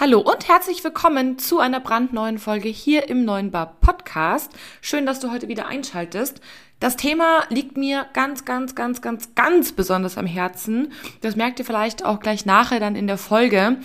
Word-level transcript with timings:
Hallo 0.00 0.20
und 0.20 0.46
herzlich 0.46 0.84
willkommen 0.84 1.40
zu 1.40 1.58
einer 1.58 1.80
brandneuen 1.80 2.38
Folge 2.38 2.68
hier 2.68 3.08
im 3.08 3.24
Neuen 3.24 3.50
Bar 3.50 3.78
Podcast. 3.80 4.52
Schön, 4.80 5.06
dass 5.06 5.18
du 5.18 5.32
heute 5.32 5.48
wieder 5.48 5.66
einschaltest. 5.66 6.40
Das 6.80 6.94
Thema 6.94 7.42
liegt 7.48 7.76
mir 7.76 8.06
ganz, 8.12 8.44
ganz, 8.44 8.76
ganz, 8.76 9.02
ganz, 9.02 9.34
ganz 9.34 9.72
besonders 9.72 10.16
am 10.16 10.26
Herzen. 10.26 10.92
Das 11.22 11.34
merkt 11.34 11.58
ihr 11.58 11.64
vielleicht 11.64 12.04
auch 12.04 12.20
gleich 12.20 12.46
nachher 12.46 12.78
dann 12.78 12.94
in 12.94 13.08
der 13.08 13.18
Folge. 13.18 13.78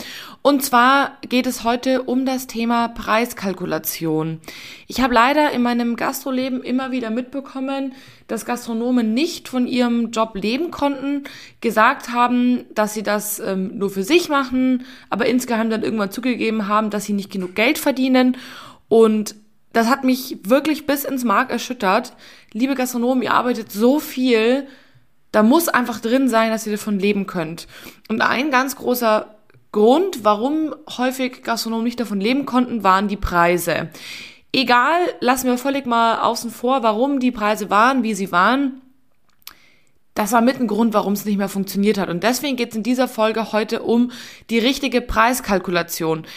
Und 0.44 0.64
zwar 0.64 1.18
geht 1.28 1.48
es 1.48 1.64
heute 1.64 2.04
um 2.04 2.28
das 2.28 2.46
Thema 2.46 2.90
Preiskalkulation. 2.90 4.42
Ich 4.88 5.02
habe 5.02 5.16
leider 5.16 5.50
in 5.52 5.64
meinem 5.64 5.96
Gastroleben 5.96 6.62
immer 6.62 6.92
wieder 6.92 7.10
mitbekommen, 7.10 7.94
dass 8.28 8.46
Gastronomen 8.46 9.16
nicht 9.16 9.50
von 9.50 9.66
ihrem 9.66 10.12
Job 10.12 10.36
leben 10.36 10.70
konnten, 10.70 11.24
gesagt 11.62 12.10
haben, 12.10 12.66
dass 12.76 12.94
sie 12.94 13.04
das 13.04 13.40
ähm, 13.40 13.76
nur 13.76 13.90
für 13.90 14.04
sich 14.04 14.30
machen, 14.30 14.86
aber 15.10 15.26
insgeheim 15.26 15.72
dann 15.72 15.82
irgendwann 15.82 16.12
zugegeben 16.12 16.68
haben, 16.68 16.92
dass 16.92 17.06
sie 17.06 17.14
nicht 17.14 17.32
genug 17.32 17.56
Geld 17.56 17.80
verdienen. 17.80 18.38
Und 18.88 19.34
das 19.74 19.90
hat 19.90 20.04
mich 20.04 20.38
wirklich 20.44 20.86
bis 20.86 21.04
ins 21.04 21.24
Mark 21.24 21.50
erschüttert. 21.50 22.14
Liebe 22.54 22.76
Gastronomen, 22.76 23.24
ihr 23.24 23.34
arbeitet 23.34 23.72
so 23.72 24.00
viel, 24.00 24.68
da 25.32 25.42
muss 25.42 25.68
einfach 25.68 26.00
drin 26.00 26.30
sein, 26.30 26.52
dass 26.52 26.68
ihr 26.68 26.74
davon 26.74 27.00
leben 27.00 27.26
könnt. 27.26 27.68
Und 28.10 28.22
ein 28.22 28.52
ganz 28.52 28.76
großer 28.76 29.34
Grund, 29.72 30.24
warum 30.24 30.76
häufig 30.98 31.42
Gastronomen 31.42 31.84
nicht 31.84 32.00
davon 32.00 32.22
leben 32.22 32.46
konnten, 32.46 32.84
waren 32.84 33.08
die 33.08 33.18
Preise. 33.18 33.90
Egal, 34.52 35.00
lassen 35.20 35.48
wir 35.48 35.58
völlig 35.58 35.88
mal 35.88 36.20
außen 36.20 36.52
vor, 36.52 36.84
warum 36.84 37.20
die 37.20 37.32
Preise 37.32 37.72
waren, 37.72 38.04
wie 38.04 38.14
sie 38.14 38.32
waren. 38.32 38.84
Das 40.14 40.32
war 40.32 40.42
mit 40.42 40.60
ein 40.60 40.68
Grund, 40.68 40.94
warum 40.94 41.14
es 41.14 41.26
nicht 41.26 41.40
mehr 41.40 41.50
funktioniert 41.50 41.98
hat. 41.98 42.10
Und 42.10 42.22
deswegen 42.22 42.56
geht 42.56 42.70
es 42.70 42.76
in 42.76 42.84
dieser 42.84 43.08
Folge 43.08 43.52
heute 43.52 43.82
um 43.82 44.12
die 44.52 44.60
richtige 44.60 45.02
Preiskalkulation. 45.02 46.28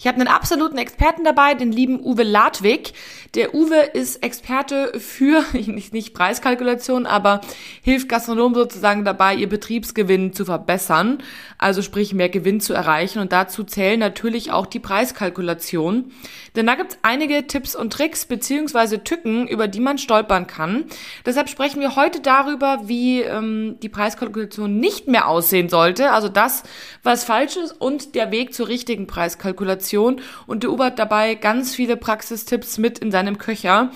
Ich 0.00 0.06
habe 0.06 0.20
einen 0.20 0.28
absoluten 0.28 0.78
Experten 0.78 1.24
dabei, 1.24 1.54
den 1.54 1.72
lieben 1.72 1.98
Uwe 1.98 2.22
Ladwig. 2.22 2.92
Der 3.34 3.52
Uwe 3.52 3.80
ist 3.94 4.22
Experte 4.22 4.92
für, 5.00 5.44
nicht, 5.52 6.14
Preiskalkulation, 6.14 7.04
aber 7.04 7.40
hilft 7.82 8.08
Gastronomen 8.08 8.54
sozusagen 8.54 9.04
dabei, 9.04 9.34
ihr 9.34 9.48
Betriebsgewinn 9.48 10.32
zu 10.32 10.44
verbessern, 10.44 11.18
also 11.58 11.82
sprich 11.82 12.14
mehr 12.14 12.28
Gewinn 12.28 12.60
zu 12.60 12.74
erreichen. 12.74 13.18
Und 13.18 13.32
dazu 13.32 13.64
zählen 13.64 13.98
natürlich 13.98 14.52
auch 14.52 14.66
die 14.66 14.78
Preiskalkulation. 14.78 16.12
Denn 16.54 16.66
da 16.66 16.76
gibt's 16.76 16.98
einige 17.02 17.48
Tipps 17.48 17.74
und 17.74 17.92
Tricks 17.92 18.24
beziehungsweise 18.24 19.02
Tücken, 19.02 19.48
über 19.48 19.66
die 19.66 19.80
man 19.80 19.98
stolpern 19.98 20.46
kann. 20.46 20.84
Deshalb 21.26 21.48
sprechen 21.48 21.80
wir 21.80 21.96
heute 21.96 22.20
darüber, 22.20 22.82
wie 22.84 23.22
ähm, 23.22 23.78
die 23.82 23.88
Preiskalkulation 23.88 24.78
nicht 24.78 25.08
mehr 25.08 25.26
aussehen 25.26 25.68
sollte. 25.68 26.12
Also 26.12 26.28
das, 26.28 26.62
was 27.02 27.24
falsch 27.24 27.56
ist 27.56 27.72
und 27.72 28.14
der 28.14 28.30
Weg 28.30 28.54
zur 28.54 28.68
richtigen 28.68 29.08
Preiskalkulation. 29.08 29.87
Und 29.96 30.62
der 30.62 30.70
Uwe 30.70 30.84
hat 30.84 30.98
dabei 30.98 31.34
ganz 31.34 31.74
viele 31.74 31.96
Praxistipps 31.96 32.78
mit 32.78 32.98
in 32.98 33.10
seinem 33.10 33.38
Köcher. 33.38 33.90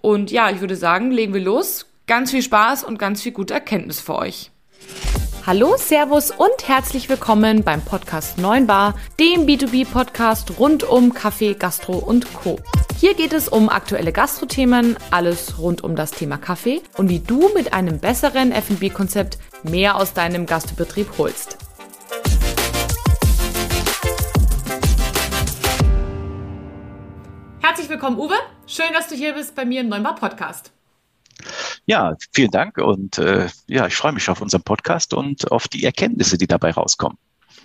Und 0.00 0.30
ja, 0.30 0.50
ich 0.50 0.60
würde 0.60 0.76
sagen, 0.76 1.10
legen 1.10 1.32
wir 1.34 1.40
los. 1.40 1.86
Ganz 2.06 2.32
viel 2.32 2.42
Spaß 2.42 2.84
und 2.84 2.98
ganz 2.98 3.22
viel 3.22 3.32
gute 3.32 3.54
Erkenntnis 3.54 4.00
für 4.00 4.16
euch. 4.16 4.50
Hallo, 5.46 5.76
Servus 5.78 6.30
und 6.30 6.68
herzlich 6.68 7.08
willkommen 7.08 7.64
beim 7.64 7.80
Podcast 7.80 8.36
9 8.36 8.66
Bar, 8.66 8.94
dem 9.18 9.46
B2B-Podcast 9.46 10.58
rund 10.58 10.84
um 10.84 11.14
Kaffee, 11.14 11.54
Gastro 11.54 11.94
und 11.96 12.32
Co. 12.34 12.58
Hier 12.98 13.14
geht 13.14 13.32
es 13.32 13.48
um 13.48 13.70
aktuelle 13.70 14.12
Gastrothemen, 14.12 14.98
alles 15.10 15.58
rund 15.58 15.82
um 15.82 15.96
das 15.96 16.10
Thema 16.10 16.36
Kaffee 16.36 16.82
und 16.98 17.08
wie 17.08 17.20
du 17.20 17.48
mit 17.54 17.72
einem 17.72 18.00
besseren 18.00 18.52
F&B-Konzept 18.52 19.38
mehr 19.62 19.96
aus 19.96 20.12
deinem 20.12 20.44
Gastbetrieb 20.44 21.08
holst. 21.16 21.56
Herzlich 27.70 27.88
willkommen, 27.88 28.18
Uwe. 28.18 28.34
Schön, 28.66 28.92
dass 28.92 29.06
du 29.06 29.14
hier 29.14 29.32
bist 29.32 29.54
bei 29.54 29.64
mir 29.64 29.82
im 29.82 29.88
9 29.88 30.02
Bar 30.02 30.16
Podcast. 30.16 30.72
Ja, 31.86 32.16
vielen 32.32 32.50
Dank 32.50 32.78
und 32.78 33.16
äh, 33.18 33.46
ja, 33.68 33.86
ich 33.86 33.94
freue 33.94 34.10
mich 34.10 34.28
auf 34.28 34.40
unseren 34.40 34.64
Podcast 34.64 35.14
und 35.14 35.52
auf 35.52 35.68
die 35.68 35.84
Erkenntnisse, 35.84 36.36
die 36.36 36.48
dabei 36.48 36.72
rauskommen. 36.72 37.16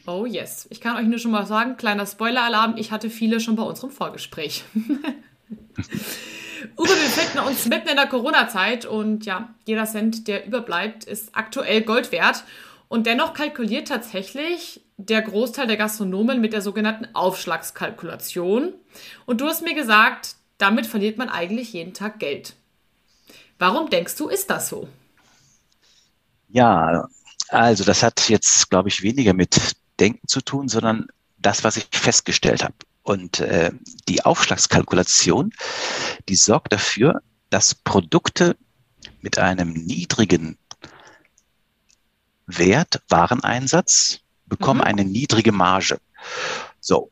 Oh 0.05 0.27
yes. 0.27 0.67
Ich 0.69 0.79
kann 0.79 0.95
euch 0.95 1.07
nur 1.07 1.17
schon 1.17 1.31
mal 1.31 1.47
sagen, 1.47 1.75
kleiner 1.75 2.05
Spoiler-Alarm, 2.05 2.75
ich 2.77 2.91
hatte 2.91 3.09
viele 3.09 3.39
schon 3.39 3.55
bei 3.55 3.63
unserem 3.63 3.89
Vorgespräch. 3.89 4.63
Uwe, 4.75 4.99
wir 6.77 6.85
befinden 6.85 7.39
uns 7.39 7.65
mitten 7.65 7.89
in 7.89 7.95
der 7.95 8.05
Corona-Zeit 8.05 8.85
und 8.85 9.25
ja, 9.25 9.55
jeder 9.65 9.85
Cent, 9.85 10.27
der 10.27 10.45
überbleibt, 10.45 11.05
ist 11.05 11.29
aktuell 11.33 11.81
Gold 11.81 12.11
wert. 12.11 12.43
Und 12.87 13.07
dennoch 13.07 13.33
kalkuliert 13.33 13.87
tatsächlich 13.87 14.81
der 14.97 15.21
Großteil 15.21 15.67
der 15.67 15.77
Gastronomen 15.77 16.39
mit 16.39 16.53
der 16.53 16.61
sogenannten 16.61 17.07
Aufschlagskalkulation. 17.13 18.73
Und 19.25 19.41
du 19.41 19.47
hast 19.47 19.63
mir 19.63 19.75
gesagt, 19.75 20.35
damit 20.57 20.85
verliert 20.85 21.17
man 21.17 21.29
eigentlich 21.29 21.73
jeden 21.73 21.93
Tag 21.93 22.19
Geld. 22.19 22.53
Warum 23.59 23.89
denkst 23.89 24.15
du, 24.15 24.27
ist 24.27 24.49
das 24.49 24.69
so? 24.69 24.87
Ja, 26.49 27.07
also 27.49 27.83
das 27.83 28.03
hat 28.03 28.29
jetzt, 28.29 28.69
glaube 28.69 28.89
ich, 28.89 29.01
weniger 29.01 29.33
mit 29.33 29.75
Denken 29.99 30.27
zu 30.27 30.41
tun, 30.41 30.67
sondern 30.67 31.07
das, 31.37 31.63
was 31.63 31.77
ich 31.77 31.87
festgestellt 31.91 32.63
habe. 32.63 32.75
Und 33.03 33.39
äh, 33.39 33.71
die 34.07 34.25
Aufschlagskalkulation, 34.25 35.51
die 36.27 36.35
sorgt 36.35 36.73
dafür, 36.73 37.21
dass 37.49 37.75
Produkte 37.75 38.57
mit 39.21 39.37
einem 39.37 39.73
niedrigen 39.73 40.57
Wert, 42.47 43.01
Wareneinsatz, 43.09 44.19
bekommen 44.45 44.79
mhm. 44.79 44.85
eine 44.85 45.05
niedrige 45.05 45.51
Marge. 45.51 45.97
So, 46.79 47.11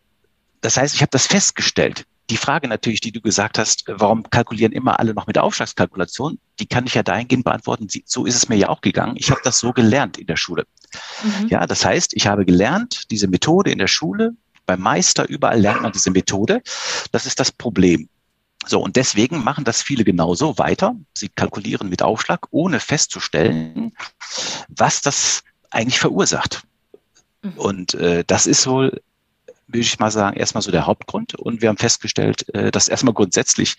das 0.61 0.77
heißt, 0.77 0.95
ich 0.95 1.01
habe 1.01 1.11
das 1.11 1.27
festgestellt 1.27 2.05
die 2.29 2.37
Frage 2.37 2.67
natürlich, 2.67 3.01
die 3.01 3.11
du 3.11 3.21
gesagt 3.21 3.59
hast, 3.59 3.83
warum 3.87 4.29
kalkulieren 4.29 4.71
immer 4.71 4.99
alle 4.99 5.13
noch 5.13 5.27
mit 5.27 5.37
Aufschlagskalkulation, 5.37 6.39
die 6.59 6.65
kann 6.65 6.85
ich 6.85 6.93
ja 6.93 7.03
dahingehend 7.03 7.43
beantworten. 7.43 7.87
So 8.05 8.25
ist 8.25 8.35
es 8.35 8.49
mir 8.49 8.55
ja 8.55 8.69
auch 8.69 8.81
gegangen. 8.81 9.15
Ich 9.17 9.29
habe 9.29 9.41
das 9.43 9.59
so 9.59 9.73
gelernt 9.73 10.17
in 10.17 10.27
der 10.27 10.37
Schule. 10.37 10.65
Mhm. 11.23 11.49
Ja, 11.49 11.67
das 11.67 11.83
heißt, 11.83 12.13
ich 12.15 12.27
habe 12.27 12.45
gelernt, 12.45 13.11
diese 13.11 13.27
Methode 13.27 13.71
in 13.71 13.77
der 13.77 13.87
Schule, 13.87 14.35
beim 14.65 14.79
Meister 14.79 15.27
überall 15.27 15.59
lernt 15.59 15.81
man 15.81 15.91
diese 15.91 16.11
Methode. 16.11 16.61
Das 17.11 17.25
ist 17.25 17.39
das 17.39 17.51
Problem. 17.51 18.07
So, 18.65 18.81
und 18.81 18.95
deswegen 18.95 19.43
machen 19.43 19.63
das 19.63 19.81
viele 19.81 20.03
genauso 20.03 20.57
weiter. 20.57 20.95
Sie 21.13 21.29
kalkulieren 21.29 21.89
mit 21.89 22.01
Aufschlag, 22.01 22.47
ohne 22.51 22.79
festzustellen, 22.79 23.93
was 24.67 25.01
das 25.01 25.43
eigentlich 25.69 25.99
verursacht. 25.99 26.63
Mhm. 27.41 27.53
Und 27.57 27.93
äh, 27.95 28.23
das 28.25 28.45
ist 28.45 28.67
wohl 28.67 29.01
würde 29.73 29.79
ich 29.79 29.99
mal 29.99 30.11
sagen, 30.11 30.37
erstmal 30.37 30.61
so 30.61 30.71
der 30.71 30.85
Hauptgrund. 30.85 31.35
Und 31.35 31.61
wir 31.61 31.69
haben 31.69 31.77
festgestellt, 31.77 32.53
äh, 32.53 32.71
dass 32.71 32.87
erstmal 32.87 33.13
grundsätzlich 33.13 33.75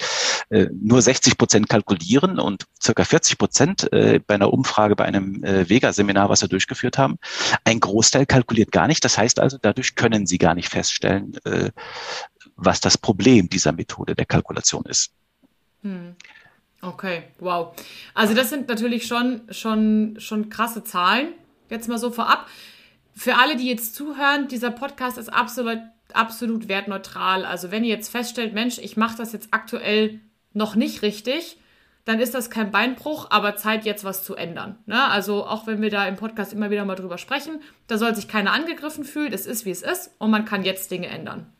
äh, 0.50 0.66
nur 0.72 1.00
60 1.00 1.38
Prozent 1.38 1.68
kalkulieren 1.68 2.38
und 2.38 2.64
circa 2.82 3.04
40 3.04 3.38
Prozent 3.38 3.92
äh, 3.92 4.20
bei 4.26 4.34
einer 4.34 4.52
Umfrage 4.52 4.96
bei 4.96 5.04
einem 5.04 5.42
Vega-Seminar, 5.44 6.28
was 6.28 6.42
wir 6.42 6.48
durchgeführt 6.48 6.98
haben, 6.98 7.18
ein 7.64 7.80
Großteil 7.80 8.26
kalkuliert 8.26 8.72
gar 8.72 8.86
nicht. 8.86 9.04
Das 9.04 9.18
heißt 9.18 9.38
also, 9.38 9.58
dadurch 9.60 9.94
können 9.94 10.26
sie 10.26 10.38
gar 10.38 10.54
nicht 10.54 10.68
feststellen, 10.68 11.38
was 12.56 12.80
das 12.80 12.98
Problem 12.98 13.48
dieser 13.48 13.72
Methode 13.72 14.14
der 14.14 14.26
Kalkulation 14.26 14.84
ist. 14.86 15.12
Hm. 15.82 16.14
Okay, 16.80 17.24
wow. 17.38 17.74
Also 18.12 18.34
das 18.34 18.50
sind 18.50 18.68
natürlich 18.68 19.06
schon, 19.06 19.42
schon, 19.50 20.16
schon 20.18 20.50
krasse 20.50 20.84
Zahlen. 20.84 21.28
Jetzt 21.70 21.88
mal 21.88 21.98
so 21.98 22.10
vorab 22.10 22.46
für 23.14 23.36
alle, 23.36 23.56
die 23.56 23.68
jetzt 23.68 23.94
zuhören, 23.94 24.48
dieser 24.48 24.70
Podcast 24.70 25.18
ist 25.18 25.32
absolut, 25.32 25.78
absolut 26.12 26.68
wertneutral. 26.68 27.44
Also 27.44 27.70
wenn 27.70 27.84
ihr 27.84 27.94
jetzt 27.94 28.10
feststellt, 28.10 28.54
Mensch, 28.54 28.78
ich 28.78 28.96
mache 28.96 29.16
das 29.16 29.32
jetzt 29.32 29.48
aktuell 29.52 30.20
noch 30.52 30.74
nicht 30.74 31.02
richtig, 31.02 31.58
dann 32.04 32.20
ist 32.20 32.34
das 32.34 32.50
kein 32.50 32.70
Beinbruch, 32.70 33.28
aber 33.30 33.56
Zeit 33.56 33.84
jetzt 33.84 34.04
was 34.04 34.24
zu 34.24 34.34
ändern. 34.34 34.78
Ne? 34.86 35.02
Also 35.02 35.46
auch 35.46 35.66
wenn 35.66 35.80
wir 35.80 35.90
da 35.90 36.06
im 36.06 36.16
Podcast 36.16 36.52
immer 36.52 36.70
wieder 36.70 36.84
mal 36.84 36.96
drüber 36.96 37.18
sprechen, 37.18 37.62
da 37.86 37.96
soll 37.96 38.14
sich 38.14 38.28
keiner 38.28 38.52
angegriffen 38.52 39.04
fühlen, 39.04 39.32
es 39.32 39.46
ist 39.46 39.64
wie 39.64 39.70
es 39.70 39.82
ist 39.82 40.10
und 40.18 40.30
man 40.30 40.44
kann 40.44 40.64
jetzt 40.64 40.90
Dinge 40.90 41.06
ändern. 41.06 41.50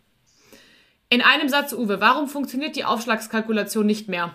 In 1.15 1.23
einem 1.23 1.49
Satz, 1.49 1.73
Uwe, 1.73 2.01
warum 2.01 2.27
funktioniert 2.27 2.75
die 2.75 2.85
Aufschlagskalkulation 2.85 3.87
nicht 3.87 4.09
mehr? 4.09 4.35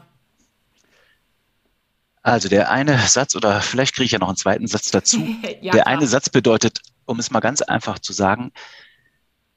Also 2.21 2.47
der 2.47 2.71
eine 2.71 2.97
Satz, 2.99 3.35
oder 3.35 3.59
vielleicht 3.59 3.95
kriege 3.95 4.05
ich 4.05 4.13
ja 4.13 4.19
noch 4.19 4.29
einen 4.29 4.37
zweiten 4.37 4.65
Satz 4.65 4.89
dazu. 4.89 5.17
ja, 5.61 5.73
der 5.73 5.83
klar. 5.83 5.87
eine 5.87 6.07
Satz 6.07 6.29
bedeutet, 6.29 6.79
um 7.03 7.19
es 7.19 7.31
mal 7.31 7.41
ganz 7.41 7.61
einfach 7.61 7.99
zu 7.99 8.13
sagen, 8.13 8.53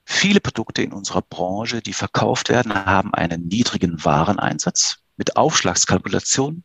viele 0.04 0.40
Produkte 0.40 0.82
in 0.82 0.92
unserer 0.92 1.22
Branche, 1.22 1.80
die 1.80 1.92
verkauft 1.92 2.48
werden, 2.48 2.74
haben 2.74 3.14
einen 3.14 3.46
niedrigen 3.46 4.04
Wareneinsatz. 4.04 4.96
Mit 5.16 5.36
Aufschlagskalkulation 5.36 6.64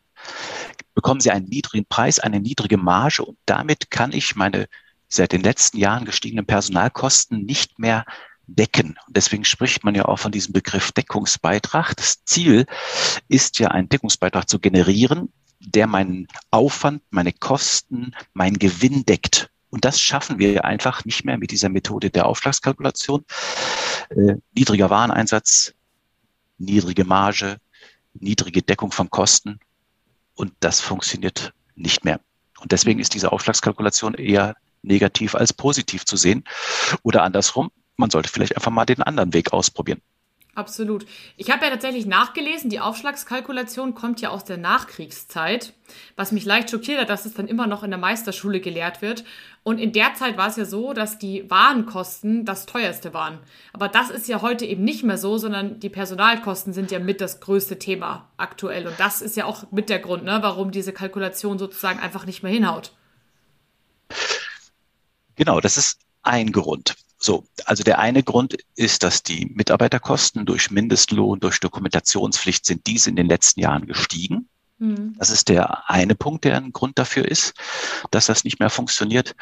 bekommen 0.96 1.20
sie 1.20 1.30
einen 1.30 1.46
niedrigen 1.46 1.86
Preis, 1.86 2.18
eine 2.18 2.40
niedrige 2.40 2.78
Marge 2.78 3.24
und 3.24 3.38
damit 3.46 3.92
kann 3.92 4.12
ich 4.12 4.36
meine 4.36 4.68
seit 5.08 5.34
den 5.34 5.44
letzten 5.44 5.78
Jahren 5.78 6.06
gestiegenen 6.06 6.48
Personalkosten 6.48 7.46
nicht 7.46 7.78
mehr 7.78 8.06
decken. 8.48 8.98
Deswegen 9.10 9.46
spricht 9.46 9.84
man 9.84 9.94
ja 9.94 10.06
auch 10.06 10.20
von 10.20 10.32
diesem 10.32 10.54
Begriff 10.54 10.92
Deckungsbeitrag. 10.92 11.96
Das 11.96 12.24
Ziel 12.24 12.66
ist 13.28 13.60
ja, 13.60 13.70
einen 13.70 13.90
Deckungsbeitrag 13.90 14.50
zu 14.50 14.60
generieren, 14.60 15.32
der 15.60 15.88
meinen 15.88 16.28
Aufwand, 16.52 17.02
meine 17.10 17.34
Kosten, 17.34 18.16
meinen 18.34 18.58
Gewinn 18.58 19.06
deckt. 19.06 19.50
Und 19.70 19.84
das 19.84 20.00
schaffen 20.00 20.40
wir 20.40 20.64
einfach 20.64 21.04
nicht 21.04 21.26
mehr 21.26 21.38
mit 21.38 21.52
dieser 21.52 21.70
Methode 21.70 22.10
der 22.10 22.26
Aufschlagskalkulation. 22.26 23.26
äh, 24.10 24.36
niedriger 24.56 24.90
Wareneinsatz, 24.90 25.74
niedrige 26.58 27.04
Marge, 27.04 27.58
niedrige 28.14 28.62
Deckung 28.62 28.92
von 28.92 29.10
Kosten 29.10 29.60
und 30.36 30.54
das 30.62 30.80
funktioniert 30.80 31.54
nicht 31.76 32.06
mehr. 32.06 32.22
Und 32.60 32.72
deswegen 32.72 33.00
ist 33.00 33.14
diese 33.14 33.32
Aufschlagskalkulation 33.32 34.14
eher 34.14 34.56
negativ 34.82 35.36
als 35.36 35.52
positiv 35.52 36.06
zu 36.06 36.16
sehen. 36.16 36.44
Oder 37.04 37.24
andersrum, 37.24 37.72
man 37.98 38.10
sollte 38.10 38.30
vielleicht 38.30 38.56
einfach 38.56 38.72
mal 38.72 38.86
den 38.86 39.02
anderen 39.02 39.34
Weg 39.34 39.54
ausprobieren. 39.54 40.02
Absolut. 40.58 41.06
Ich 41.36 41.52
habe 41.52 41.66
ja 41.66 41.70
tatsächlich 41.70 42.08
nachgelesen, 42.08 42.72
die 42.72 42.80
Aufschlagskalkulation 42.80 43.94
kommt 43.94 44.22
ja 44.22 44.30
aus 44.30 44.44
der 44.44 44.58
Nachkriegszeit, 44.58 45.74
was 46.16 46.32
mich 46.32 46.46
leicht 46.46 46.72
schockiert 46.72 47.00
hat, 47.00 47.12
dass 47.12 47.28
es 47.28 47.36
dann 47.36 47.48
immer 47.48 47.68
noch 47.68 47.84
in 47.84 47.92
der 47.92 48.00
Meisterschule 48.00 48.60
gelehrt 48.60 49.04
wird. 49.04 49.24
Und 49.62 49.78
in 49.78 49.92
der 49.92 50.16
Zeit 50.16 50.36
war 50.36 50.48
es 50.48 50.56
ja 50.56 50.66
so, 50.66 50.94
dass 50.94 51.20
die 51.20 51.48
Warenkosten 51.48 52.44
das 52.44 52.66
teuerste 52.66 53.14
waren. 53.14 53.38
Aber 53.72 53.88
das 53.88 54.10
ist 54.10 54.28
ja 54.28 54.42
heute 54.42 54.66
eben 54.66 54.84
nicht 54.84 55.04
mehr 55.04 55.20
so, 55.20 55.38
sondern 55.38 55.80
die 55.80 55.90
Personalkosten 55.90 56.74
sind 56.74 56.90
ja 56.90 56.98
mit 56.98 57.22
das 57.22 57.40
größte 57.40 57.78
Thema 57.78 58.32
aktuell. 58.38 58.88
Und 58.88 59.00
das 59.00 59.22
ist 59.22 59.38
ja 59.38 59.46
auch 59.46 59.72
mit 59.72 59.90
der 59.90 60.00
Grund, 60.00 60.24
ne, 60.24 60.40
warum 60.42 60.72
diese 60.72 60.92
Kalkulation 60.92 61.60
sozusagen 61.60 62.00
einfach 62.00 62.26
nicht 62.26 62.42
mehr 62.42 62.52
hinhaut. 62.52 62.94
Genau, 65.36 65.62
das 65.62 65.78
ist 65.78 66.00
ein 66.24 66.52
Grund. 66.52 66.96
So, 67.18 67.46
also 67.66 67.84
der 67.84 68.00
eine 68.00 68.24
Grund 68.24 68.58
ist, 68.76 69.04
dass 69.04 69.24
die 69.24 69.48
Mitarbeiterkosten 69.54 70.46
durch 70.46 70.70
Mindestlohn, 70.70 71.40
durch 71.40 71.60
Dokumentationspflicht 71.60 72.66
sind 72.66 72.86
diese 72.86 73.10
in 73.10 73.16
den 73.16 73.28
letzten 73.28 73.62
Jahren 73.62 73.88
gestiegen. 73.88 74.50
Mhm. 74.78 75.16
Das 75.18 75.32
ist 75.32 75.50
der 75.50 75.90
eine 75.90 76.14
Punkt, 76.14 76.46
der 76.46 76.58
ein 76.58 76.74
Grund 76.74 77.00
dafür 77.00 77.26
ist, 77.26 77.56
dass 78.12 78.28
das 78.28 78.44
nicht 78.44 78.60
mehr 78.60 78.70
funktioniert. 78.70 79.36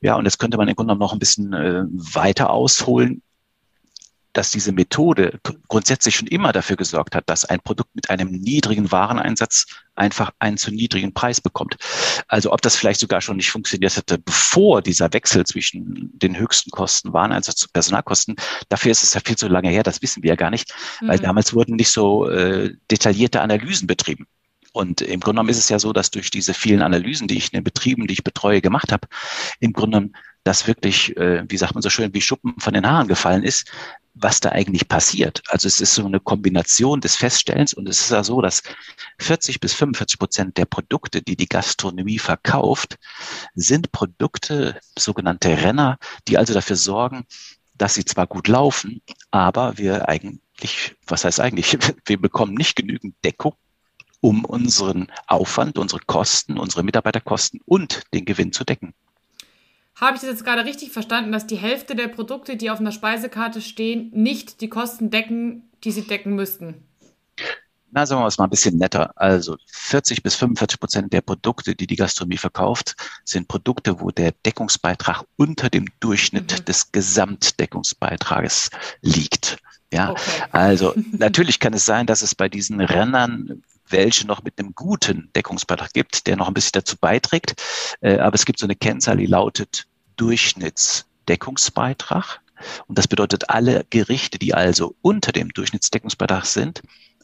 Ja, 0.00 0.16
und 0.16 0.24
jetzt 0.24 0.38
könnte 0.38 0.56
man 0.56 0.68
im 0.68 0.74
Grunde 0.74 0.92
genommen 0.92 1.00
noch 1.00 1.12
ein 1.12 1.18
bisschen 1.18 1.52
äh, 1.52 1.84
weiter 1.90 2.50
ausholen 2.50 3.22
dass 4.32 4.50
diese 4.50 4.72
Methode 4.72 5.40
grundsätzlich 5.68 6.16
schon 6.16 6.28
immer 6.28 6.52
dafür 6.52 6.76
gesorgt 6.76 7.14
hat, 7.14 7.28
dass 7.28 7.44
ein 7.44 7.60
Produkt 7.60 7.94
mit 7.94 8.10
einem 8.10 8.30
niedrigen 8.30 8.90
Wareneinsatz 8.90 9.66
einfach 9.94 10.30
einen 10.38 10.56
zu 10.56 10.70
niedrigen 10.70 11.12
Preis 11.12 11.40
bekommt. 11.40 11.76
Also 12.28 12.52
ob 12.52 12.62
das 12.62 12.76
vielleicht 12.76 13.00
sogar 13.00 13.20
schon 13.20 13.36
nicht 13.36 13.50
funktioniert 13.50 13.96
hätte, 13.96 14.18
bevor 14.18 14.80
dieser 14.82 15.12
Wechsel 15.12 15.44
zwischen 15.44 16.10
den 16.14 16.38
höchsten 16.38 16.70
Kosten, 16.70 17.12
Wareneinsatz 17.12 17.62
und 17.64 17.72
Personalkosten, 17.72 18.36
dafür 18.68 18.90
ist 18.90 19.02
es 19.02 19.14
ja 19.14 19.20
viel 19.24 19.36
zu 19.36 19.48
lange 19.48 19.68
her, 19.68 19.82
das 19.82 20.00
wissen 20.00 20.22
wir 20.22 20.30
ja 20.30 20.36
gar 20.36 20.50
nicht, 20.50 20.72
mhm. 21.00 21.08
weil 21.08 21.18
damals 21.18 21.52
wurden 21.52 21.76
nicht 21.76 21.90
so 21.90 22.28
äh, 22.28 22.74
detaillierte 22.90 23.40
Analysen 23.42 23.86
betrieben. 23.86 24.26
Und 24.72 25.02
im 25.02 25.20
Grunde 25.20 25.36
genommen 25.36 25.50
ist 25.50 25.58
es 25.58 25.68
ja 25.68 25.78
so, 25.78 25.92
dass 25.92 26.10
durch 26.10 26.30
diese 26.30 26.54
vielen 26.54 26.82
Analysen, 26.82 27.28
die 27.28 27.36
ich 27.36 27.52
in 27.52 27.58
den 27.58 27.64
Betrieben, 27.64 28.06
die 28.06 28.14
ich 28.14 28.24
betreue, 28.24 28.60
gemacht 28.60 28.90
habe, 28.90 29.06
im 29.60 29.72
Grunde 29.72 29.98
genommen 29.98 30.16
das 30.44 30.66
wirklich, 30.66 31.16
äh, 31.16 31.44
wie 31.48 31.56
sagt 31.56 31.74
man 31.74 31.82
so 31.82 31.90
schön, 31.90 32.14
wie 32.14 32.20
Schuppen 32.20 32.54
von 32.58 32.74
den 32.74 32.86
Haaren 32.86 33.06
gefallen 33.06 33.44
ist, 33.44 33.70
was 34.14 34.40
da 34.40 34.50
eigentlich 34.50 34.88
passiert. 34.88 35.42
Also 35.48 35.68
es 35.68 35.80
ist 35.80 35.94
so 35.94 36.04
eine 36.04 36.20
Kombination 36.20 37.00
des 37.00 37.16
Feststellens 37.16 37.74
und 37.74 37.88
es 37.88 38.00
ist 38.00 38.10
ja 38.10 38.24
so, 38.24 38.40
dass 38.40 38.62
40 39.18 39.60
bis 39.60 39.72
45 39.74 40.18
Prozent 40.18 40.56
der 40.58 40.66
Produkte, 40.66 41.22
die 41.22 41.36
die 41.36 41.48
Gastronomie 41.48 42.18
verkauft, 42.18 42.98
sind 43.54 43.92
Produkte, 43.92 44.80
sogenannte 44.98 45.50
Renner, 45.62 45.98
die 46.28 46.36
also 46.38 46.52
dafür 46.52 46.76
sorgen, 46.76 47.24
dass 47.74 47.94
sie 47.94 48.04
zwar 48.04 48.26
gut 48.26 48.48
laufen, 48.48 49.00
aber 49.30 49.78
wir 49.78 50.08
eigentlich, 50.08 50.94
was 51.06 51.24
heißt 51.24 51.40
eigentlich, 51.40 51.78
wir 52.04 52.20
bekommen 52.20 52.54
nicht 52.54 52.76
genügend 52.76 53.14
Deckung, 53.24 53.54
um 54.22 54.46
unseren 54.46 55.08
Aufwand, 55.26 55.78
unsere 55.78 56.00
Kosten, 56.00 56.56
unsere 56.56 56.82
Mitarbeiterkosten 56.82 57.60
und 57.66 58.04
den 58.14 58.24
Gewinn 58.24 58.52
zu 58.52 58.64
decken. 58.64 58.94
Habe 59.96 60.14
ich 60.14 60.22
das 60.22 60.30
jetzt 60.30 60.44
gerade 60.44 60.64
richtig 60.64 60.90
verstanden, 60.90 61.32
dass 61.32 61.46
die 61.46 61.56
Hälfte 61.56 61.94
der 61.94 62.08
Produkte, 62.08 62.56
die 62.56 62.70
auf 62.70 62.80
einer 62.80 62.92
Speisekarte 62.92 63.60
stehen, 63.60 64.10
nicht 64.14 64.60
die 64.62 64.68
Kosten 64.68 65.10
decken, 65.10 65.68
die 65.84 65.90
sie 65.90 66.02
decken 66.02 66.34
müssten? 66.34 66.86
Na, 67.90 68.06
sagen 68.06 68.22
wir 68.22 68.24
mal 68.24 68.44
ein 68.44 68.50
bisschen 68.50 68.78
netter. 68.78 69.12
Also 69.16 69.58
40 69.66 70.22
bis 70.22 70.34
45 70.36 70.80
Prozent 70.80 71.12
der 71.12 71.20
Produkte, 71.20 71.74
die 71.74 71.86
die 71.86 71.96
Gastronomie 71.96 72.38
verkauft, 72.38 72.96
sind 73.24 73.48
Produkte, 73.48 74.00
wo 74.00 74.10
der 74.10 74.32
Deckungsbeitrag 74.46 75.24
unter 75.36 75.68
dem 75.68 75.86
Durchschnitt 76.00 76.60
mhm. 76.60 76.64
des 76.64 76.90
Gesamtdeckungsbeitrages 76.90 78.70
liegt. 79.02 79.58
Ja, 79.92 80.12
okay. 80.12 80.42
also 80.52 80.94
natürlich 81.12 81.60
kann 81.60 81.74
es 81.74 81.84
sein, 81.84 82.06
dass 82.06 82.22
es 82.22 82.34
bei 82.34 82.48
diesen 82.48 82.80
Rennern 82.80 83.62
welche 83.92 84.26
noch 84.26 84.42
mit 84.42 84.58
einem 84.58 84.74
guten 84.74 85.30
Deckungsbeitrag 85.36 85.92
gibt, 85.92 86.26
der 86.26 86.36
noch 86.36 86.48
ein 86.48 86.54
bisschen 86.54 86.72
dazu 86.74 86.96
beiträgt. 86.96 87.62
Äh, 88.00 88.18
aber 88.18 88.34
es 88.34 88.44
gibt 88.44 88.58
so 88.58 88.66
eine 88.66 88.74
Kennzahl, 88.74 89.18
die 89.18 89.26
lautet 89.26 89.86
Durchschnittsdeckungsbeitrag. 90.16 92.40
Und 92.86 92.98
das 92.98 93.08
bedeutet, 93.08 93.50
alle 93.50 93.84
Gerichte, 93.90 94.38
die 94.38 94.54
also 94.54 94.94
unter 95.02 95.32
dem 95.32 95.50
Durchschnittsdeckungsbeitrag 95.50 96.46
sind, 96.46 96.80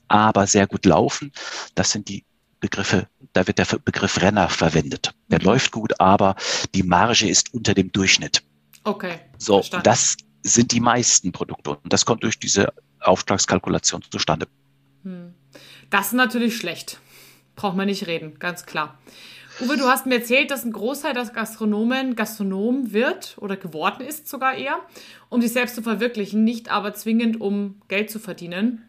aber 0.09 0.47
sehr 0.47 0.67
gut 0.67 0.85
laufen, 0.85 1.33
das 1.75 1.91
sind 1.91 2.09
die 2.09 2.25
Begriffe, 2.61 3.07
da 3.35 3.47
wird 3.47 3.59
der 3.59 3.67
Begriff 3.85 4.21
Renner 4.21 4.49
verwendet. 4.49 5.15
Der 5.29 5.39
mhm. 5.41 5.47
läuft 5.47 5.71
gut, 5.71 6.01
aber 6.01 6.35
die 6.75 6.83
Marge 6.83 7.29
ist 7.29 7.55
unter 7.55 7.75
dem 7.75 7.93
Durchschnitt. 7.93 8.43
Okay. 8.85 9.21
So, 9.39 9.59
verstanden. 9.59 9.85
das 9.85 10.17
sind 10.43 10.73
die 10.73 10.81
meisten 10.81 11.31
Produkte. 11.31 11.71
Und 11.71 11.93
das 11.93 12.05
kommt 12.05 12.25
durch 12.25 12.39
diese 12.39 12.73
Auftragskalkulation 13.01 14.03
zustande. 14.11 14.49
Hm. 15.05 15.35
Das 15.91 16.09
ist 16.09 16.13
natürlich 16.13 16.57
schlecht. 16.57 16.99
Braucht 17.57 17.77
man 17.77 17.87
nicht 17.87 18.07
reden, 18.07 18.39
ganz 18.39 18.67
klar. 18.67 18.99
Uwe, 19.61 19.77
du 19.77 19.89
hast 19.89 20.07
mir 20.07 20.17
erzählt, 20.17 20.53
dass 20.53 20.65
ein 20.65 20.73
Großteil 20.73 21.15
der 21.15 21.25
Gastronomen 21.25 22.15
Gastronom 22.15 22.93
wird 22.93 23.37
oder 23.41 23.57
geworden 23.57 24.07
ist 24.07 24.29
sogar 24.29 24.55
eher, 24.55 24.79
um 25.31 25.43
sich 25.43 25.53
selbst 25.53 25.75
zu 25.75 25.83
verwirklichen, 25.83 26.45
nicht 26.45 26.71
aber 26.71 26.95
zwingend, 26.95 27.41
um 27.41 27.81
Geld 27.89 28.09
zu 28.11 28.21
verdienen. 28.21 28.85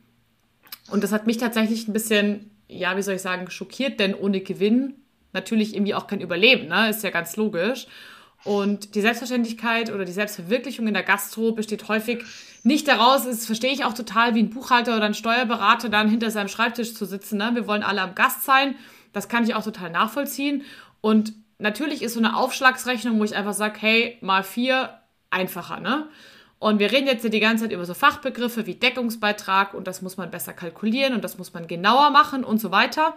Und 0.92 1.04
das 1.04 1.12
hat 1.12 1.25
mich 1.25 1.38
tatsächlich 1.38 1.88
ein 1.88 1.94
bisschen, 1.94 2.51
ja, 2.68 2.96
wie 2.98 3.02
soll 3.02 3.16
ich 3.16 3.22
sagen, 3.22 3.50
schockiert, 3.50 4.00
denn 4.00 4.13
ohne 4.13 4.42
Gewinn 4.42 4.94
natürlich 5.34 5.74
irgendwie 5.74 5.95
auch 5.95 6.06
kein 6.06 6.22
Überleben, 6.22 6.68
ne? 6.68 6.90
Ist 6.90 7.04
ja 7.04 7.10
ganz 7.10 7.36
logisch. 7.36 7.88
Und 8.46 8.96
die 8.96 9.02
Selbstverständlichkeit 9.02 9.92
oder 9.92 10.06
die 10.06 10.12
Selbstverwirklichung 10.12 10.88
in 10.88 10.94
der 10.94 11.04
Gastro 11.04 11.52
besteht 11.52 11.88
häufig 11.88 12.24
nicht 12.64 12.88
daraus, 12.88 13.26
das 13.26 13.46
verstehe 13.46 13.72
ich 13.72 13.86
auch 13.86 13.94
total, 13.94 14.36
wie 14.36 14.44
ein 14.44 14.50
Buchhalter 14.50 14.96
oder 14.96 15.06
ein 15.06 15.14
Steuerberater 15.14 15.90
dann 15.90 16.10
hinter 16.10 16.32
seinem 16.32 16.48
Schreibtisch 16.48 16.94
zu 16.94 17.06
sitzen. 17.06 17.38
Ne? 17.38 17.52
Wir 17.54 17.68
wollen 17.68 17.84
alle 17.84 18.02
am 18.02 18.16
Gast 18.16 18.44
sein. 18.44 18.76
Das 19.14 19.28
kann 19.28 19.44
ich 19.44 19.56
auch 19.56 19.64
total 19.64 19.90
nachvollziehen. 19.90 20.64
Und 21.02 21.34
natürlich 21.58 22.02
ist 22.02 22.14
so 22.14 22.20
eine 22.20 22.36
Aufschlagsrechnung, 22.36 23.20
wo 23.20 23.24
ich 23.24 23.36
einfach 23.36 23.54
sage, 23.54 23.80
hey, 23.80 24.18
mal 24.22 24.44
vier, 24.44 25.00
einfacher, 25.30 25.80
ne? 25.80 26.08
Und 26.60 26.80
wir 26.80 26.92
reden 26.92 27.08
jetzt 27.08 27.24
die 27.24 27.40
ganze 27.40 27.64
Zeit 27.64 27.72
über 27.72 27.86
so 27.86 27.94
Fachbegriffe 27.94 28.66
wie 28.66 28.76
Deckungsbeitrag 28.76 29.74
und 29.74 29.88
das 29.88 30.02
muss 30.02 30.18
man 30.18 30.30
besser 30.30 30.52
kalkulieren 30.52 31.14
und 31.14 31.24
das 31.24 31.38
muss 31.38 31.54
man 31.54 31.68
genauer 31.68 32.10
machen 32.10 32.44
und 32.44 32.60
so 32.60 32.69
weiter. 32.69 33.16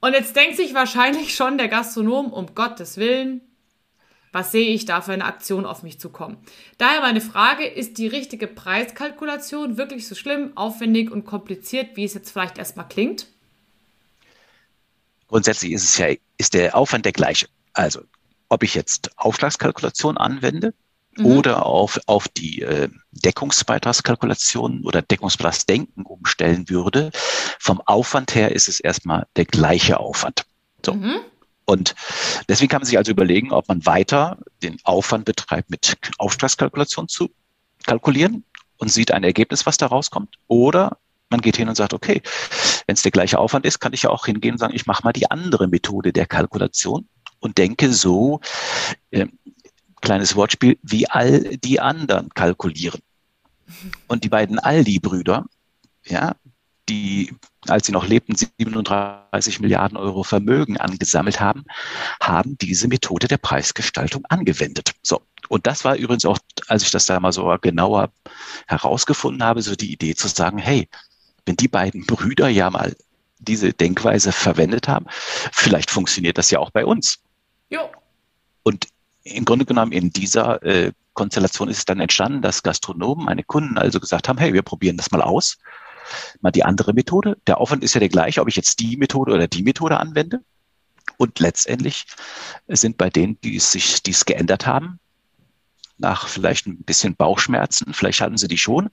Und 0.00 0.12
jetzt 0.12 0.36
denkt 0.36 0.56
sich 0.56 0.72
wahrscheinlich 0.72 1.34
schon 1.34 1.58
der 1.58 1.66
Gastronom, 1.66 2.32
um 2.32 2.54
Gottes 2.54 2.96
Willen, 2.96 3.40
was 4.34 4.50
sehe 4.50 4.74
ich 4.74 4.84
da 4.84 5.00
für 5.00 5.12
eine 5.12 5.24
Aktion 5.24 5.64
auf 5.64 5.84
mich 5.84 6.00
zukommen? 6.00 6.36
Daher 6.76 7.00
meine 7.00 7.20
Frage, 7.20 7.64
ist 7.64 7.98
die 7.98 8.08
richtige 8.08 8.48
Preiskalkulation 8.48 9.76
wirklich 9.76 10.08
so 10.08 10.16
schlimm, 10.16 10.56
aufwendig 10.56 11.12
und 11.12 11.24
kompliziert, 11.24 11.90
wie 11.94 12.02
es 12.02 12.14
jetzt 12.14 12.32
vielleicht 12.32 12.58
erstmal 12.58 12.88
klingt? 12.88 13.28
Grundsätzlich 15.28 15.70
ist 15.70 15.84
es 15.84 15.98
ja, 15.98 16.08
ist 16.36 16.54
der 16.54 16.76
Aufwand 16.76 17.04
der 17.04 17.12
gleiche. 17.12 17.46
Also, 17.74 18.00
ob 18.48 18.64
ich 18.64 18.74
jetzt 18.74 19.12
Aufschlagskalkulation 19.16 20.18
anwende 20.18 20.74
mhm. 21.16 21.26
oder 21.26 21.64
auf, 21.64 22.00
auf 22.06 22.26
die 22.26 22.62
äh, 22.62 22.88
Deckungsbeitragskalkulation 23.12 24.82
oder 24.82 25.00
Deckungsbeitragsdenken 25.00 26.04
umstellen 26.04 26.68
würde, 26.68 27.12
vom 27.60 27.80
Aufwand 27.82 28.34
her 28.34 28.50
ist 28.50 28.66
es 28.66 28.80
erstmal 28.80 29.28
der 29.36 29.44
gleiche 29.44 30.00
Aufwand. 30.00 30.44
So. 30.84 30.94
Mhm. 30.94 31.20
Und 31.64 31.94
deswegen 32.48 32.68
kann 32.68 32.80
man 32.80 32.86
sich 32.86 32.98
also 32.98 33.10
überlegen, 33.10 33.52
ob 33.52 33.68
man 33.68 33.84
weiter 33.86 34.38
den 34.62 34.78
Aufwand 34.84 35.24
betreibt, 35.24 35.70
mit 35.70 35.96
Auftragskalkulation 36.18 37.08
zu 37.08 37.30
kalkulieren 37.86 38.44
und 38.78 38.92
sieht 38.92 39.12
ein 39.12 39.24
Ergebnis, 39.24 39.66
was 39.66 39.76
da 39.76 39.86
rauskommt. 39.86 40.36
Oder 40.46 40.98
man 41.30 41.40
geht 41.40 41.56
hin 41.56 41.68
und 41.68 41.74
sagt, 41.74 41.94
okay, 41.94 42.22
wenn 42.86 42.94
es 42.94 43.02
der 43.02 43.10
gleiche 43.10 43.38
Aufwand 43.38 43.64
ist, 43.66 43.80
kann 43.80 43.92
ich 43.92 44.02
ja 44.02 44.10
auch 44.10 44.26
hingehen 44.26 44.52
und 44.52 44.58
sagen, 44.58 44.74
ich 44.74 44.86
mache 44.86 45.04
mal 45.04 45.12
die 45.12 45.30
andere 45.30 45.68
Methode 45.68 46.12
der 46.12 46.26
Kalkulation 46.26 47.08
und 47.40 47.58
denke 47.58 47.92
so, 47.92 48.40
äh, 49.10 49.26
kleines 50.00 50.36
Wortspiel, 50.36 50.78
wie 50.82 51.08
all 51.08 51.56
die 51.56 51.80
anderen 51.80 52.28
kalkulieren. 52.30 53.00
Und 54.06 54.24
die 54.24 54.28
beiden 54.28 54.58
Aldi-Brüder, 54.58 55.46
ja, 56.04 56.36
die, 56.88 57.34
als 57.68 57.86
sie 57.86 57.92
noch 57.92 58.06
lebten, 58.06 58.34
37 58.36 59.60
Milliarden 59.60 59.96
Euro 59.96 60.22
Vermögen 60.22 60.76
angesammelt 60.76 61.40
haben, 61.40 61.64
haben 62.20 62.56
diese 62.58 62.88
Methode 62.88 63.28
der 63.28 63.38
Preisgestaltung 63.38 64.24
angewendet. 64.28 64.92
So. 65.02 65.22
Und 65.48 65.66
das 65.66 65.84
war 65.84 65.96
übrigens 65.96 66.24
auch, 66.24 66.38
als 66.68 66.82
ich 66.82 66.90
das 66.90 67.04
da 67.04 67.20
mal 67.20 67.32
so 67.32 67.54
genauer 67.60 68.10
herausgefunden 68.66 69.42
habe, 69.42 69.62
so 69.62 69.74
die 69.74 69.92
Idee 69.92 70.14
zu 70.14 70.28
sagen, 70.28 70.58
hey, 70.58 70.88
wenn 71.46 71.56
die 71.56 71.68
beiden 71.68 72.06
Brüder 72.06 72.48
ja 72.48 72.70
mal 72.70 72.96
diese 73.38 73.72
Denkweise 73.72 74.32
verwendet 74.32 74.88
haben, 74.88 75.06
vielleicht 75.52 75.90
funktioniert 75.90 76.38
das 76.38 76.50
ja 76.50 76.58
auch 76.58 76.70
bei 76.70 76.84
uns. 76.84 77.18
Jo. 77.68 77.90
Und 78.62 78.88
im 79.22 79.44
Grunde 79.44 79.64
genommen 79.64 79.92
in 79.92 80.10
dieser 80.10 80.62
äh, 80.62 80.92
Konstellation 81.14 81.68
ist 81.68 81.78
es 81.78 81.84
dann 81.84 82.00
entstanden, 82.00 82.42
dass 82.42 82.62
Gastronomen, 82.62 83.24
meine 83.24 83.44
Kunden 83.44 83.78
also 83.78 84.00
gesagt 84.00 84.28
haben, 84.28 84.38
hey, 84.38 84.52
wir 84.52 84.62
probieren 84.62 84.96
das 84.96 85.10
mal 85.10 85.22
aus. 85.22 85.58
Mal 86.40 86.50
die 86.50 86.64
andere 86.64 86.92
Methode. 86.92 87.36
Der 87.46 87.58
Aufwand 87.58 87.84
ist 87.84 87.94
ja 87.94 88.00
der 88.00 88.08
gleiche, 88.08 88.40
ob 88.40 88.48
ich 88.48 88.56
jetzt 88.56 88.80
die 88.80 88.96
Methode 88.96 89.32
oder 89.32 89.48
die 89.48 89.62
Methode 89.62 89.98
anwende. 89.98 90.40
Und 91.16 91.38
letztendlich 91.38 92.06
sind 92.68 92.96
bei 92.96 93.10
denen, 93.10 93.38
die 93.42 93.56
es 93.56 93.72
sich, 93.72 94.02
die 94.02 94.12
es 94.12 94.24
geändert 94.24 94.66
haben, 94.66 94.98
nach 95.98 96.28
vielleicht 96.28 96.66
ein 96.66 96.82
bisschen 96.82 97.14
Bauchschmerzen, 97.14 97.94
vielleicht 97.94 98.20
hatten 98.20 98.36
sie 98.36 98.48
die 98.48 98.58
schon, 98.58 98.90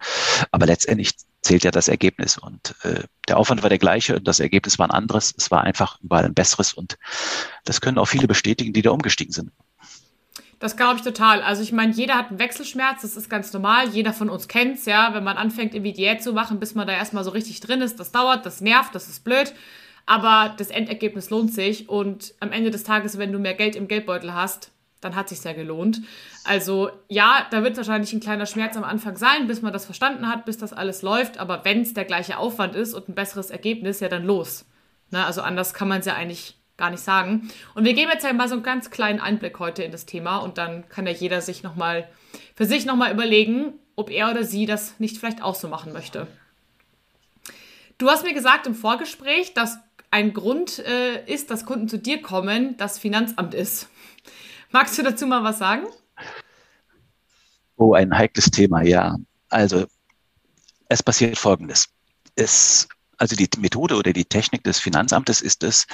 aber 0.51 0.67
letztendlich 0.67 1.13
zählt 1.41 1.63
ja 1.63 1.71
das 1.71 1.87
Ergebnis 1.87 2.37
und 2.37 2.75
äh, 2.83 3.03
der 3.27 3.37
Aufwand 3.37 3.63
war 3.63 3.69
der 3.69 3.79
gleiche 3.79 4.17
und 4.17 4.27
das 4.27 4.39
Ergebnis 4.39 4.77
war 4.77 4.87
ein 4.87 4.91
anderes. 4.91 5.33
Es 5.35 5.49
war 5.49 5.61
einfach 5.61 5.99
überall 6.01 6.25
ein 6.25 6.35
besseres 6.35 6.73
und 6.73 6.99
das 7.65 7.81
können 7.81 7.97
auch 7.97 8.05
viele 8.05 8.27
bestätigen, 8.27 8.73
die 8.73 8.83
da 8.83 8.91
umgestiegen 8.91 9.33
sind. 9.33 9.51
Das 10.61 10.77
glaube 10.77 10.97
ich 10.97 11.01
total. 11.01 11.41
Also 11.41 11.63
ich 11.63 11.71
meine, 11.71 11.91
jeder 11.91 12.13
hat 12.13 12.29
einen 12.29 12.37
Wechselschmerz, 12.37 13.01
das 13.01 13.17
ist 13.17 13.31
ganz 13.31 13.51
normal. 13.51 13.89
Jeder 13.89 14.13
von 14.13 14.29
uns 14.29 14.47
kennt's, 14.47 14.85
ja. 14.85 15.11
Wenn 15.11 15.23
man 15.23 15.35
anfängt, 15.35 15.73
irgendwie 15.73 15.91
Diät 15.91 16.21
zu 16.21 16.33
machen, 16.33 16.59
bis 16.59 16.75
man 16.75 16.85
da 16.85 16.93
erstmal 16.93 17.23
so 17.23 17.31
richtig 17.31 17.61
drin 17.61 17.81
ist, 17.81 17.99
das 17.99 18.11
dauert, 18.11 18.45
das 18.45 18.61
nervt, 18.61 18.93
das 18.93 19.09
ist 19.09 19.23
blöd. 19.23 19.55
Aber 20.05 20.53
das 20.55 20.69
Endergebnis 20.69 21.31
lohnt 21.31 21.51
sich 21.51 21.89
und 21.89 22.35
am 22.39 22.51
Ende 22.51 22.69
des 22.69 22.83
Tages, 22.83 23.17
wenn 23.17 23.31
du 23.31 23.39
mehr 23.39 23.55
Geld 23.55 23.75
im 23.75 23.87
Geldbeutel 23.87 24.35
hast, 24.35 24.71
dann 24.99 25.15
hat 25.15 25.29
sich 25.29 25.43
ja 25.43 25.53
gelohnt. 25.53 26.01
Also 26.43 26.91
ja, 27.07 27.47
da 27.49 27.63
wird 27.63 27.77
wahrscheinlich 27.77 28.13
ein 28.13 28.19
kleiner 28.19 28.45
Schmerz 28.45 28.77
am 28.77 28.83
Anfang 28.83 29.17
sein, 29.17 29.47
bis 29.47 29.63
man 29.63 29.73
das 29.73 29.85
verstanden 29.85 30.27
hat, 30.27 30.45
bis 30.45 30.59
das 30.59 30.73
alles 30.73 31.01
läuft. 31.01 31.39
Aber 31.39 31.65
wenn 31.65 31.81
es 31.81 31.95
der 31.95 32.05
gleiche 32.05 32.37
Aufwand 32.37 32.75
ist 32.75 32.93
und 32.93 33.09
ein 33.09 33.15
besseres 33.15 33.49
Ergebnis, 33.49 33.99
ja 33.99 34.09
dann 34.09 34.25
los. 34.25 34.65
Ne? 35.09 35.25
Also 35.25 35.41
anders 35.41 35.73
kann 35.73 35.87
man 35.87 36.01
es 36.01 36.05
ja 36.05 36.13
eigentlich 36.13 36.60
gar 36.81 36.89
nicht 36.89 37.03
sagen. 37.03 37.50
Und 37.75 37.85
wir 37.85 37.93
geben 37.93 38.09
jetzt 38.11 38.23
ja 38.23 38.33
mal 38.33 38.47
so 38.47 38.55
einen 38.55 38.63
ganz 38.63 38.89
kleinen 38.89 39.19
Einblick 39.19 39.59
heute 39.59 39.83
in 39.83 39.91
das 39.91 40.07
Thema 40.07 40.38
und 40.38 40.57
dann 40.57 40.89
kann 40.89 41.05
ja 41.05 41.13
jeder 41.13 41.39
sich 41.39 41.61
noch 41.61 41.75
mal 41.75 42.09
für 42.55 42.65
sich 42.65 42.85
noch 42.85 42.95
mal 42.95 43.13
überlegen, 43.13 43.73
ob 43.95 44.09
er 44.09 44.31
oder 44.31 44.43
sie 44.43 44.65
das 44.65 45.00
nicht 45.00 45.19
vielleicht 45.19 45.43
auch 45.43 45.53
so 45.53 45.67
machen 45.67 45.93
möchte. 45.93 46.25
Du 48.00 48.09
hast 48.09 48.23
mir 48.23 48.33
gesagt 48.33 48.65
im 48.65 48.73
Vorgespräch, 48.73 49.53
dass 49.53 49.77
ein 50.09 50.33
Grund 50.33 50.79
äh, 50.79 51.23
ist, 51.31 51.51
dass 51.51 51.65
Kunden 51.67 51.88
zu 51.88 52.00
dir 52.00 52.19
kommen, 52.21 52.75
das 52.77 52.97
Finanzamt 52.97 53.53
ist. 53.53 53.89
Magst 54.71 54.97
du 54.97 55.03
dazu 55.03 55.27
mal 55.27 55.43
was 55.43 55.59
sagen? 55.59 55.85
Oh, 57.77 57.93
ein 57.93 58.17
heikles 58.17 58.50
Thema, 58.50 58.81
ja. 58.81 59.17
Also 59.50 59.85
es 60.89 61.03
passiert 61.03 61.38
Folgendes. 61.38 61.89
Es, 62.35 62.88
also 63.17 63.35
die 63.35 63.50
Methode 63.59 63.95
oder 63.95 64.13
die 64.13 64.25
Technik 64.25 64.63
des 64.63 64.79
Finanzamtes 64.79 65.41
ist 65.41 65.63
es, 65.63 65.85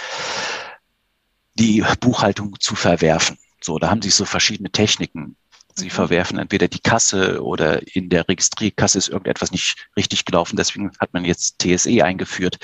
die 1.57 1.83
Buchhaltung 1.99 2.59
zu 2.59 2.75
verwerfen. 2.75 3.37
So, 3.61 3.79
da 3.79 3.89
haben 3.89 4.01
sich 4.01 4.15
so 4.15 4.25
verschiedene 4.25 4.71
Techniken. 4.71 5.35
Sie 5.75 5.85
mhm. 5.85 5.91
verwerfen 5.91 6.39
entweder 6.39 6.67
die 6.67 6.79
Kasse 6.79 7.43
oder 7.43 7.95
in 7.95 8.09
der 8.09 8.27
Registrierkasse 8.27 8.97
ist 8.97 9.09
irgendetwas 9.09 9.51
nicht 9.51 9.87
richtig 9.95 10.25
gelaufen. 10.25 10.55
Deswegen 10.55 10.91
hat 10.99 11.13
man 11.13 11.25
jetzt 11.25 11.59
TSE 11.59 12.03
eingeführt. 12.03 12.57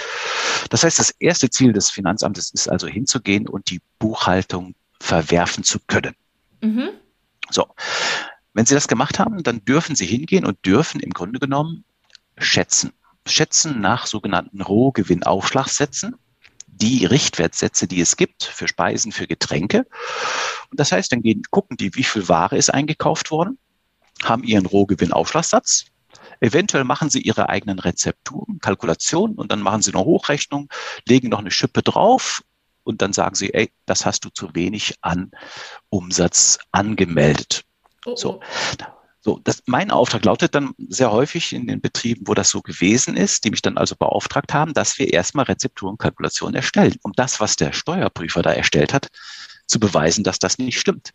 Das 0.69 0.83
heißt, 0.83 0.99
das 0.99 1.11
erste 1.19 1.49
Ziel 1.49 1.73
des 1.73 1.89
Finanzamtes 1.89 2.51
ist 2.51 2.69
also 2.69 2.87
hinzugehen 2.87 3.47
und 3.47 3.69
die 3.69 3.81
Buchhaltung 3.99 4.75
verwerfen 4.99 5.63
zu 5.63 5.79
können. 5.85 6.15
Mhm. 6.61 6.89
So. 7.49 7.67
Wenn 8.53 8.65
Sie 8.65 8.75
das 8.75 8.87
gemacht 8.87 9.19
haben, 9.19 9.41
dann 9.41 9.65
dürfen 9.65 9.95
Sie 9.95 10.05
hingehen 10.05 10.45
und 10.45 10.63
dürfen 10.65 10.99
im 10.99 11.11
Grunde 11.11 11.39
genommen 11.39 11.83
schätzen. 12.37 12.93
Schätzen 13.25 13.81
nach 13.81 14.05
sogenannten 14.05 14.61
Rohgewinnaufschlagssätzen 14.61 16.15
die 16.77 17.05
Richtwertsätze, 17.05 17.87
die 17.87 18.01
es 18.01 18.17
gibt 18.17 18.43
für 18.43 18.67
Speisen, 18.67 19.11
für 19.11 19.27
Getränke. 19.27 19.85
Und 20.71 20.79
das 20.79 20.91
heißt, 20.91 21.11
dann 21.11 21.21
gehen, 21.21 21.43
gucken 21.49 21.77
die, 21.77 21.95
wie 21.95 22.03
viel 22.03 22.27
Ware 22.29 22.57
ist 22.57 22.73
eingekauft 22.73 23.31
worden, 23.31 23.57
haben 24.23 24.43
ihren 24.43 24.65
Rohgewinnaufschlagssatz. 24.65 25.85
Eventuell 26.39 26.83
machen 26.83 27.09
sie 27.09 27.21
ihre 27.21 27.49
eigenen 27.49 27.79
Rezepturen, 27.79 28.59
Kalkulationen 28.59 29.35
und 29.37 29.51
dann 29.51 29.61
machen 29.61 29.81
sie 29.81 29.93
eine 29.93 30.03
Hochrechnung, 30.03 30.69
legen 31.07 31.29
noch 31.29 31.39
eine 31.39 31.51
Schippe 31.51 31.81
drauf 31.81 32.41
und 32.83 33.01
dann 33.01 33.13
sagen 33.13 33.35
sie, 33.35 33.53
ey, 33.53 33.71
das 33.85 34.05
hast 34.05 34.25
du 34.25 34.29
zu 34.29 34.53
wenig 34.53 34.95
an 35.01 35.31
Umsatz 35.89 36.59
angemeldet. 36.71 37.63
Oh, 38.05 38.11
oh. 38.11 38.15
So. 38.15 38.41
So, 39.25 39.39
das, 39.41 39.63
mein 39.67 39.89
Auftrag 39.89 40.25
lautet 40.25 40.53
dann 40.53 40.73
sehr 40.89 41.09
häufig 41.09 41.53
in 41.53 41.65
den 41.65 41.79
Betrieben, 41.79 42.27
wo 42.27 42.33
das 42.33 42.49
so 42.49 42.61
gewesen 42.61 43.15
ist, 43.15 43.45
die 43.45 43.51
mich 43.51 43.61
dann 43.61 43.77
also 43.77 43.95
beauftragt 43.95 44.53
haben, 44.53 44.73
dass 44.73 44.99
wir 44.99 45.13
erstmal 45.13 45.45
Rezepturenkalkulationen 45.45 46.55
erstellen, 46.55 46.97
um 47.03 47.13
das, 47.13 47.39
was 47.39 47.55
der 47.55 47.71
Steuerprüfer 47.71 48.41
da 48.41 48.51
erstellt 48.51 48.93
hat, 48.93 49.07
zu 49.65 49.79
beweisen, 49.79 50.25
dass 50.25 50.39
das 50.39 50.57
nicht 50.57 50.77
stimmt. 50.77 51.13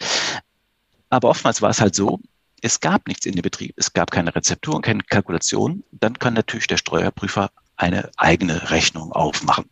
Aber 1.11 1.29
oftmals 1.29 1.61
war 1.61 1.69
es 1.69 1.83
halt 1.83 1.95
so, 1.95 2.19
es 2.63 2.81
gab 2.81 3.07
nichts 3.09 3.27
in 3.27 3.35
dem 3.35 3.43
Betrieb, 3.43 3.75
es 3.77 3.93
gab 3.93 4.11
keine 4.11 4.35
Rezepturen, 4.35 4.81
keine 4.81 5.03
Kalkulation. 5.03 5.85
Dann 5.93 6.19
kann 6.19 6.33
natürlich 6.33 6.67
der 6.67 6.79
Steuerprüfer 6.79 7.51
eine 7.77 8.11
eigene 8.17 8.71
Rechnung 8.71 9.13
aufmachen. 9.13 9.67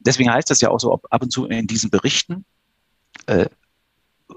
Deswegen 0.00 0.30
heißt 0.30 0.50
das 0.50 0.60
ja 0.60 0.68
auch 0.68 0.78
so, 0.78 1.00
ab 1.08 1.22
und 1.22 1.30
zu 1.32 1.46
in 1.46 1.66
diesen 1.66 1.88
Berichten 1.88 2.44
äh, 3.24 3.46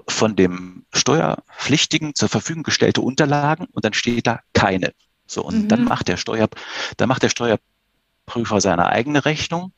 von 0.08 0.36
dem 0.36 0.84
Steuerpflichtigen 0.92 2.14
zur 2.14 2.28
Verfügung 2.28 2.62
gestellte 2.62 3.00
Unterlagen 3.00 3.66
und 3.72 3.84
dann 3.84 3.92
steht 3.92 4.26
da 4.26 4.40
keine. 4.52 4.92
So, 5.26 5.42
und 5.42 5.64
mhm. 5.64 5.68
dann 5.68 5.84
macht 5.84 6.08
der 6.08 6.16
Steuer, 6.16 6.48
dann 6.96 7.08
macht 7.08 7.22
der 7.22 7.28
Steuerprüfer 7.28 8.60
seine 8.60 8.86
eigene 8.86 9.24
Rechnung. 9.24 9.72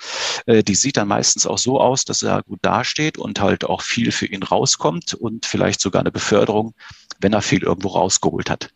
Äh, 0.47 0.63
die 0.63 0.75
sieht 0.75 0.97
dann 0.97 1.09
meistens 1.09 1.47
auch 1.47 1.59
so 1.59 1.81
aus, 1.81 2.05
dass 2.05 2.23
er 2.23 2.43
gut 2.43 2.61
dasteht 2.63 3.19
und 3.19 3.41
halt 3.41 3.65
auch 3.65 3.83
viel 3.83 4.13
für 4.13 4.27
ihn 4.27 4.43
rauskommt 4.43 5.15
und 5.15 5.47
vielleicht 5.47 5.81
sogar 5.81 6.01
eine 6.01 6.13
Beförderung, 6.13 6.75
wenn 7.21 7.33
er 7.33 7.43
viel 7.43 7.63
irgendwo 7.63 7.89
rausgeholt 7.89 8.51
hat. 8.51 8.71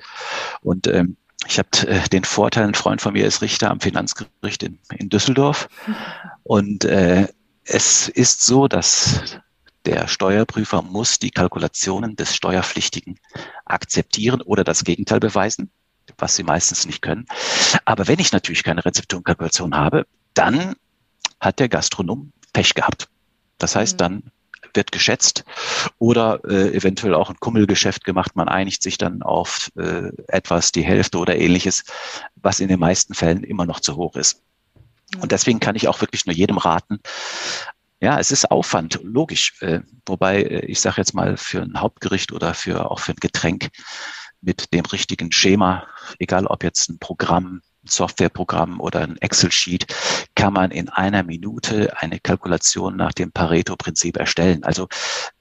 Und 0.61 0.87
ähm, 0.87 1.17
ich 1.47 1.59
habe 1.59 1.69
äh, 1.87 2.09
den 2.09 2.25
Vorteil, 2.25 2.65
ein 2.65 2.75
Freund 2.75 3.01
von 3.01 3.13
mir 3.13 3.27
ist 3.27 3.43
Richter 3.43 3.71
am 3.71 3.81
Finanzgericht 3.81 4.63
in, 4.63 4.79
in 4.97 5.09
Düsseldorf. 5.09 5.69
Und 6.43 6.85
äh, 6.85 7.29
es 7.65 8.09
ist 8.09 8.45
so, 8.45 8.69
dass 8.69 9.39
der 9.87 10.09
Steuerprüfer 10.09 10.83
muss 10.83 11.19
die 11.19 11.31
Kalkulationen 11.31 12.17
des 12.17 12.35
Steuerpflichtigen 12.35 13.19
akzeptieren 13.65 14.43
oder 14.43 14.65
das 14.65 14.85
Gegenteil 14.85 15.21
beweisen, 15.21 15.71
was 16.19 16.37
sie 16.37 16.43
meistens 16.43 16.87
nicht 16.87 17.03
können. 17.03 17.27
Aber 17.85 18.09
wenn 18.09 18.19
ich 18.19 18.33
natürlich 18.33 18.65
keine 18.65 18.85
Rezepturenkalkulation 18.85 19.77
habe, 19.77 20.07
dann 20.35 20.75
hat 21.41 21.61
der 21.61 21.69
Gastronom 21.69 22.33
Pech 22.53 22.75
gehabt. 22.75 23.09
Das 23.59 23.77
heißt, 23.77 23.95
mhm. 23.95 23.99
dann 23.99 24.23
wird 24.75 24.93
geschätzt 24.93 25.45
oder 25.99 26.41
äh, 26.45 26.75
eventuell 26.75 27.15
auch 27.15 27.31
ein 27.31 27.41
Kummelgeschäft 27.41 28.05
gemacht. 28.05 28.37
Man 28.37 28.49
einigt 28.49 28.83
sich 28.83 28.99
dann 28.99 29.23
auf 29.23 29.71
äh, 29.77 30.11
etwas, 30.29 30.73
die 30.73 30.85
Hälfte 30.85 31.19
oder 31.19 31.37
ähnliches, 31.37 31.85
was 32.35 32.61
in 32.61 32.69
den 32.69 32.81
meisten 32.81 33.15
Fällen 33.15 33.45
immer 33.45 33.65
noch 33.65 33.81
zu 33.81 33.97
hoch 33.97 34.17
ist. 34.17 34.43
Und 35.21 35.33
deswegen 35.33 35.61
kann 35.61 35.77
ich 35.77 35.89
auch 35.89 36.01
wirklich 36.01 36.27
nur 36.27 36.35
jedem 36.35 36.59
raten, 36.59 36.99
ja, 38.01 38.19
es 38.19 38.31
ist 38.31 38.51
Aufwand, 38.51 39.01
logisch. 39.03 39.61
Äh, 39.61 39.81
wobei, 40.07 40.43
äh, 40.43 40.67
ich 40.67 40.81
sage 40.81 40.97
jetzt 40.99 41.15
mal, 41.15 41.37
für 41.37 41.63
ein 41.63 41.81
Hauptgericht 41.81 42.33
oder 42.33 42.55
für 42.55 42.91
auch 42.91 43.01
für 43.01 43.13
ein 43.13 43.21
Getränk 43.21 43.69
mit 44.41 44.73
dem 44.75 44.85
richtigen 44.85 45.33
Schema, 45.33 45.87
egal 46.19 46.47
ob 46.47 46.63
jetzt 46.63 46.91
ein 46.91 46.99
Programm, 46.99 47.63
ein 47.85 47.89
Softwareprogramm 47.89 48.81
oder 48.81 49.01
ein 49.01 49.17
Excel-Sheet, 49.17 49.87
kann 50.35 50.53
man 50.53 50.71
in 50.71 50.89
einer 50.89 51.23
Minute 51.23 51.97
eine 51.97 52.21
Kalkulation 52.21 52.97
nach 52.97 53.13
dem 53.13 53.33
Pareto-Prinzip 53.33 54.17
erstellen. 54.19 54.63
Also 54.65 54.89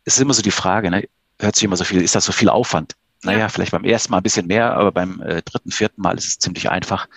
es 0.06 0.16
ist 0.16 0.22
immer 0.22 0.34
so 0.34 0.42
die 0.42 0.52
Frage, 0.52 0.90
ne, 0.90 1.08
hört 1.40 1.56
sich 1.56 1.66
immer 1.66 1.78
so 1.78 1.84
viel, 1.84 2.02
ist 2.02 2.16
das 2.16 2.26
so 2.26 2.32
viel 2.32 2.50
Aufwand? 2.50 2.96
Naja, 3.24 3.40
ja. 3.40 3.50
vielleicht 3.50 3.72
beim 3.72 3.84
ersten 3.84 4.12
Mal 4.12 4.18
ein 4.18 4.24
bisschen 4.24 4.48
mehr, 4.48 4.74
aber 4.76 4.92
beim 4.92 5.22
äh, 5.22 5.42
dritten, 5.42 5.72
vierten 5.72 6.02
Mal 6.02 6.18
ist 6.18 6.28
es 6.28 6.40
ziemlich 6.40 6.70
einfach, 6.70 7.08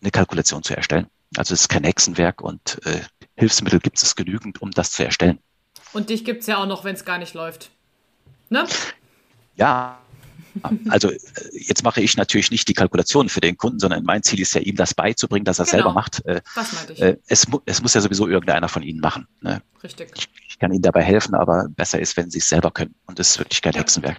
eine 0.00 0.10
Kalkulation 0.10 0.62
zu 0.62 0.76
erstellen. 0.76 1.06
Also 1.36 1.54
es 1.54 1.62
ist 1.62 1.68
kein 1.68 1.84
Hexenwerk 1.84 2.42
und 2.42 2.84
äh, 2.84 3.00
Hilfsmittel 3.36 3.80
gibt 3.80 4.02
es 4.02 4.14
genügend, 4.14 4.60
um 4.62 4.70
das 4.70 4.92
zu 4.92 5.04
erstellen. 5.04 5.38
Und 5.92 6.10
dich 6.10 6.24
gibt 6.24 6.42
es 6.42 6.46
ja 6.46 6.58
auch 6.58 6.66
noch, 6.66 6.84
wenn 6.84 6.94
es 6.94 7.04
gar 7.04 7.18
nicht 7.18 7.34
läuft. 7.34 7.70
Ne? 8.48 8.66
Ja, 9.56 9.98
also 10.88 11.10
äh, 11.10 11.18
jetzt 11.52 11.82
mache 11.82 12.00
ich 12.00 12.16
natürlich 12.16 12.50
nicht 12.50 12.68
die 12.68 12.74
Kalkulation 12.74 13.28
für 13.28 13.40
den 13.40 13.56
Kunden, 13.56 13.78
sondern 13.78 14.04
mein 14.04 14.22
Ziel 14.22 14.40
ist 14.40 14.54
ja, 14.54 14.60
ihm 14.60 14.76
das 14.76 14.94
beizubringen, 14.94 15.44
dass 15.44 15.58
er 15.58 15.64
genau. 15.64 15.76
selber 15.76 15.92
macht. 15.92 16.24
Äh, 16.26 16.42
das 16.54 16.72
meinte 16.72 16.92
ich. 16.92 17.02
Äh, 17.02 17.16
es, 17.26 17.46
es, 17.64 17.82
muss 17.82 17.94
ja 17.94 18.00
sowieso 18.00 18.28
irgendeiner 18.28 18.68
von 18.68 18.82
Ihnen 18.82 19.00
machen. 19.00 19.26
Ne? 19.40 19.62
Richtig. 19.82 20.10
Ich, 20.16 20.28
ich, 20.48 20.58
kann 20.58 20.72
Ihnen 20.72 20.82
dabei 20.82 21.02
helfen, 21.02 21.34
aber 21.34 21.68
besser 21.70 22.00
ist, 22.00 22.16
wenn 22.16 22.30
Sie 22.30 22.38
es 22.38 22.48
selber 22.48 22.70
können. 22.70 22.94
Und 23.06 23.18
das 23.18 23.30
ist 23.30 23.38
wirklich 23.38 23.62
kein 23.62 23.72
ja. 23.72 23.80
Hexenwerk. 23.80 24.18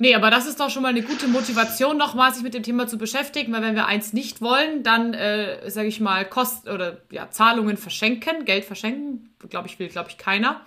Nee, 0.00 0.14
aber 0.14 0.30
das 0.30 0.46
ist 0.46 0.60
doch 0.60 0.70
schon 0.70 0.82
mal 0.82 0.90
eine 0.90 1.02
gute 1.02 1.26
Motivation, 1.26 1.96
nochmal 1.96 2.32
sich 2.32 2.44
mit 2.44 2.54
dem 2.54 2.62
Thema 2.62 2.86
zu 2.86 2.98
beschäftigen, 2.98 3.52
weil 3.52 3.62
wenn 3.62 3.74
wir 3.74 3.86
eins 3.86 4.12
nicht 4.12 4.40
wollen, 4.40 4.84
dann, 4.84 5.12
äh, 5.12 5.68
sage 5.70 5.88
ich 5.88 5.98
mal, 5.98 6.24
Kosten 6.24 6.70
oder 6.70 6.98
ja, 7.10 7.30
Zahlungen 7.30 7.76
verschenken, 7.76 8.44
Geld 8.44 8.64
verschenken, 8.64 9.30
glaube 9.50 9.66
ich, 9.66 9.80
will, 9.80 9.88
glaube 9.88 10.10
ich, 10.10 10.16
keiner. 10.16 10.60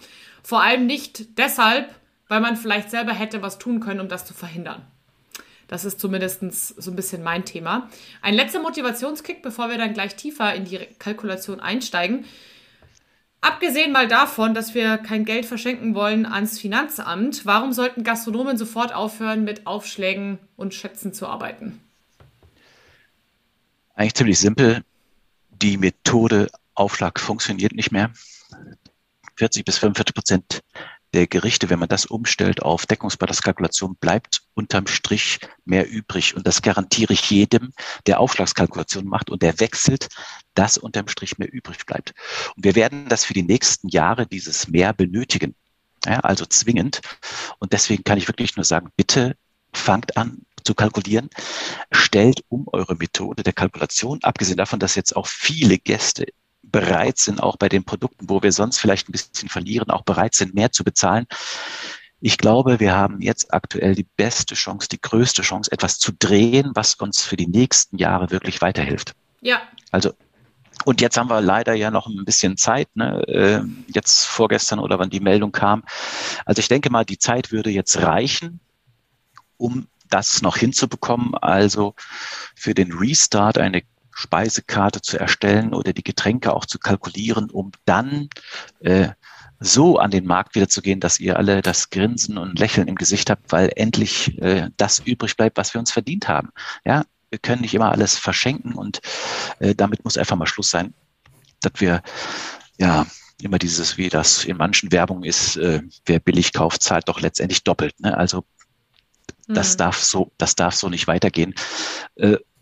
Vor 0.43 0.61
allem 0.61 0.85
nicht 0.85 1.37
deshalb, 1.37 1.89
weil 2.27 2.41
man 2.41 2.57
vielleicht 2.57 2.91
selber 2.91 3.13
hätte 3.13 3.41
was 3.41 3.57
tun 3.57 3.79
können, 3.79 4.01
um 4.01 4.09
das 4.09 4.25
zu 4.25 4.33
verhindern. 4.33 4.81
Das 5.69 5.85
ist 5.85 6.01
zumindest 6.01 6.81
so 6.81 6.91
ein 6.91 6.97
bisschen 6.97 7.23
mein 7.23 7.45
Thema. 7.45 7.89
Ein 8.21 8.33
letzter 8.33 8.61
Motivationskick, 8.61 9.41
bevor 9.41 9.69
wir 9.69 9.77
dann 9.77 9.93
gleich 9.93 10.17
tiefer 10.17 10.53
in 10.53 10.65
die 10.65 10.79
Kalkulation 10.99 11.61
einsteigen. 11.61 12.25
Abgesehen 13.41 13.91
mal 13.91 14.07
davon, 14.07 14.53
dass 14.53 14.75
wir 14.75 14.99
kein 14.99 15.25
Geld 15.25 15.47
verschenken 15.47 15.95
wollen 15.95 16.27
ans 16.27 16.59
Finanzamt, 16.59 17.45
warum 17.45 17.73
sollten 17.73 18.03
Gastronomen 18.03 18.55
sofort 18.55 18.93
aufhören, 18.93 19.43
mit 19.43 19.65
Aufschlägen 19.65 20.37
und 20.57 20.75
Schätzen 20.75 21.11
zu 21.11 21.27
arbeiten? 21.27 21.81
Eigentlich 23.95 24.13
ziemlich 24.13 24.39
simpel. 24.39 24.83
Die 25.49 25.77
Methode 25.77 26.49
Aufschlag 26.75 27.19
funktioniert 27.19 27.73
nicht 27.73 27.91
mehr. 27.91 28.11
40 29.37 29.65
bis 29.65 29.79
45 29.79 30.13
Prozent 30.13 30.61
der 31.13 31.27
Gerichte, 31.27 31.69
wenn 31.69 31.79
man 31.79 31.89
das 31.89 32.05
umstellt 32.05 32.61
auf 32.61 32.85
Deckungsbeitragskalkulation, 32.85 33.95
bleibt 33.95 34.43
unterm 34.53 34.87
Strich 34.87 35.39
mehr 35.65 35.89
übrig. 35.89 36.35
Und 36.35 36.47
das 36.47 36.61
garantiere 36.61 37.13
ich 37.13 37.29
jedem, 37.29 37.73
der 38.07 38.19
Aufschlagskalkulation 38.19 39.05
macht 39.05 39.29
und 39.29 39.41
der 39.41 39.59
wechselt, 39.59 40.07
dass 40.53 40.77
unterm 40.77 41.07
Strich 41.07 41.37
mehr 41.37 41.51
übrig 41.51 41.85
bleibt. 41.85 42.13
Und 42.55 42.63
wir 42.63 42.75
werden 42.75 43.09
das 43.09 43.25
für 43.25 43.33
die 43.33 43.43
nächsten 43.43 43.89
Jahre 43.89 44.25
dieses 44.25 44.67
mehr 44.67 44.93
benötigen. 44.93 45.55
Ja, 46.05 46.19
also 46.21 46.45
zwingend. 46.45 47.01
Und 47.59 47.73
deswegen 47.73 48.03
kann 48.03 48.17
ich 48.17 48.27
wirklich 48.27 48.55
nur 48.55 48.65
sagen, 48.65 48.91
bitte 48.95 49.35
fangt 49.73 50.17
an 50.17 50.45
zu 50.63 50.75
kalkulieren, 50.75 51.29
stellt 51.91 52.43
um 52.49 52.67
eure 52.71 52.95
Methode 52.95 53.43
der 53.43 53.53
Kalkulation, 53.53 54.19
abgesehen 54.21 54.57
davon, 54.57 54.79
dass 54.79 54.95
jetzt 54.95 55.15
auch 55.15 55.27
viele 55.27 55.77
Gäste 55.77 56.27
bereit 56.71 57.17
sind, 57.17 57.41
auch 57.41 57.57
bei 57.57 57.69
den 57.69 57.83
Produkten, 57.83 58.29
wo 58.29 58.41
wir 58.41 58.51
sonst 58.51 58.79
vielleicht 58.79 59.09
ein 59.09 59.11
bisschen 59.11 59.49
verlieren, 59.49 59.89
auch 59.89 60.03
bereit 60.03 60.33
sind, 60.35 60.53
mehr 60.53 60.71
zu 60.71 60.83
bezahlen. 60.83 61.25
Ich 62.19 62.37
glaube, 62.37 62.79
wir 62.79 62.93
haben 62.95 63.19
jetzt 63.19 63.53
aktuell 63.53 63.95
die 63.95 64.07
beste 64.15 64.53
Chance, 64.53 64.87
die 64.89 65.01
größte 65.01 65.41
Chance, 65.41 65.71
etwas 65.71 65.97
zu 65.97 66.11
drehen, 66.17 66.71
was 66.75 66.95
uns 66.95 67.23
für 67.23 67.35
die 67.35 67.47
nächsten 67.47 67.97
Jahre 67.97 68.29
wirklich 68.29 68.61
weiterhilft. 68.61 69.13
Ja. 69.41 69.61
Also 69.91 70.13
und 70.83 71.01
jetzt 71.01 71.17
haben 71.17 71.29
wir 71.29 71.41
leider 71.41 71.73
ja 71.73 71.91
noch 71.91 72.07
ein 72.07 72.25
bisschen 72.25 72.57
Zeit, 72.57 72.89
ne? 72.95 73.21
Äh, 73.27 73.61
jetzt 73.87 74.25
vorgestern 74.25 74.79
oder 74.79 74.97
wann 74.99 75.09
die 75.09 75.19
Meldung 75.19 75.51
kam. 75.51 75.83
Also 76.45 76.59
ich 76.59 76.67
denke 76.67 76.89
mal, 76.89 77.05
die 77.05 77.19
Zeit 77.19 77.51
würde 77.51 77.69
jetzt 77.69 78.01
reichen, 78.01 78.59
um 79.57 79.87
das 80.09 80.41
noch 80.41 80.57
hinzubekommen. 80.57 81.35
Also 81.35 81.93
für 82.55 82.73
den 82.73 82.93
Restart 82.93 83.57
eine 83.57 83.83
Speisekarte 84.21 85.01
zu 85.01 85.19
erstellen 85.19 85.73
oder 85.73 85.93
die 85.93 86.03
Getränke 86.03 86.53
auch 86.53 86.65
zu 86.65 86.77
kalkulieren, 86.77 87.49
um 87.49 87.71
dann 87.85 88.29
äh, 88.81 89.09
so 89.59 89.97
an 89.97 90.11
den 90.11 90.25
Markt 90.25 90.55
wieder 90.55 90.69
zu 90.69 90.81
gehen, 90.81 90.99
dass 90.99 91.19
ihr 91.19 91.37
alle 91.37 91.61
das 91.61 91.89
Grinsen 91.89 92.37
und 92.37 92.57
Lächeln 92.57 92.87
im 92.87 92.95
Gesicht 92.95 93.29
habt, 93.29 93.51
weil 93.51 93.71
endlich 93.75 94.39
äh, 94.41 94.69
das 94.77 94.99
übrig 94.99 95.35
bleibt, 95.37 95.57
was 95.57 95.73
wir 95.73 95.79
uns 95.79 95.91
verdient 95.91 96.27
haben. 96.27 96.49
Ja, 96.85 97.03
wir 97.29 97.39
können 97.39 97.61
nicht 97.61 97.73
immer 97.73 97.91
alles 97.91 98.17
verschenken 98.17 98.73
und 98.73 99.01
äh, 99.59 99.73
damit 99.75 100.03
muss 100.03 100.17
einfach 100.17 100.35
mal 100.35 100.47
Schluss 100.47 100.69
sein, 100.69 100.93
dass 101.61 101.73
wir 101.77 102.01
ja 102.77 103.05
immer 103.41 103.57
dieses, 103.57 103.97
wie 103.97 104.09
das 104.09 104.45
in 104.45 104.57
manchen 104.57 104.91
Werbungen 104.91 105.23
ist, 105.23 105.57
äh, 105.57 105.81
wer 106.05 106.19
billig 106.19 106.53
kauft, 106.53 106.83
zahlt 106.83 107.07
doch 107.07 107.21
letztendlich 107.21 107.63
doppelt. 107.63 107.99
Ne? 107.99 108.15
Also 108.15 108.45
das 109.47 109.73
mhm. 109.73 109.77
darf 109.77 109.97
so, 109.97 110.31
das 110.37 110.55
darf 110.55 110.75
so 110.75 110.89
nicht 110.89 111.07
weitergehen. 111.07 111.55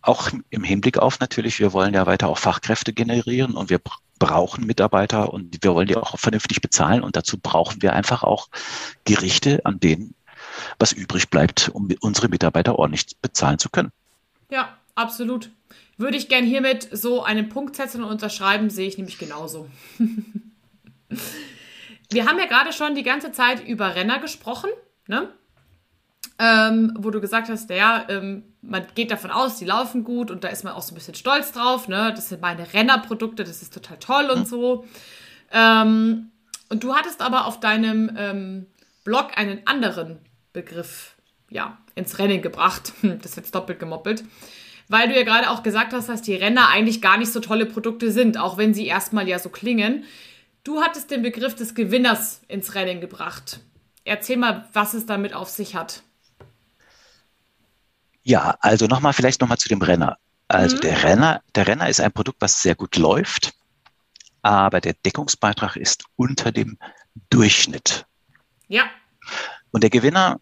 Auch 0.01 0.29
im 0.49 0.63
Hinblick 0.63 0.97
auf 0.97 1.19
natürlich, 1.19 1.59
wir 1.59 1.73
wollen 1.73 1.93
ja 1.93 2.05
weiter 2.05 2.29
auch 2.29 2.37
Fachkräfte 2.37 2.93
generieren 2.93 3.53
und 3.55 3.69
wir 3.69 3.79
brauchen 4.19 4.65
Mitarbeiter 4.65 5.33
und 5.33 5.63
wir 5.63 5.73
wollen 5.73 5.87
die 5.87 5.95
auch 5.95 6.17
vernünftig 6.19 6.61
bezahlen 6.61 7.03
und 7.03 7.15
dazu 7.15 7.37
brauchen 7.37 7.81
wir 7.81 7.93
einfach 7.93 8.23
auch 8.23 8.47
Gerichte, 9.05 9.65
an 9.65 9.79
denen 9.79 10.13
was 10.77 10.91
übrig 10.91 11.29
bleibt, 11.29 11.69
um 11.69 11.89
unsere 12.01 12.27
Mitarbeiter 12.27 12.77
ordentlich 12.77 13.17
bezahlen 13.21 13.59
zu 13.59 13.69
können. 13.69 13.91
Ja, 14.49 14.77
absolut. 14.95 15.51
Würde 15.97 16.17
ich 16.17 16.29
gern 16.29 16.45
hiermit 16.45 16.87
so 16.91 17.23
einen 17.23 17.49
Punkt 17.49 17.75
setzen 17.75 18.03
und 18.03 18.09
unterschreiben, 18.09 18.69
sehe 18.69 18.87
ich 18.87 18.97
nämlich 18.97 19.17
genauso. 19.17 19.69
wir 22.09 22.25
haben 22.25 22.39
ja 22.39 22.45
gerade 22.45 22.73
schon 22.73 22.95
die 22.95 23.03
ganze 23.03 23.31
Zeit 23.31 23.65
über 23.67 23.95
Renner 23.95 24.19
gesprochen, 24.19 24.69
ne? 25.07 25.29
Ähm, 26.39 26.93
wo 26.97 27.11
du 27.11 27.19
gesagt 27.19 27.49
hast, 27.49 27.69
ja, 27.69 28.05
ähm, 28.07 28.43
man 28.61 28.87
geht 28.95 29.11
davon 29.11 29.29
aus, 29.29 29.57
die 29.57 29.65
laufen 29.65 30.05
gut 30.05 30.31
und 30.31 30.43
da 30.43 30.47
ist 30.47 30.63
man 30.63 30.73
auch 30.73 30.81
so 30.81 30.93
ein 30.93 30.95
bisschen 30.95 31.15
stolz 31.15 31.51
drauf, 31.51 31.89
ne? 31.89 32.13
Das 32.15 32.29
sind 32.29 32.41
meine 32.41 32.73
Rennerprodukte, 32.73 33.43
das 33.43 33.61
ist 33.61 33.73
total 33.73 33.97
toll 33.97 34.29
und 34.31 34.39
mhm. 34.39 34.45
so. 34.45 34.85
Ähm, 35.51 36.31
und 36.69 36.83
du 36.83 36.95
hattest 36.95 37.21
aber 37.21 37.45
auf 37.45 37.59
deinem 37.59 38.15
ähm, 38.17 38.67
Blog 39.03 39.31
einen 39.35 39.67
anderen 39.67 40.19
Begriff, 40.53 41.15
ja, 41.49 41.77
ins 41.95 42.19
Rennen 42.19 42.41
gebracht. 42.41 42.93
Das 43.01 43.31
ist 43.31 43.37
jetzt 43.37 43.55
doppelt 43.55 43.79
gemoppelt. 43.79 44.23
Weil 44.87 45.09
du 45.09 45.15
ja 45.15 45.23
gerade 45.23 45.49
auch 45.49 45.61
gesagt 45.61 45.93
hast, 45.93 46.09
dass 46.09 46.21
die 46.21 46.35
Renner 46.35 46.69
eigentlich 46.69 47.01
gar 47.01 47.17
nicht 47.17 47.31
so 47.31 47.39
tolle 47.39 47.65
Produkte 47.65 48.11
sind, 48.11 48.37
auch 48.37 48.57
wenn 48.57 48.73
sie 48.73 48.87
erstmal 48.87 49.27
ja 49.27 49.37
so 49.37 49.49
klingen. 49.49 50.05
Du 50.63 50.81
hattest 50.81 51.11
den 51.11 51.21
Begriff 51.21 51.53
des 51.53 51.75
Gewinners 51.75 52.41
ins 52.47 52.75
Rennen 52.75 53.01
gebracht. 53.01 53.59
Erzähl 54.05 54.37
mal, 54.37 54.67
was 54.73 54.93
es 54.93 55.05
damit 55.05 55.33
auf 55.33 55.49
sich 55.49 55.75
hat. 55.75 56.01
Ja, 58.23 58.57
also 58.61 58.85
nochmal, 58.85 59.13
vielleicht 59.13 59.41
nochmal 59.41 59.57
zu 59.57 59.69
dem 59.69 59.81
Renner. 59.81 60.17
Also 60.47 60.77
mhm. 60.77 60.81
der 60.81 61.03
Renner, 61.03 61.41
der 61.55 61.67
Renner 61.67 61.89
ist 61.89 62.01
ein 62.01 62.11
Produkt, 62.11 62.41
was 62.41 62.61
sehr 62.61 62.75
gut 62.75 62.95
läuft, 62.95 63.53
aber 64.41 64.81
der 64.81 64.93
Deckungsbeitrag 64.93 65.75
ist 65.75 66.05
unter 66.15 66.51
dem 66.51 66.77
Durchschnitt. 67.29 68.05
Ja. 68.67 68.83
Und 69.71 69.83
der 69.83 69.89
Gewinner 69.89 70.39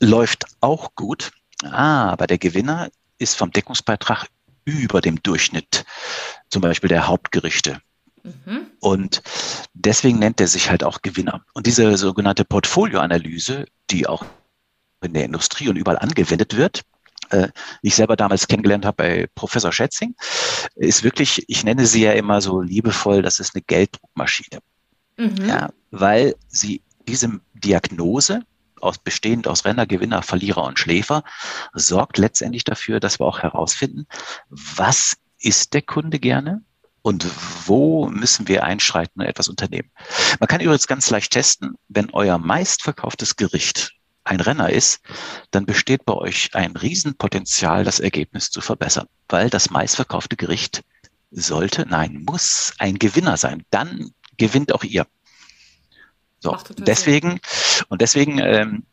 läuft 0.00 0.44
auch 0.60 0.94
gut, 0.94 1.32
aber 1.64 2.26
der 2.26 2.38
Gewinner 2.38 2.88
ist 3.18 3.36
vom 3.36 3.50
Deckungsbeitrag 3.50 4.28
über 4.64 5.00
dem 5.00 5.22
Durchschnitt, 5.22 5.84
zum 6.50 6.62
Beispiel 6.62 6.88
der 6.88 7.08
Hauptgerichte. 7.08 7.80
Mhm. 8.22 8.66
Und 8.80 9.22
deswegen 9.74 10.18
nennt 10.18 10.40
er 10.40 10.48
sich 10.48 10.70
halt 10.70 10.84
auch 10.84 11.02
Gewinner. 11.02 11.44
Und 11.54 11.66
diese 11.66 11.96
sogenannte 11.96 12.44
Portfolioanalyse, 12.44 13.66
die 13.90 14.06
auch 14.06 14.24
in 15.00 15.14
der 15.14 15.24
Industrie 15.24 15.68
und 15.68 15.76
überall 15.76 15.98
angewendet 15.98 16.56
wird, 16.56 16.82
äh, 17.30 17.48
ich 17.82 17.94
selber 17.94 18.16
damals 18.16 18.48
kennengelernt 18.48 18.84
habe 18.84 18.96
bei 18.96 19.26
Professor 19.34 19.72
Schätzing, 19.72 20.14
ist 20.74 21.02
wirklich, 21.02 21.44
ich 21.48 21.64
nenne 21.64 21.86
sie 21.86 22.02
ja 22.02 22.12
immer 22.12 22.40
so 22.40 22.60
liebevoll, 22.60 23.22
das 23.22 23.40
ist 23.40 23.54
eine 23.54 23.62
Gelddruckmaschine. 23.62 24.60
Mhm. 25.16 25.48
Ja, 25.48 25.70
weil 25.90 26.36
sie 26.48 26.82
diese 27.06 27.40
Diagnose, 27.54 28.42
aus, 28.80 28.98
bestehend 28.98 29.48
aus 29.48 29.64
Renner, 29.64 29.86
Gewinner, 29.86 30.22
Verlierer 30.22 30.64
und 30.64 30.78
Schläfer, 30.78 31.24
sorgt 31.74 32.18
letztendlich 32.18 32.64
dafür, 32.64 33.00
dass 33.00 33.18
wir 33.18 33.26
auch 33.26 33.40
herausfinden, 33.40 34.06
was 34.48 35.16
ist 35.40 35.74
der 35.74 35.82
Kunde 35.82 36.18
gerne 36.18 36.62
und 37.02 37.26
wo 37.66 38.08
müssen 38.08 38.48
wir 38.48 38.64
einschreiten 38.64 39.20
und 39.20 39.26
etwas 39.26 39.48
unternehmen. 39.48 39.90
Man 40.40 40.48
kann 40.48 40.60
übrigens 40.60 40.86
ganz 40.86 41.10
leicht 41.10 41.32
testen, 41.32 41.74
wenn 41.88 42.10
euer 42.10 42.38
meistverkauftes 42.38 43.36
Gericht 43.36 43.97
ein 44.28 44.40
Renner 44.40 44.70
ist, 44.70 45.00
dann 45.50 45.66
besteht 45.66 46.04
bei 46.04 46.14
euch 46.14 46.50
ein 46.54 46.76
Riesenpotenzial, 46.76 47.84
das 47.84 48.00
Ergebnis 48.00 48.50
zu 48.50 48.60
verbessern, 48.60 49.06
weil 49.28 49.50
das 49.50 49.70
meistverkaufte 49.70 50.36
Gericht 50.36 50.82
sollte, 51.30 51.86
nein, 51.88 52.24
muss 52.26 52.74
ein 52.78 52.98
Gewinner 52.98 53.36
sein. 53.36 53.64
Dann 53.70 54.10
gewinnt 54.36 54.74
auch 54.74 54.84
ihr. 54.84 55.06
So, 56.40 56.56
deswegen, 56.78 57.40
und 57.88 58.00
deswegen, 58.00 58.38
ähm, 58.38 58.84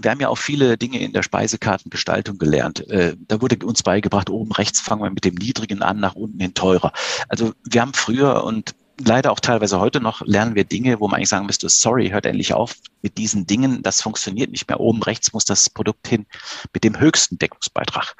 wir 0.00 0.10
haben 0.10 0.20
ja 0.20 0.28
auch 0.28 0.38
viele 0.38 0.76
Dinge 0.78 1.00
in 1.00 1.12
der 1.12 1.22
Speisekartengestaltung 1.22 2.38
gelernt. 2.38 2.88
Äh, 2.88 3.16
da 3.18 3.40
wurde 3.40 3.64
uns 3.64 3.82
beigebracht, 3.82 4.30
oben 4.30 4.52
rechts 4.52 4.80
fangen 4.80 5.02
wir 5.02 5.10
mit 5.10 5.24
dem 5.24 5.34
Niedrigen 5.34 5.82
an, 5.82 6.00
nach 6.00 6.14
unten 6.14 6.40
hin 6.40 6.54
teurer. 6.54 6.92
Also 7.28 7.54
wir 7.64 7.80
haben 7.80 7.94
früher 7.94 8.44
und 8.44 8.74
leider 9.04 9.32
auch 9.32 9.40
teilweise 9.40 9.80
heute 9.80 10.00
noch 10.00 10.20
lernen 10.26 10.54
wir 10.54 10.64
Dinge, 10.64 11.00
wo 11.00 11.08
man 11.08 11.16
eigentlich 11.16 11.28
sagen 11.28 11.46
müsste, 11.46 11.68
sorry, 11.68 12.10
hört 12.10 12.26
endlich 12.26 12.54
auf 12.54 12.74
mit 13.02 13.18
diesen 13.18 13.46
Dingen, 13.46 13.82
das 13.82 14.02
funktioniert 14.02 14.50
nicht 14.50 14.68
mehr. 14.68 14.80
Oben 14.80 15.02
rechts 15.02 15.32
muss 15.32 15.44
das 15.44 15.70
Produkt 15.70 16.06
hin 16.08 16.26
mit 16.72 16.84
dem 16.84 16.98
höchsten 16.98 17.38
Deckungsbeitrag. 17.38 18.14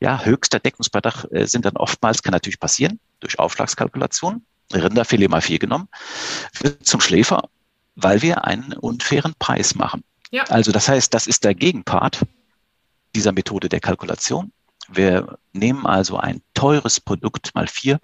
Ja, 0.00 0.22
höchster 0.24 0.58
Deckungsbeitrag 0.58 1.26
äh, 1.30 1.46
sind 1.46 1.64
dann 1.64 1.76
oftmals, 1.76 2.22
kann 2.22 2.32
natürlich 2.32 2.60
passieren, 2.60 3.00
durch 3.20 3.38
Aufschlagskalkulation, 3.38 4.44
Rinderfilet 4.72 5.28
mal 5.28 5.40
vier 5.40 5.58
genommen, 5.58 5.88
wird 6.60 6.86
zum 6.86 7.00
Schläfer, 7.00 7.48
weil 7.94 8.22
wir 8.22 8.44
einen 8.44 8.72
unfairen 8.72 9.34
Preis 9.38 9.74
machen. 9.74 10.02
Ja. 10.30 10.44
Also 10.44 10.72
das 10.72 10.88
heißt, 10.88 11.14
das 11.14 11.26
ist 11.26 11.44
der 11.44 11.54
Gegenpart 11.54 12.20
dieser 13.14 13.32
Methode 13.32 13.68
der 13.68 13.80
Kalkulation. 13.80 14.52
Wir 14.88 15.38
nehmen 15.52 15.86
also 15.86 16.16
ein 16.16 16.42
teures 16.52 17.00
Produkt 17.00 17.54
mal 17.54 17.66
vier. 17.66 18.00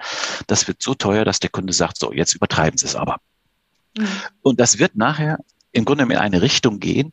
Das 0.47 0.69
wird 0.69 0.83
so 0.83 0.95
teuer, 0.95 1.25
dass 1.25 1.41
der 1.41 1.51
Kunde 1.51 1.73
sagt, 1.73 1.99
so, 1.99 2.13
jetzt 2.13 2.35
übertreiben 2.35 2.79
Sie 2.79 2.87
es 2.87 2.97
aber. 2.97 3.21
Mhm. 3.97 4.09
Und 4.43 4.61
das 4.61 4.79
wird 4.79 4.97
nachher 4.97 5.39
im 5.73 5.85
Grunde 5.85 6.05
in 6.05 6.17
eine 6.17 6.43
Richtung 6.43 6.81
gehen, 6.81 7.13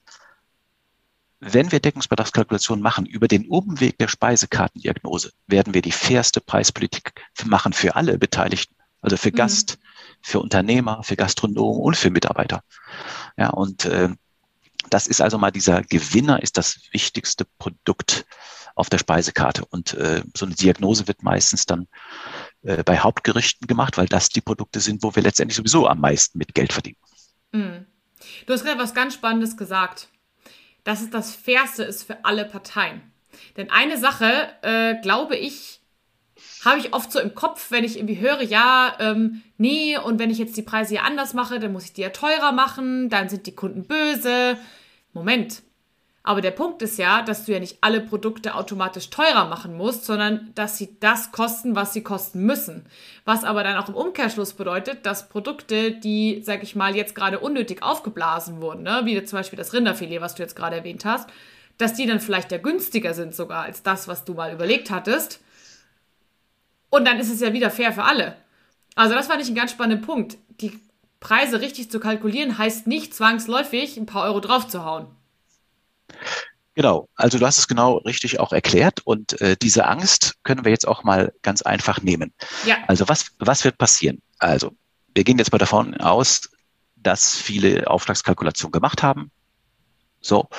wenn 1.39 1.71
wir 1.71 1.79
Deckungsbedarfskalkulationen 1.79 2.81
machen 2.81 3.05
über 3.05 3.27
den 3.27 3.47
Umweg 3.47 3.97
der 3.99 4.07
Speisekartendiagnose, 4.07 5.31
werden 5.45 5.73
wir 5.73 5.81
die 5.81 5.91
fairste 5.91 6.41
Preispolitik 6.41 7.13
machen 7.45 7.73
für 7.73 7.95
alle 7.95 8.17
Beteiligten, 8.17 8.75
also 9.01 9.17
für 9.17 9.29
mhm. 9.29 9.35
Gast, 9.35 9.77
für 10.21 10.39
Unternehmer, 10.39 11.03
für 11.03 11.15
Gastronomen 11.15 11.81
und 11.81 11.97
für 11.97 12.09
Mitarbeiter. 12.09 12.63
Ja, 13.37 13.49
und 13.49 13.85
äh, 13.85 14.09
das 14.89 15.05
ist 15.05 15.21
also 15.21 15.37
mal 15.37 15.51
dieser 15.51 15.83
Gewinner 15.83 16.41
ist 16.41 16.57
das 16.57 16.79
wichtigste 16.91 17.45
Produkt 17.59 18.25
auf 18.77 18.89
der 18.89 18.97
Speisekarte. 18.97 19.65
Und 19.69 19.93
äh, 19.93 20.23
so 20.35 20.45
eine 20.45 20.55
Diagnose 20.55 21.07
wird 21.07 21.23
meistens 21.23 21.65
dann 21.65 21.87
äh, 22.63 22.83
bei 22.83 22.99
Hauptgerichten 22.99 23.67
gemacht, 23.67 23.97
weil 23.97 24.07
das 24.07 24.29
die 24.29 24.41
Produkte 24.41 24.79
sind, 24.79 25.03
wo 25.03 25.15
wir 25.15 25.23
letztendlich 25.23 25.57
sowieso 25.57 25.87
am 25.87 25.99
meisten 25.99 26.37
mit 26.37 26.53
Geld 26.53 26.73
verdienen. 26.73 26.97
Mhm. 27.51 27.85
Du 28.45 28.53
hast 28.53 28.63
gerade 28.63 28.79
was 28.79 28.93
ganz 28.93 29.13
Spannendes 29.13 29.57
gesagt, 29.57 30.09
dass 30.83 31.01
es 31.01 31.09
das 31.09 31.35
Fairste 31.35 31.83
ist 31.83 32.03
für 32.03 32.23
alle 32.25 32.45
Parteien. 32.45 33.01
Denn 33.55 33.69
eine 33.69 33.97
Sache, 33.97 34.49
äh, 34.61 34.95
glaube 35.01 35.35
ich, 35.35 35.81
habe 36.63 36.79
ich 36.79 36.93
oft 36.93 37.11
so 37.11 37.19
im 37.19 37.35
Kopf, 37.35 37.71
wenn 37.71 37.83
ich 37.83 37.97
irgendwie 37.97 38.19
höre, 38.19 38.41
ja, 38.41 38.95
ähm, 38.99 39.43
nee, 39.57 39.97
und 39.97 40.19
wenn 40.19 40.29
ich 40.29 40.37
jetzt 40.37 40.57
die 40.57 40.61
Preise 40.61 40.91
hier 40.91 41.03
anders 41.03 41.33
mache, 41.33 41.59
dann 41.59 41.73
muss 41.73 41.85
ich 41.85 41.93
die 41.93 42.01
ja 42.01 42.09
teurer 42.09 42.51
machen, 42.51 43.09
dann 43.09 43.29
sind 43.29 43.47
die 43.47 43.55
Kunden 43.55 43.87
böse. 43.87 44.57
Moment, 45.13 45.63
aber 46.27 46.41
der 46.41 46.51
Punkt 46.51 46.81
ist 46.81 46.99
ja, 46.99 47.21
dass 47.21 47.45
du 47.45 47.53
ja 47.53 47.59
nicht 47.59 47.77
alle 47.79 48.01
Produkte 48.01 48.55
automatisch 48.55 49.09
teurer 49.09 49.45
machen 49.45 49.77
musst, 49.77 50.03
sondern 50.03 50.51
dass 50.55 50.77
sie 50.77 50.97
das 50.99 51.31
kosten, 51.31 51.73
was 51.73 51.93
sie 51.93 52.03
kosten 52.03 52.41
müssen. 52.41 52.85
Was 53.23 53.45
aber 53.45 53.63
dann 53.63 53.77
auch 53.77 53.87
im 53.87 53.95
Umkehrschluss 53.95 54.51
bedeutet, 54.51 55.05
dass 55.05 55.29
Produkte, 55.29 55.93
die, 55.93 56.41
sag 56.43 56.63
ich 56.63 56.75
mal, 56.75 56.97
jetzt 56.97 57.15
gerade 57.15 57.39
unnötig 57.39 57.81
aufgeblasen 57.81 58.59
wurden, 58.59 58.83
ne, 58.83 59.03
wie 59.05 59.23
zum 59.23 59.39
Beispiel 59.39 59.55
das 59.55 59.71
Rinderfilet, 59.71 60.19
was 60.19 60.35
du 60.35 60.43
jetzt 60.43 60.57
gerade 60.57 60.75
erwähnt 60.75 61.05
hast, 61.05 61.29
dass 61.77 61.93
die 61.93 62.05
dann 62.05 62.19
vielleicht 62.19 62.51
ja 62.51 62.57
günstiger 62.57 63.13
sind 63.13 63.33
sogar 63.33 63.63
als 63.63 63.81
das, 63.81 64.09
was 64.09 64.25
du 64.25 64.33
mal 64.33 64.51
überlegt 64.51 64.91
hattest. 64.91 65.39
Und 66.89 67.07
dann 67.07 67.19
ist 67.19 67.31
es 67.31 67.39
ja 67.39 67.53
wieder 67.53 67.71
fair 67.71 67.93
für 67.93 68.03
alle. 68.03 68.35
Also 68.95 69.15
das 69.15 69.27
fand 69.27 69.41
ich 69.41 69.47
einen 69.47 69.55
ganz 69.55 69.71
spannenden 69.71 70.05
Punkt. 70.05 70.37
Die 70.59 70.77
Preise 71.21 71.61
richtig 71.61 71.89
zu 71.89 72.01
kalkulieren 72.01 72.57
heißt 72.57 72.85
nicht 72.85 73.13
zwangsläufig 73.15 73.95
ein 73.95 74.05
paar 74.05 74.25
Euro 74.25 74.41
draufzuhauen. 74.41 75.07
Genau, 76.77 77.09
also 77.15 77.39
du 77.39 77.45
hast 77.47 77.57
es 77.57 77.67
genau 77.67 77.97
richtig 77.97 78.39
auch 78.39 78.53
erklärt 78.53 78.99
und 79.03 79.41
äh, 79.41 79.57
diese 79.59 79.87
Angst 79.87 80.35
können 80.43 80.63
wir 80.63 80.71
jetzt 80.71 80.87
auch 80.87 81.03
mal 81.03 81.33
ganz 81.41 81.63
einfach 81.63 82.03
nehmen. 82.03 82.33
Ja. 82.67 82.77
Also 82.85 83.09
was, 83.09 83.31
was 83.39 83.63
wird 83.63 83.79
passieren? 83.79 84.21
Also 84.37 84.73
wir 85.15 85.23
gehen 85.23 85.39
jetzt 85.39 85.51
mal 85.51 85.57
davon 85.57 85.95
aus, 85.95 86.49
dass 86.95 87.35
viele 87.35 87.87
Auftragskalkulationen 87.87 88.71
gemacht 88.71 89.01
haben. 89.01 89.31
So, 90.21 90.49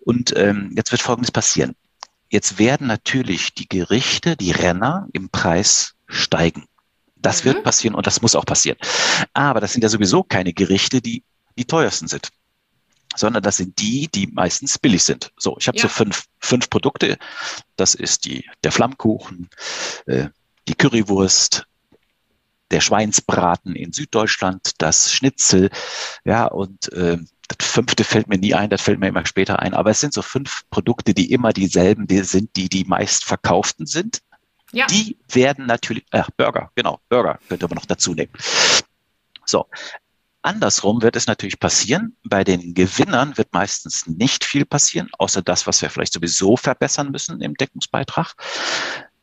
und 0.00 0.34
ähm, 0.34 0.72
jetzt 0.76 0.92
wird 0.92 1.02
Folgendes 1.02 1.30
passieren. 1.30 1.76
Jetzt 2.30 2.58
werden 2.58 2.86
natürlich 2.86 3.52
die 3.52 3.68
Gerichte, 3.68 4.36
die 4.36 4.50
Renner 4.50 5.08
im 5.12 5.28
Preis 5.28 5.94
steigen. 6.06 6.64
Das 7.16 7.42
mhm. 7.42 7.48
wird 7.48 7.64
passieren 7.64 7.94
und 7.94 8.06
das 8.06 8.22
muss 8.22 8.34
auch 8.34 8.46
passieren. 8.46 8.78
Aber 9.34 9.60
das 9.60 9.74
sind 9.74 9.82
ja 9.82 9.90
sowieso 9.90 10.22
keine 10.22 10.54
Gerichte, 10.54 11.02
die 11.02 11.22
die 11.58 11.66
teuersten 11.66 12.08
sind 12.08 12.30
sondern 13.16 13.42
das 13.42 13.56
sind 13.56 13.78
die, 13.78 14.08
die 14.08 14.26
meistens 14.26 14.78
billig 14.78 15.02
sind. 15.02 15.32
So, 15.36 15.56
ich 15.58 15.68
habe 15.68 15.78
ja. 15.78 15.82
so 15.82 15.88
fünf, 15.88 16.26
fünf 16.40 16.70
Produkte. 16.70 17.18
Das 17.76 17.94
ist 17.94 18.24
die, 18.24 18.48
der 18.62 18.72
Flammkuchen, 18.72 19.48
äh, 20.06 20.28
die 20.68 20.74
Currywurst, 20.74 21.66
der 22.70 22.80
Schweinsbraten 22.80 23.76
in 23.76 23.92
Süddeutschland, 23.92 24.72
das 24.78 25.12
Schnitzel, 25.12 25.70
ja, 26.24 26.46
und 26.46 26.92
äh, 26.92 27.18
das 27.48 27.68
fünfte 27.68 28.04
fällt 28.04 28.28
mir 28.28 28.38
nie 28.38 28.54
ein, 28.54 28.70
das 28.70 28.80
fällt 28.80 28.98
mir 28.98 29.08
immer 29.08 29.26
später 29.26 29.58
ein. 29.60 29.74
Aber 29.74 29.90
es 29.90 30.00
sind 30.00 30.14
so 30.14 30.22
fünf 30.22 30.62
Produkte, 30.70 31.14
die 31.14 31.30
immer 31.30 31.52
dieselben 31.52 32.06
die 32.06 32.22
sind, 32.22 32.56
die 32.56 32.68
die 32.68 32.84
meistverkauften 32.84 33.86
sind. 33.86 34.22
Ja. 34.72 34.86
Die 34.86 35.18
werden 35.28 35.66
natürlich, 35.66 36.04
äh, 36.10 36.24
Burger, 36.36 36.70
genau, 36.74 37.00
Burger 37.08 37.38
könnte 37.48 37.68
man 37.68 37.76
noch 37.76 37.86
dazu 37.86 38.14
nehmen. 38.14 38.32
So, 39.44 39.66
Andersrum 40.44 41.00
wird 41.00 41.16
es 41.16 41.26
natürlich 41.26 41.58
passieren. 41.58 42.16
Bei 42.22 42.44
den 42.44 42.74
Gewinnern 42.74 43.38
wird 43.38 43.54
meistens 43.54 44.06
nicht 44.06 44.44
viel 44.44 44.66
passieren, 44.66 45.08
außer 45.18 45.40
das, 45.40 45.66
was 45.66 45.80
wir 45.80 45.88
vielleicht 45.88 46.12
sowieso 46.12 46.58
verbessern 46.58 47.10
müssen 47.10 47.40
im 47.40 47.54
Deckungsbeitrag. 47.54 48.34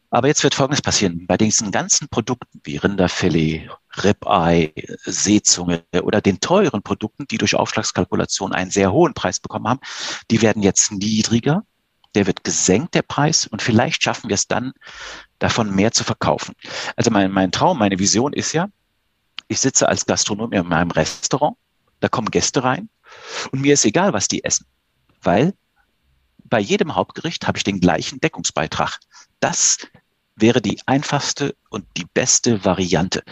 Aber 0.10 0.28
jetzt 0.28 0.44
wird 0.44 0.56
Folgendes 0.56 0.82
passieren. 0.82 1.28
Bei 1.28 1.38
diesen 1.38 1.70
ganzen 1.70 2.10
Produkten 2.10 2.60
wie 2.64 2.78
Rinderfilet, 2.78 3.70
Ribeye, 4.04 4.74
Seezunge 5.06 5.84
oder 6.02 6.22
den 6.22 6.40
teuren 6.40 6.82
Produkten, 6.82 7.28
die 7.28 7.38
durch 7.38 7.54
Aufschlagskalkulation 7.54 8.52
einen 8.52 8.72
sehr 8.72 8.92
hohen 8.92 9.14
Preis 9.14 9.40
bekommen 9.40 9.68
haben, 9.68 9.80
die 10.32 10.42
werden 10.42 10.64
jetzt 10.64 10.92
niedriger. 10.92 11.64
Der 12.16 12.26
wird 12.26 12.44
gesenkt, 12.44 12.96
der 12.96 13.04
Preis. 13.04 13.46
Und 13.46 13.62
vielleicht 13.62 14.02
schaffen 14.02 14.28
wir 14.28 14.34
es 14.34 14.48
dann, 14.48 14.74
davon 15.38 15.74
mehr 15.74 15.92
zu 15.92 16.04
verkaufen. 16.04 16.56
Also 16.96 17.12
mein, 17.12 17.32
mein 17.32 17.52
Traum, 17.52 17.78
meine 17.78 18.00
Vision 18.00 18.34
ist 18.34 18.54
ja, 18.54 18.70
ich 19.52 19.60
sitze 19.60 19.90
als 19.90 20.06
Gastronom 20.06 20.54
in 20.54 20.66
meinem 20.66 20.92
Restaurant, 20.92 21.58
da 22.00 22.08
kommen 22.08 22.32
Gäste 22.32 22.64
rein 22.64 22.88
und 23.52 23.60
mir 23.60 23.74
ist 23.74 23.84
egal, 23.84 24.14
was 24.14 24.30
die 24.30 24.46
essen, 24.46 24.66
weil 25.22 25.54
bei 26.46 26.60
jedem 26.60 26.96
Hauptgericht 26.96 27.48
habe 27.48 27.58
ich 27.58 27.66
den 27.66 27.82
gleichen 27.82 28.22
Deckungsbeitrag. 28.22 29.00
Das 29.42 29.80
wäre 30.38 30.62
die 30.62 30.80
einfachste 30.86 31.54
und 31.70 31.86
die 31.98 32.06
beste 32.06 32.64
Variante. 32.64 33.24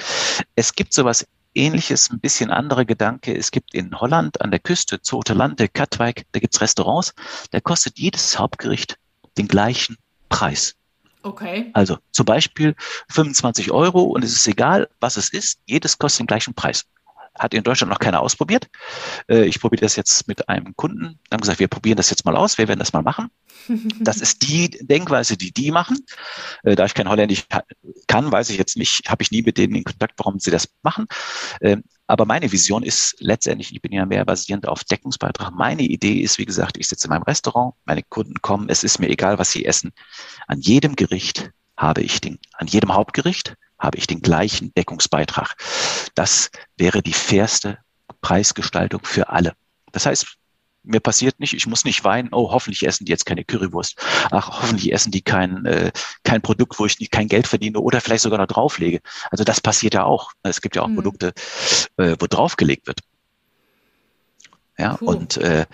Es 0.55 0.73
gibt 0.73 0.93
sowas 0.93 1.25
ähnliches, 1.55 2.09
ein 2.11 2.19
bisschen 2.19 2.49
andere 2.49 2.85
Gedanke. 2.85 3.33
Es 3.33 3.51
gibt 3.51 3.73
in 3.73 3.97
Holland 3.97 4.41
an 4.41 4.51
der 4.51 4.59
Küste, 4.59 5.01
Zote 5.01 5.33
Lande, 5.33 5.69
Katwijk, 5.69 6.25
da 6.33 6.41
gibt's 6.41 6.59
Restaurants, 6.59 7.13
da 7.51 7.61
kostet 7.61 7.97
jedes 7.97 8.37
Hauptgericht 8.37 8.97
den 9.37 9.47
gleichen 9.47 9.97
Preis. 10.27 10.75
Okay. 11.21 11.71
Also 11.73 11.97
zum 12.11 12.25
Beispiel 12.25 12.75
25 13.09 13.71
Euro 13.71 14.03
und 14.03 14.23
es 14.23 14.33
ist 14.33 14.47
egal, 14.47 14.89
was 14.99 15.17
es 15.17 15.29
ist, 15.29 15.59
jedes 15.65 15.97
kostet 15.97 16.21
den 16.21 16.27
gleichen 16.27 16.53
Preis. 16.53 16.85
Hat 17.37 17.53
in 17.53 17.63
Deutschland 17.63 17.91
noch 17.91 17.99
keiner 17.99 18.21
ausprobiert. 18.21 18.69
Äh, 19.27 19.45
ich 19.45 19.59
probiere 19.59 19.81
das 19.81 19.95
jetzt 19.95 20.27
mit 20.27 20.49
einem 20.49 20.75
Kunden. 20.75 21.19
Dann 21.29 21.37
haben 21.37 21.41
gesagt, 21.41 21.59
wir 21.59 21.67
probieren 21.67 21.97
das 21.97 22.09
jetzt 22.09 22.25
mal 22.25 22.35
aus, 22.35 22.57
wir 22.57 22.67
werden 22.67 22.79
das 22.79 22.93
mal 22.93 23.03
machen. 23.03 23.29
Das 24.01 24.17
ist 24.17 24.47
die 24.47 24.69
Denkweise, 24.69 25.37
die 25.37 25.51
die 25.51 25.71
machen. 25.71 25.99
Äh, 26.63 26.75
da 26.75 26.85
ich 26.85 26.93
kein 26.93 27.09
Holländisch 27.09 27.45
kann, 28.07 28.31
weiß 28.31 28.49
ich 28.49 28.57
jetzt 28.57 28.77
nicht, 28.77 29.09
habe 29.09 29.21
ich 29.21 29.31
nie 29.31 29.41
mit 29.41 29.57
denen 29.57 29.75
in 29.75 29.83
Kontakt, 29.83 30.13
warum 30.17 30.39
sie 30.39 30.51
das 30.51 30.69
machen. 30.81 31.05
Ähm, 31.61 31.83
aber 32.07 32.25
meine 32.25 32.51
Vision 32.51 32.81
ist 32.81 33.17
letztendlich, 33.19 33.71
ich 33.71 33.81
bin 33.81 33.91
ja 33.91 34.05
mehr 34.05 34.25
basierend 34.25 34.67
auf 34.67 34.83
Deckungsbeitrag. 34.83 35.53
Meine 35.53 35.83
Idee 35.83 36.21
ist, 36.21 36.39
wie 36.39 36.45
gesagt, 36.45 36.77
ich 36.77 36.87
sitze 36.87 37.07
in 37.07 37.11
meinem 37.11 37.23
Restaurant, 37.23 37.75
meine 37.85 38.01
Kunden 38.01 38.41
kommen, 38.41 38.69
es 38.69 38.83
ist 38.83 38.99
mir 38.99 39.09
egal, 39.09 39.37
was 39.37 39.51
sie 39.51 39.65
essen. 39.65 39.91
An 40.47 40.59
jedem 40.59 40.95
Gericht 40.95 41.51
habe 41.77 42.01
ich 42.01 42.19
den, 42.19 42.39
an 42.53 42.65
jedem 42.65 42.93
Hauptgericht 42.93 43.55
habe 43.79 43.97
ich 43.97 44.07
den 44.07 44.21
gleichen 44.21 44.73
Deckungsbeitrag. 44.73 45.55
Das 46.15 46.51
wäre 46.77 47.01
die 47.01 47.13
fairste 47.13 47.79
Preisgestaltung 48.21 49.01
für 49.03 49.29
alle. 49.29 49.53
Das 49.91 50.05
heißt, 50.05 50.39
mir 50.83 50.99
passiert 50.99 51.39
nicht, 51.39 51.53
ich 51.53 51.67
muss 51.67 51.85
nicht 51.85 52.03
weinen, 52.03 52.29
oh, 52.31 52.51
hoffentlich 52.51 52.85
essen 52.85 53.05
die 53.05 53.11
jetzt 53.11 53.25
keine 53.25 53.43
Currywurst. 53.43 53.95
Ach, 54.31 54.61
hoffentlich 54.61 54.93
essen 54.93 55.11
die 55.11 55.21
kein, 55.21 55.65
äh, 55.65 55.91
kein 56.23 56.41
Produkt, 56.41 56.79
wo 56.79 56.85
ich 56.85 56.99
nicht, 56.99 57.11
kein 57.11 57.27
Geld 57.27 57.47
verdiene 57.47 57.79
oder 57.79 58.01
vielleicht 58.01 58.23
sogar 58.23 58.39
noch 58.39 58.47
drauflege. 58.47 59.01
Also 59.29 59.43
das 59.43 59.61
passiert 59.61 59.93
ja 59.93 60.03
auch. 60.03 60.31
Es 60.43 60.61
gibt 60.61 60.75
ja 60.75 60.81
auch 60.81 60.87
mhm. 60.87 60.95
Produkte, 60.95 61.33
äh, 61.97 62.15
wo 62.19 62.27
draufgelegt 62.27 62.87
wird. 62.87 62.99
Ja, 64.77 64.97
cool. 65.01 65.07
und 65.15 65.37
äh, 65.37 65.65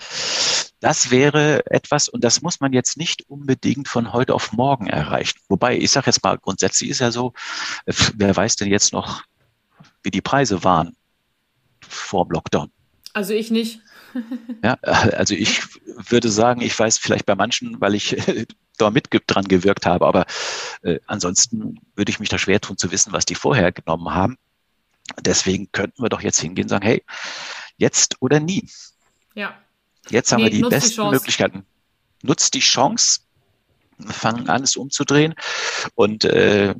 das 0.86 1.10
wäre 1.10 1.66
etwas, 1.66 2.08
und 2.08 2.22
das 2.22 2.42
muss 2.42 2.60
man 2.60 2.72
jetzt 2.72 2.96
nicht 2.96 3.28
unbedingt 3.28 3.88
von 3.88 4.12
heute 4.12 4.32
auf 4.32 4.52
morgen 4.52 4.86
erreichen. 4.86 5.40
Wobei, 5.48 5.76
ich 5.76 5.90
sage 5.90 6.06
jetzt 6.06 6.22
mal, 6.22 6.38
grundsätzlich 6.38 6.90
ist 6.90 7.00
ja 7.00 7.10
so, 7.10 7.32
äh, 7.86 7.92
wer 8.14 8.36
weiß 8.36 8.54
denn 8.54 8.68
jetzt 8.68 8.92
noch, 8.92 9.24
wie 10.04 10.12
die 10.12 10.20
Preise 10.20 10.62
waren 10.62 10.94
vor 11.80 12.24
dem 12.24 12.30
Lockdown? 12.30 12.70
Also 13.14 13.32
ich 13.32 13.50
nicht. 13.50 13.80
ja, 14.62 14.74
also 14.74 15.34
ich 15.34 15.60
würde 16.08 16.28
sagen, 16.28 16.60
ich 16.60 16.78
weiß 16.78 16.98
vielleicht 16.98 17.26
bei 17.26 17.34
manchen, 17.34 17.80
weil 17.80 17.96
ich 17.96 18.16
da 18.78 18.90
mit 18.90 19.08
dran 19.26 19.48
gewirkt 19.48 19.86
habe, 19.86 20.06
aber 20.06 20.24
äh, 20.82 21.00
ansonsten 21.08 21.80
würde 21.96 22.10
ich 22.10 22.20
mich 22.20 22.28
da 22.28 22.38
schwer 22.38 22.60
tun 22.60 22.76
zu 22.76 22.92
wissen, 22.92 23.12
was 23.12 23.24
die 23.24 23.34
vorher 23.34 23.72
genommen 23.72 24.14
haben. 24.14 24.38
Deswegen 25.20 25.72
könnten 25.72 26.00
wir 26.00 26.10
doch 26.10 26.20
jetzt 26.20 26.38
hingehen 26.38 26.66
und 26.66 26.68
sagen, 26.68 26.86
hey, 26.86 27.02
jetzt 27.76 28.18
oder 28.20 28.38
nie. 28.38 28.68
Ja. 29.34 29.56
Jetzt 30.08 30.32
haben 30.32 30.42
nee, 30.42 30.50
wir 30.50 30.62
die 30.62 30.62
besten 30.62 31.02
die 31.02 31.10
Möglichkeiten. 31.10 31.64
Nutzt 32.22 32.54
die 32.54 32.60
Chance, 32.60 33.20
fangen 34.06 34.48
an, 34.48 34.62
es 34.62 34.76
umzudrehen 34.76 35.34
und 35.94 36.24
äh, 36.24 36.74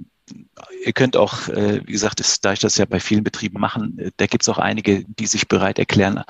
ihr 0.85 0.93
könnt 0.93 1.17
auch, 1.17 1.49
äh, 1.49 1.87
wie 1.87 1.93
gesagt, 1.93 2.21
ist, 2.21 2.45
da 2.45 2.53
ich 2.53 2.61
das 2.61 2.77
ja 2.77 2.85
bei 2.85 3.01
vielen 3.01 3.25
Betrieben 3.25 3.61
machen, 3.61 3.99
äh, 3.99 4.11
da 4.17 4.27
gibt 4.27 4.43
es 4.43 4.49
auch 4.49 4.59
einige, 4.59 5.05
die 5.05 5.27
sich 5.27 5.49
bereit 5.49 5.79
erklären, 5.79 6.23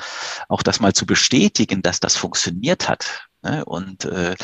auch 0.48 0.62
das 0.62 0.80
mal 0.80 0.92
zu 0.92 1.06
bestätigen, 1.06 1.82
dass 1.82 2.00
das 2.00 2.16
funktioniert 2.16 2.88
hat. 2.88 3.26
Ne? 3.42 3.64
Und 3.64 4.04
äh, 4.04 4.36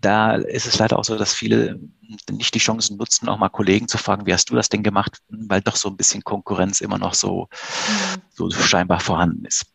da 0.00 0.34
ist 0.34 0.66
es 0.66 0.78
leider 0.78 0.98
auch 0.98 1.04
so, 1.04 1.16
dass 1.16 1.34
viele 1.34 1.78
nicht 2.30 2.54
die 2.54 2.58
Chancen 2.58 2.96
nutzen, 2.96 3.28
auch 3.28 3.38
mal 3.38 3.50
Kollegen 3.50 3.86
zu 3.86 3.98
fragen, 3.98 4.26
wie 4.26 4.32
hast 4.32 4.50
du 4.50 4.54
das 4.54 4.68
denn 4.68 4.82
gemacht, 4.82 5.18
weil 5.28 5.60
doch 5.60 5.76
so 5.76 5.88
ein 5.88 5.96
bisschen 5.96 6.24
Konkurrenz 6.24 6.80
immer 6.80 6.98
noch 6.98 7.14
so, 7.14 7.48
mhm. 7.88 8.20
so 8.32 8.50
scheinbar 8.50 9.00
vorhanden 9.00 9.44
ist. 9.44 9.66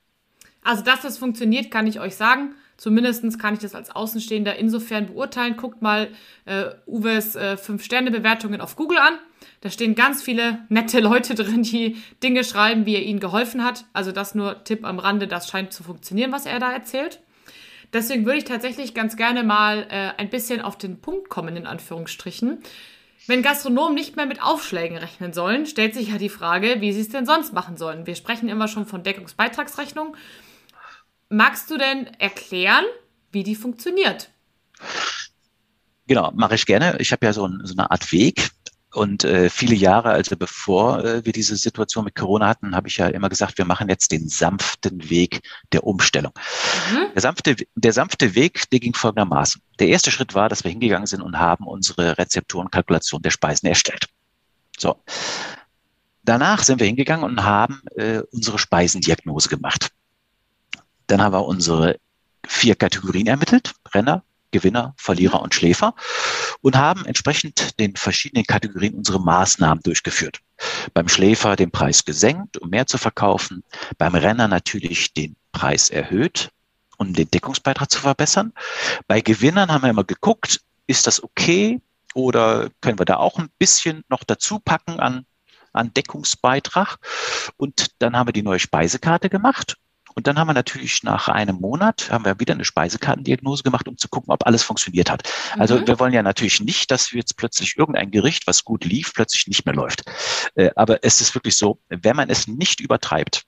Also, 0.65 0.83
dass 0.83 1.01
das 1.01 1.19
funktioniert, 1.19 1.69
kann 1.69 1.85
ich 1.85 1.99
euch 1.99 2.15
sagen. 2.15 2.55
Zumindest 2.75 3.39
kann 3.39 3.53
ich 3.53 3.61
das 3.61 3.75
als 3.75 3.91
Außenstehender 3.91 4.57
insofern 4.57 5.05
beurteilen. 5.05 5.55
Guckt 5.55 5.81
mal 5.81 6.09
äh, 6.45 6.65
Uwes 6.87 7.35
äh, 7.35 7.55
5-Sterne-Bewertungen 7.55 8.59
auf 8.59 8.75
Google 8.75 8.97
an. 8.97 9.13
Da 9.61 9.69
stehen 9.69 9.95
ganz 9.95 10.23
viele 10.23 10.65
nette 10.69 10.99
Leute 10.99 11.35
drin, 11.35 11.63
die 11.63 11.97
Dinge 12.21 12.43
schreiben, 12.43 12.85
wie 12.85 12.95
er 12.95 13.03
ihnen 13.03 13.19
geholfen 13.19 13.63
hat. 13.63 13.85
Also 13.93 14.11
das 14.11 14.35
nur 14.35 14.63
Tipp 14.63 14.83
am 14.83 14.99
Rande, 14.99 15.27
das 15.27 15.47
scheint 15.47 15.71
zu 15.71 15.83
funktionieren, 15.83 16.31
was 16.31 16.45
er 16.45 16.59
da 16.59 16.71
erzählt. 16.73 17.21
Deswegen 17.93 18.25
würde 18.25 18.39
ich 18.39 18.43
tatsächlich 18.43 18.93
ganz 18.93 19.15
gerne 19.15 19.43
mal 19.43 19.85
äh, 19.89 20.19
ein 20.19 20.29
bisschen 20.29 20.61
auf 20.61 20.77
den 20.77 20.99
Punkt 20.99 21.29
kommen, 21.29 21.55
in 21.55 21.67
Anführungsstrichen. 21.67 22.57
Wenn 23.27 23.41
Gastronomen 23.41 23.93
nicht 23.93 24.15
mehr 24.15 24.25
mit 24.25 24.43
Aufschlägen 24.43 24.97
rechnen 24.97 25.31
sollen, 25.31 25.65
stellt 25.65 25.93
sich 25.93 26.09
ja 26.09 26.17
die 26.17 26.29
Frage, 26.29 26.81
wie 26.81 26.91
sie 26.91 27.01
es 27.01 27.09
denn 27.09 27.25
sonst 27.25 27.53
machen 27.53 27.77
sollen. 27.77 28.05
Wir 28.05 28.15
sprechen 28.15 28.49
immer 28.49 28.67
schon 28.67 28.85
von 28.85 29.03
Deckungsbeitragsrechnung. 29.03 30.15
Magst 31.35 31.69
du 31.69 31.77
denn 31.77 32.07
erklären, 32.17 32.85
wie 33.33 33.43
die 33.43 33.55
funktioniert? 33.55 34.29
Genau, 36.07 36.31
mache 36.33 36.55
ich 36.55 36.65
gerne. 36.65 36.95
Ich 36.99 37.11
habe 37.11 37.25
ja 37.25 37.33
so, 37.33 37.45
ein, 37.45 37.59
so, 37.65 37.73
eine 37.73 37.91
Art 37.91 38.13
Weg. 38.13 38.51
Und 38.93 39.25
äh, 39.25 39.49
viele 39.49 39.75
Jahre, 39.75 40.11
also 40.11 40.37
bevor 40.37 41.03
äh, 41.03 41.25
wir 41.25 41.33
diese 41.33 41.57
Situation 41.57 42.05
mit 42.05 42.15
Corona 42.15 42.47
hatten, 42.47 42.73
habe 42.73 42.87
ich 42.87 42.95
ja 42.95 43.07
immer 43.07 43.27
gesagt, 43.27 43.57
wir 43.57 43.65
machen 43.65 43.89
jetzt 43.89 44.13
den 44.13 44.29
sanften 44.29 45.09
Weg 45.09 45.41
der 45.73 45.83
Umstellung. 45.83 46.31
Mhm. 46.93 47.07
Der, 47.13 47.21
sanfte, 47.21 47.57
der 47.75 47.91
sanfte 47.91 48.33
Weg, 48.35 48.69
der 48.69 48.79
ging 48.79 48.93
folgendermaßen. 48.93 49.61
Der 49.79 49.89
erste 49.89 50.11
Schritt 50.11 50.35
war, 50.35 50.47
dass 50.47 50.63
wir 50.63 50.71
hingegangen 50.71 51.05
sind 51.05 51.21
und 51.21 51.37
haben 51.37 51.67
unsere 51.67 52.17
Rezepturenkalkulation 52.17 53.21
der 53.21 53.31
Speisen 53.31 53.67
erstellt. 53.67 54.07
So. 54.77 55.03
Danach 56.23 56.63
sind 56.63 56.79
wir 56.79 56.87
hingegangen 56.87 57.25
und 57.25 57.43
haben 57.43 57.81
äh, 57.97 58.21
unsere 58.31 58.57
Speisendiagnose 58.57 59.49
gemacht. 59.49 59.91
Dann 61.07 61.21
haben 61.21 61.33
wir 61.33 61.45
unsere 61.45 61.99
vier 62.47 62.75
Kategorien 62.75 63.27
ermittelt. 63.27 63.73
Renner, 63.93 64.23
Gewinner, 64.51 64.93
Verlierer 64.97 65.41
und 65.41 65.53
Schläfer 65.53 65.93
und 66.61 66.77
haben 66.77 67.05
entsprechend 67.05 67.77
den 67.79 67.95
verschiedenen 67.95 68.45
Kategorien 68.45 68.95
unsere 68.95 69.19
Maßnahmen 69.19 69.83
durchgeführt. 69.83 70.39
Beim 70.93 71.09
Schläfer 71.09 71.55
den 71.55 71.71
Preis 71.71 72.05
gesenkt, 72.05 72.57
um 72.57 72.69
mehr 72.69 72.87
zu 72.87 72.97
verkaufen. 72.97 73.63
Beim 73.97 74.15
Renner 74.15 74.47
natürlich 74.47 75.13
den 75.13 75.35
Preis 75.51 75.89
erhöht, 75.89 76.51
um 76.97 77.13
den 77.13 77.29
Deckungsbeitrag 77.29 77.91
zu 77.91 77.99
verbessern. 77.99 78.53
Bei 79.07 79.19
Gewinnern 79.19 79.71
haben 79.71 79.83
wir 79.83 79.89
immer 79.89 80.05
geguckt, 80.05 80.61
ist 80.87 81.05
das 81.05 81.21
okay 81.21 81.81
oder 82.13 82.69
können 82.79 82.97
wir 82.97 83.05
da 83.05 83.17
auch 83.17 83.37
ein 83.37 83.49
bisschen 83.59 84.05
noch 84.07 84.23
dazu 84.23 84.59
packen 84.59 85.01
an, 85.01 85.25
an 85.73 85.93
Deckungsbeitrag? 85.93 86.97
Und 87.57 87.87
dann 87.99 88.15
haben 88.15 88.29
wir 88.29 88.33
die 88.33 88.43
neue 88.43 88.59
Speisekarte 88.59 89.29
gemacht 89.29 89.75
und 90.15 90.27
dann 90.27 90.39
haben 90.39 90.47
wir 90.47 90.53
natürlich 90.53 91.03
nach 91.03 91.27
einem 91.27 91.57
Monat 91.57 92.09
haben 92.09 92.23
wir 92.23 92.39
wieder 92.39 92.53
eine 92.53 92.63
Speisekartendiagnose 92.63 93.63
gemacht, 93.63 93.87
um 93.87 93.97
zu 93.97 94.07
gucken, 94.07 94.31
ob 94.31 94.45
alles 94.47 94.63
funktioniert 94.63 95.11
hat. 95.11 95.29
Also 95.59 95.77
mhm. 95.77 95.87
wir 95.87 95.99
wollen 95.99 96.13
ja 96.13 96.23
natürlich 96.23 96.61
nicht, 96.61 96.89
dass 96.89 97.11
wir 97.11 97.19
jetzt 97.19 97.35
plötzlich 97.35 97.77
irgendein 97.77 98.11
Gericht, 98.11 98.47
was 98.47 98.63
gut 98.63 98.85
lief, 98.85 99.13
plötzlich 99.13 99.47
nicht 99.47 99.65
mehr 99.65 99.75
läuft. 99.75 100.03
Äh, 100.55 100.71
aber 100.75 101.03
es 101.03 101.19
ist 101.19 101.35
wirklich 101.35 101.57
so, 101.57 101.79
wenn 101.89 102.15
man 102.15 102.29
es 102.29 102.47
nicht 102.47 102.79
übertreibt, 102.79 103.43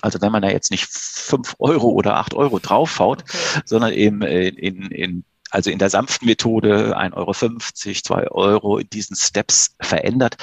also 0.00 0.20
wenn 0.20 0.30
man 0.30 0.42
da 0.42 0.48
jetzt 0.48 0.70
nicht 0.70 0.86
fünf 0.88 1.56
Euro 1.58 1.88
oder 1.88 2.16
acht 2.16 2.34
Euro 2.34 2.60
draufhaut, 2.60 3.22
okay. 3.22 3.62
sondern 3.64 3.92
eben 3.92 4.22
in, 4.22 4.54
in, 4.56 4.82
in 4.92 5.24
also 5.50 5.70
in 5.70 5.78
der 5.78 5.90
sanften 5.90 6.26
Methode 6.26 6.96
1,50 6.96 7.14
Euro, 7.16 7.30
2 7.32 8.30
Euro 8.30 8.78
in 8.78 8.90
diesen 8.90 9.16
Steps 9.16 9.74
verändert, 9.80 10.36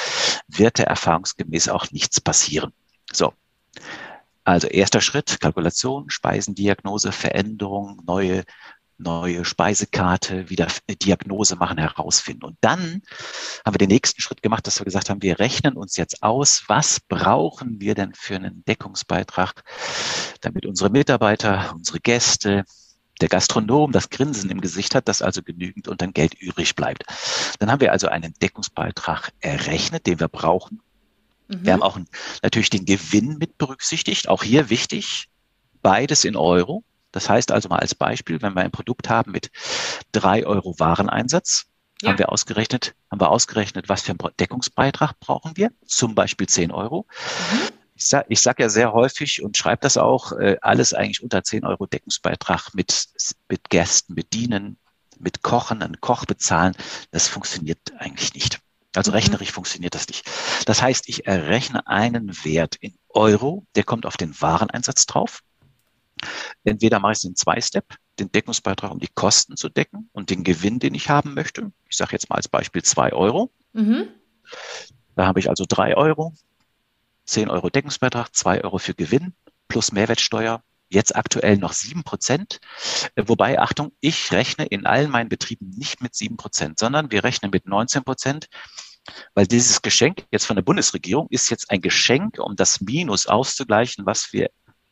wird 0.47 0.79
der 0.79 0.87
erfahrungsgemäß 0.87 1.69
auch 1.69 1.91
nichts 1.91 2.19
passieren. 2.19 2.73
So. 3.13 3.33
Also 4.45 4.67
erster 4.67 5.01
Schritt, 5.01 5.41
Kalkulation, 5.41 6.09
Speisendiagnose, 6.09 7.11
Veränderung, 7.11 8.01
neue, 8.05 8.43
neue 8.99 9.43
Speisekarte, 9.43 10.49
wieder 10.49 10.67
Diagnose 10.87 11.55
machen, 11.55 11.79
herausfinden. 11.79 12.45
Und 12.45 12.57
dann 12.61 13.01
haben 13.65 13.73
wir 13.73 13.79
den 13.79 13.89
nächsten 13.89 14.21
Schritt 14.21 14.43
gemacht, 14.43 14.67
dass 14.67 14.79
wir 14.79 14.85
gesagt 14.85 15.09
haben, 15.09 15.23
wir 15.23 15.39
rechnen 15.39 15.75
uns 15.75 15.97
jetzt 15.97 16.21
aus, 16.21 16.63
was 16.67 16.99
brauchen 16.99 17.81
wir 17.81 17.95
denn 17.95 18.13
für 18.13 18.35
einen 18.35 18.63
Deckungsbeitrag, 18.65 19.63
damit 20.41 20.67
unsere 20.67 20.91
Mitarbeiter, 20.91 21.73
unsere 21.75 21.99
Gäste, 21.99 22.63
der 23.21 23.29
Gastronom 23.29 23.91
das 23.91 24.09
Grinsen 24.09 24.49
im 24.49 24.61
Gesicht 24.61 24.93
hat, 24.93 25.07
dass 25.07 25.21
also 25.21 25.41
genügend 25.41 25.87
und 25.87 26.01
dann 26.01 26.13
Geld 26.13 26.33
übrig 26.35 26.75
bleibt. 26.75 27.05
Dann 27.59 27.71
haben 27.71 27.79
wir 27.79 27.93
also 27.93 28.07
einen 28.07 28.33
Deckungsbeitrag 28.41 29.31
errechnet, 29.39 30.05
den 30.05 30.19
wir 30.19 30.27
brauchen, 30.27 30.81
Mhm. 31.47 31.65
Wir 31.65 31.73
haben 31.73 31.83
auch 31.83 31.99
natürlich 32.41 32.69
den 32.69 32.85
Gewinn 32.85 33.37
mit 33.37 33.57
berücksichtigt. 33.57 34.27
Auch 34.29 34.43
hier 34.43 34.69
wichtig, 34.69 35.29
beides 35.81 36.23
in 36.23 36.35
Euro. 36.35 36.83
Das 37.11 37.29
heißt 37.29 37.51
also 37.51 37.69
mal 37.69 37.79
als 37.79 37.95
Beispiel, 37.95 38.41
wenn 38.41 38.53
wir 38.53 38.61
ein 38.61 38.71
Produkt 38.71 39.09
haben 39.09 39.31
mit 39.31 39.49
drei 40.11 40.45
Euro 40.45 40.77
Wareneinsatz, 40.79 41.65
ja. 42.01 42.09
haben 42.09 42.19
wir 42.19 42.31
ausgerechnet, 42.31 42.93
haben 43.09 43.21
wir 43.21 43.29
ausgerechnet, 43.29 43.87
was 43.87 44.01
für 44.01 44.11
einen 44.11 44.19
Deckungsbeitrag 44.39 45.19
brauchen 45.19 45.55
wir? 45.55 45.71
Zum 45.85 46.15
Beispiel 46.15 46.47
zehn 46.47 46.71
Euro. 46.71 47.07
Mhm. 47.53 47.59
Ich 47.97 48.07
sage 48.07 48.25
ich 48.27 48.41
sag 48.41 48.59
ja 48.59 48.67
sehr 48.67 48.91
häufig 48.91 49.41
und 49.41 49.55
schreibe 49.55 49.81
das 49.81 49.95
auch, 49.95 50.33
äh, 50.33 50.57
alles 50.61 50.93
eigentlich 50.93 51.23
unter 51.23 51.43
zehn 51.43 51.63
Euro 51.63 51.85
Deckungsbeitrag 51.85 52.73
mit, 52.73 53.07
mit 53.47 53.69
Gästen 53.69 54.15
bedienen, 54.15 54.77
mit 55.17 55.41
Kochen, 55.41 55.81
einen 55.81 56.01
Koch 56.01 56.25
bezahlen, 56.25 56.75
das 57.11 57.29
funktioniert 57.29 57.79
eigentlich 57.97 58.33
nicht. 58.33 58.59
Also 58.97 59.11
mhm. 59.11 59.15
rechnerisch 59.15 59.51
funktioniert 59.51 59.95
das 59.95 60.07
nicht. 60.07 60.29
Das 60.65 60.81
heißt, 60.81 61.07
ich 61.07 61.27
errechne 61.27 61.87
einen 61.87 62.43
Wert 62.43 62.75
in 62.75 62.95
Euro, 63.09 63.65
der 63.75 63.83
kommt 63.83 64.05
auf 64.05 64.17
den 64.17 64.39
Wareneinsatz 64.41 65.05
drauf. 65.05 65.41
Entweder 66.63 66.99
mache 66.99 67.13
ich 67.13 67.17
es 67.19 67.23
in 67.23 67.35
zwei 67.35 67.59
Step, 67.61 67.95
den 68.19 68.31
Deckungsbeitrag, 68.31 68.91
um 68.91 68.99
die 68.99 69.09
Kosten 69.13 69.57
zu 69.57 69.69
decken 69.69 70.09
und 70.13 70.29
den 70.29 70.43
Gewinn, 70.43 70.79
den 70.79 70.93
ich 70.93 71.09
haben 71.09 71.33
möchte. 71.33 71.71
Ich 71.89 71.97
sage 71.97 72.13
jetzt 72.13 72.29
mal 72.29 72.37
als 72.37 72.47
Beispiel 72.47 72.83
zwei 72.83 73.11
Euro. 73.13 73.51
Mhm. 73.73 74.07
Da 75.15 75.25
habe 75.27 75.39
ich 75.39 75.49
also 75.49 75.65
drei 75.67 75.95
Euro, 75.95 76.33
zehn 77.25 77.49
Euro 77.49 77.69
Deckungsbeitrag, 77.69 78.35
zwei 78.35 78.63
Euro 78.63 78.77
für 78.77 78.93
Gewinn 78.93 79.33
plus 79.67 79.91
Mehrwertsteuer. 79.91 80.63
Jetzt 80.87 81.15
aktuell 81.15 81.57
noch 81.57 81.73
sieben 81.73 82.03
Prozent. 82.03 82.59
Wobei, 83.15 83.59
Achtung, 83.59 83.91
ich 84.01 84.31
rechne 84.31 84.65
in 84.65 84.85
allen 84.85 85.09
meinen 85.09 85.29
Betrieben 85.29 85.69
nicht 85.71 86.01
mit 86.01 86.13
sieben 86.13 86.37
Prozent, 86.37 86.77
sondern 86.77 87.11
wir 87.11 87.23
rechnen 87.23 87.49
mit 87.51 87.65
19 87.65 88.03
Prozent. 88.03 88.47
Weil 89.33 89.47
dieses 89.47 89.81
Geschenk 89.81 90.25
jetzt 90.31 90.45
von 90.45 90.55
der 90.55 90.63
Bundesregierung 90.63 91.27
ist 91.29 91.49
jetzt 91.49 91.69
ein 91.69 91.81
Geschenk, 91.81 92.39
um 92.39 92.55
das 92.55 92.81
Minus 92.81 93.27
auszugleichen, 93.27 94.05
was 94.05 94.33
wir, 94.33 94.49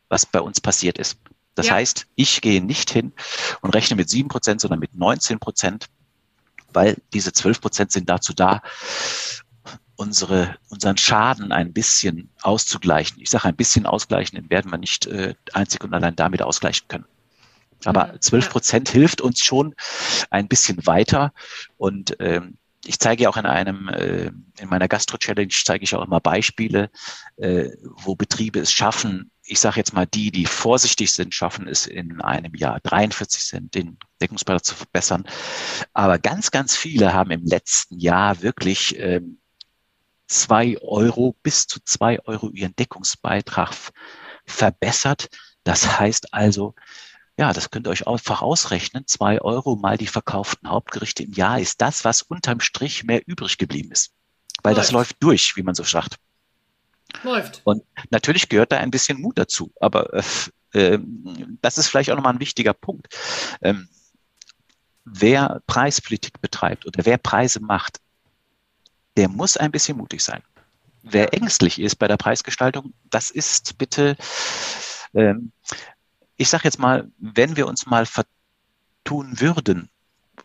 was 0.10 0.26
bei 0.26 0.40
uns 0.40 0.62
passiert 0.62 0.98
ist. 0.98 1.18
Das 1.56 1.68
ja. 1.68 1.76
heißt, 1.76 2.08
ich 2.16 2.42
gehe 2.42 2.64
nicht 2.64 2.90
hin 2.90 3.14
und 3.62 3.76
rechne 3.76 3.96
mit 3.96 4.10
sieben 4.10 4.30
Prozent, 4.30 4.62
sondern 4.62 4.80
mit 4.80 4.96
19 4.96 5.40
Prozent, 5.40 5.88
weil 6.72 6.98
diese 7.14 7.32
12 7.32 7.62
Prozent 7.62 7.92
sind 7.92 8.10
dazu 8.10 8.34
da, 8.34 8.62
unsere, 9.96 10.58
unseren 10.70 10.98
Schaden 10.98 11.52
ein 11.52 11.72
bisschen 11.72 12.30
auszugleichen. 12.42 13.22
Ich 13.22 13.30
sage 13.30 13.46
ein 13.46 13.56
bisschen 13.56 13.86
ausgleichen, 13.86 14.36
den 14.36 14.50
werden 14.50 14.72
wir 14.72 14.78
nicht 14.78 15.06
äh, 15.06 15.36
einzig 15.54 15.84
und 15.84 15.94
allein 15.94 16.16
damit 16.16 16.42
ausgleichen 16.42 16.88
können. 16.88 17.06
Aber 17.86 18.20
12 18.20 18.46
mhm. 18.46 18.50
Prozent 18.50 18.90
ja. 18.90 18.94
hilft 18.94 19.22
uns 19.22 19.40
schon 19.40 19.76
ein 20.30 20.48
bisschen 20.48 20.86
weiter 20.88 21.34
und 21.78 22.16
ähm, 22.20 22.58
ich 22.86 23.00
zeige 23.00 23.24
ja 23.24 23.30
auch 23.30 23.38
in 23.38 23.46
einem, 23.46 23.88
äh, 23.90 24.32
in 24.60 24.70
meiner 24.70 24.88
Gastro-Challenge 24.88 25.54
zeige 25.64 25.84
ich 25.84 25.96
auch 25.96 26.04
immer 26.04 26.20
Beispiele, 26.20 26.90
äh, 27.38 27.70
wo 27.82 28.16
Betriebe 28.16 28.60
es 28.60 28.72
schaffen, 28.72 29.32
ich 29.46 29.60
sage 29.60 29.78
jetzt 29.78 29.94
mal 29.94 30.06
die, 30.06 30.32
die 30.32 30.46
vorsichtig 30.46 31.12
sind, 31.12 31.34
schaffen 31.34 31.68
es 31.68 31.86
in 31.86 32.22
einem 32.22 32.56
Jahr 32.56 32.80
43 32.82 33.44
Cent 33.44 33.76
den 33.76 33.98
Deckungsbeitrag 34.22 34.64
zu 34.64 34.76
verbessern. 34.76 35.26
Aber 35.94 36.18
ganz, 36.18 36.52
ganz 36.52 36.76
viele 36.76 37.14
haben 37.14 37.32
im 37.32 37.46
letzten 37.46 38.00
Jahr 38.00 38.42
wirklich 38.42 38.98
ähm, 38.98 39.40
zwei 40.28 40.78
Euro 40.82 41.36
bis 41.44 41.68
zu 41.68 41.80
zwei 41.84 42.20
Euro 42.26 42.50
ihren 42.50 42.76
Deckungsbeitrag 42.76 43.74
verbessert. 44.46 45.30
Das 45.66 46.00
heißt 46.00 46.34
also, 46.34 46.74
ja, 47.38 47.52
das 47.52 47.72
könnt 47.72 47.88
ihr 47.88 47.92
euch 47.92 48.08
einfach 48.08 48.42
ausrechnen. 48.42 49.08
Zwei 49.08 49.42
Euro 49.42 49.76
mal 49.76 49.98
die 49.98 50.08
verkauften 50.08 50.70
Hauptgerichte 50.70 51.24
im 51.24 51.34
Jahr 51.34 51.60
ist 51.60 51.82
das, 51.82 52.06
was 52.06 52.22
unterm 52.22 52.60
Strich 52.60 53.04
mehr 53.04 53.22
übrig 53.26 53.58
geblieben 53.58 53.92
ist. 53.92 54.12
Weil 54.62 54.74
läuft. 54.74 54.88
das 54.88 54.92
läuft 54.92 55.16
durch, 55.20 55.56
wie 55.56 55.64
man 55.64 55.74
so 55.74 55.84
sagt. 55.84 56.18
Läuft. 57.24 57.62
Und 57.64 57.84
natürlich 58.12 58.50
gehört 58.50 58.72
da 58.72 58.78
ein 58.78 58.92
bisschen 58.92 59.20
Mut 59.20 59.38
dazu. 59.38 59.72
Aber 59.80 60.14
äh, 60.14 60.24
äh, 60.74 61.00
das 61.62 61.78
ist 61.78 61.88
vielleicht 61.88 62.12
auch 62.12 62.16
nochmal 62.16 62.34
ein 62.34 62.40
wichtiger 62.40 62.74
Punkt. 62.74 63.08
Ähm, 63.62 63.90
wer 65.06 65.62
Preispolitik 65.66 66.40
betreibt 66.40 66.86
oder 66.86 67.06
wer 67.06 67.18
Preise 67.18 67.60
macht, 67.60 68.00
der 69.18 69.28
muss 69.28 69.58
ein 69.58 69.72
bisschen 69.72 69.98
mutig 69.98 70.22
sein. 70.22 70.42
Wer 71.02 71.34
ängstlich 71.34 71.80
ist 71.80 71.98
bei 71.98 72.08
der 72.08 72.18
Preisgestaltung, 72.18 72.94
das 73.10 73.30
ist 73.30 73.78
bitte 73.78 74.16
ähm, 75.14 75.52
ich 76.38 76.50
sage 76.50 76.64
jetzt 76.66 76.80
mal, 76.80 77.12
wenn 77.18 77.56
wir 77.56 77.68
uns 77.68 77.86
mal 77.86 78.06
vertun 78.06 79.40
würden, 79.40 79.90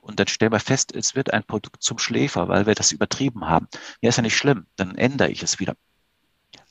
und 0.01 0.21
dann 0.21 0.27
stellen 0.27 0.53
wir 0.53 0.61
fest, 0.61 0.95
es 0.95 1.15
wird 1.15 1.33
ein 1.33 1.45
Produkt 1.45 1.83
zum 1.83 1.99
Schläfer, 1.99 2.49
weil 2.49 2.67
wir 2.67 2.75
das 2.75 2.93
übertrieben 2.93 3.47
haben. 3.47 3.69
Ja, 4.01 4.11
ist 4.11 4.17
ja 4.17 4.23
nicht 4.23 4.37
schlimm, 4.37 4.67
dann 4.77 4.97
ändere 4.97 5.31
ich 5.31 5.43
es 5.43 5.61
wieder. 5.61 5.77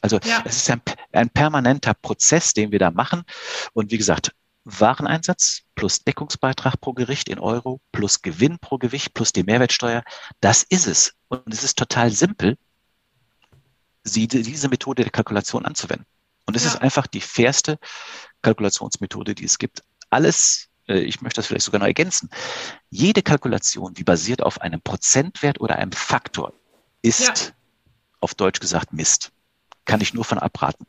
Also 0.01 0.19
ja. 0.23 0.43
es 0.45 0.58
ist 0.58 0.69
ein, 0.69 0.82
ein 1.12 1.30
permanenter 1.30 1.93
Prozess, 1.93 2.53
den 2.53 2.71
wir 2.71 2.80
da 2.80 2.91
machen. 2.91 3.23
Und 3.73 3.91
wie 3.91 3.97
gesagt, 3.97 4.34
Wareneinsatz 4.63 5.62
plus 5.75 6.03
Deckungsbeitrag 6.03 6.80
pro 6.80 6.93
Gericht 6.93 7.30
in 7.30 7.39
Euro 7.39 7.80
plus 7.91 8.21
Gewinn 8.21 8.60
pro 8.60 8.77
Gewicht 8.77 9.13
plus 9.13 9.32
die 9.32 9.43
Mehrwertsteuer, 9.43 10.03
das 10.41 10.63
ist 10.63 10.88
es. 10.88 11.13
Und 11.30 11.53
es 11.53 11.63
ist 11.63 11.77
total 11.77 12.12
simpel, 12.12 12.58
sie, 14.03 14.27
diese 14.27 14.69
Methode 14.69 15.03
der 15.03 15.12
Kalkulation 15.12 15.65
anzuwenden. 15.65 16.06
Und 16.47 16.55
es 16.55 16.63
ja. 16.63 16.71
ist 16.71 16.81
einfach 16.81 17.05
die 17.05 17.21
fairste 17.21 17.77
Kalkulationsmethode, 18.41 19.36
die 19.36 19.45
es 19.45 19.60
gibt. 19.60 19.83
Alles 20.10 20.69
äh, 20.88 20.99
ich 20.99 21.21
möchte 21.21 21.38
das 21.38 21.47
vielleicht 21.47 21.65
sogar 21.65 21.79
noch 21.79 21.88
ergänzen. 21.88 22.29
Jede 22.89 23.21
Kalkulation, 23.21 23.93
die 23.93 24.03
basiert 24.03 24.41
auf 24.41 24.62
einem 24.62 24.81
Prozentwert 24.81 25.60
oder 25.60 25.75
einem 25.75 25.91
Faktor, 25.91 26.53
ist 27.01 27.27
ja. 27.27 27.33
auf 28.19 28.33
Deutsch 28.33 28.60
gesagt 28.60 28.93
Mist. 28.93 29.31
Kann 29.86 30.01
ich 30.01 30.13
nur 30.13 30.25
von 30.25 30.39
abraten. 30.39 30.86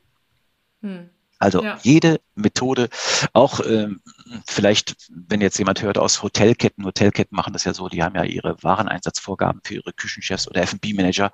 Hm. 0.83 1.11
Also 1.41 1.63
ja. 1.63 1.79
jede 1.83 2.21
Methode, 2.35 2.89
auch 3.33 3.61
ähm, 3.65 4.01
vielleicht, 4.49 4.97
wenn 5.09 5.41
jetzt 5.41 5.57
jemand 5.59 5.83
hört 5.83 5.97
aus 5.97 6.21
Hotelketten, 6.21 6.85
Hotelketten 6.85 7.37
machen 7.37 7.53
das 7.53 7.63
ja 7.63 7.75
so, 7.75 7.89
die 7.89 8.03
haben 8.03 8.17
ja 8.17 8.25
ihre 8.25 8.61
Wareneinsatzvorgaben 8.61 9.61
für 9.63 9.75
ihre 9.75 9.93
Küchenchefs 9.93 10.49
oder 10.49 10.63
F&B-Manager. 10.63 11.31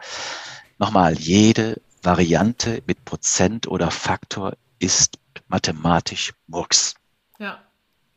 Nochmal, 0.78 1.14
jede 1.14 1.80
Variante 2.04 2.82
mit 2.86 3.04
Prozent 3.04 3.66
oder 3.66 3.90
Faktor 3.90 4.56
ist 4.78 5.18
mathematisch 5.48 6.32
Murks. 6.46 6.94
Ja. 7.38 7.62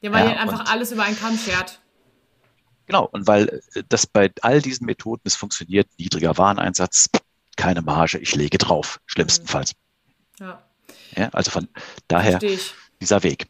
Ja, 0.02 0.12
weil 0.12 0.30
ja, 0.30 0.36
einfach 0.36 0.71
alles 0.71 0.91
über 0.91 1.04
einen 1.04 1.17
Kamm 1.17 1.38
schert. 1.38 1.80
Genau, 2.86 3.06
und 3.12 3.28
weil 3.28 3.62
äh, 3.73 3.84
das 3.89 4.06
bei 4.06 4.32
all 4.41 4.62
diesen 4.62 4.86
Methoden, 4.86 5.21
es 5.26 5.36
funktioniert, 5.36 5.88
niedriger 5.97 6.38
Wareneinsatz, 6.38 7.10
keine 7.56 7.82
Marge, 7.82 8.19
ich 8.19 8.36
lege 8.36 8.58
drauf, 8.58 9.00
schlimmstenfalls. 9.06 9.73
Mhm. 10.39 10.45
Ja. 10.45 10.63
ja. 11.15 11.30
Also 11.34 11.52
von 11.52 11.67
daher 12.08 12.39
dieser 13.02 13.23
Weg. 13.23 13.47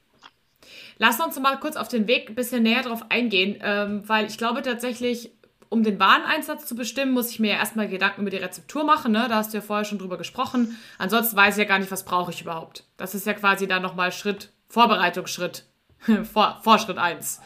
Lass 0.99 1.19
uns 1.19 1.39
mal 1.39 1.59
kurz 1.59 1.75
auf 1.75 1.87
den 1.87 2.07
Weg 2.07 2.29
ein 2.29 2.35
bisschen 2.35 2.63
näher 2.63 2.81
drauf 2.81 3.03
eingehen, 3.09 3.59
ähm, 3.61 4.07
weil 4.07 4.25
ich 4.25 4.37
glaube 4.37 4.63
tatsächlich, 4.63 5.31
um 5.69 5.83
den 5.83 5.99
Wareneinsatz 5.99 6.65
zu 6.65 6.75
bestimmen, 6.75 7.13
muss 7.13 7.29
ich 7.29 7.39
mir 7.39 7.51
ja 7.51 7.57
erstmal 7.57 7.87
Gedanken 7.87 8.21
über 8.21 8.29
die 8.29 8.37
Rezeptur 8.37 8.83
machen. 8.83 9.11
Ne? 9.11 9.27
Da 9.29 9.35
hast 9.35 9.53
du 9.53 9.57
ja 9.57 9.61
vorher 9.61 9.85
schon 9.85 9.99
drüber 9.99 10.17
gesprochen. 10.17 10.77
Ansonsten 10.97 11.35
weiß 11.35 11.55
ich 11.55 11.63
ja 11.63 11.67
gar 11.67 11.79
nicht, 11.79 11.91
was 11.91 12.05
brauche 12.05 12.31
ich 12.31 12.41
überhaupt. 12.41 12.85
Das 12.97 13.15
ist 13.15 13.25
ja 13.25 13.33
quasi 13.33 13.67
dann 13.67 13.81
nochmal 13.81 14.11
Schritt, 14.11 14.51
Vorbereitungsschritt, 14.69 15.65
Vor, 16.31 16.59
Vorschritt 16.63 16.97
1. 16.97 17.41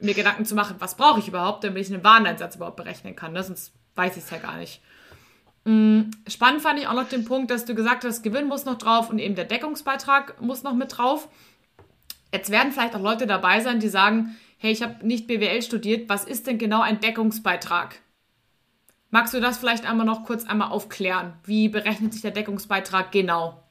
Mir 0.00 0.14
Gedanken 0.14 0.44
zu 0.44 0.54
machen, 0.54 0.76
was 0.78 0.96
brauche 0.96 1.20
ich 1.20 1.28
überhaupt, 1.28 1.64
damit 1.64 1.86
ich 1.86 1.92
einen 1.92 2.04
Wareneinsatz 2.04 2.56
überhaupt 2.56 2.76
berechnen 2.76 3.16
kann. 3.16 3.32
Ne? 3.32 3.42
Sonst 3.42 3.72
weiß 3.94 4.16
ich 4.16 4.24
es 4.24 4.30
ja 4.30 4.38
gar 4.38 4.56
nicht. 4.58 4.80
Mm, 5.64 6.10
spannend 6.28 6.62
fand 6.62 6.78
ich 6.78 6.86
auch 6.86 6.94
noch 6.94 7.08
den 7.08 7.24
Punkt, 7.24 7.50
dass 7.50 7.64
du 7.64 7.74
gesagt 7.74 8.04
hast, 8.04 8.22
Gewinn 8.22 8.46
muss 8.46 8.66
noch 8.66 8.78
drauf 8.78 9.10
und 9.10 9.18
eben 9.18 9.34
der 9.34 9.46
Deckungsbeitrag 9.46 10.40
muss 10.40 10.62
noch 10.62 10.74
mit 10.74 10.96
drauf. 10.96 11.28
Jetzt 12.32 12.50
werden 12.50 12.70
vielleicht 12.72 12.94
auch 12.94 13.00
Leute 13.00 13.26
dabei 13.26 13.60
sein, 13.60 13.80
die 13.80 13.88
sagen, 13.88 14.36
hey, 14.58 14.72
ich 14.72 14.82
habe 14.82 15.06
nicht 15.06 15.26
BWL 15.26 15.62
studiert, 15.62 16.08
was 16.08 16.24
ist 16.24 16.46
denn 16.46 16.58
genau 16.58 16.80
ein 16.80 17.00
Deckungsbeitrag? 17.00 18.00
Magst 19.10 19.34
du 19.34 19.40
das 19.40 19.58
vielleicht 19.58 19.88
einmal 19.88 20.06
noch 20.06 20.24
kurz 20.24 20.44
einmal 20.44 20.70
aufklären? 20.70 21.34
Wie 21.44 21.68
berechnet 21.68 22.12
sich 22.12 22.22
der 22.22 22.32
Deckungsbeitrag 22.32 23.12
genau? 23.12 23.62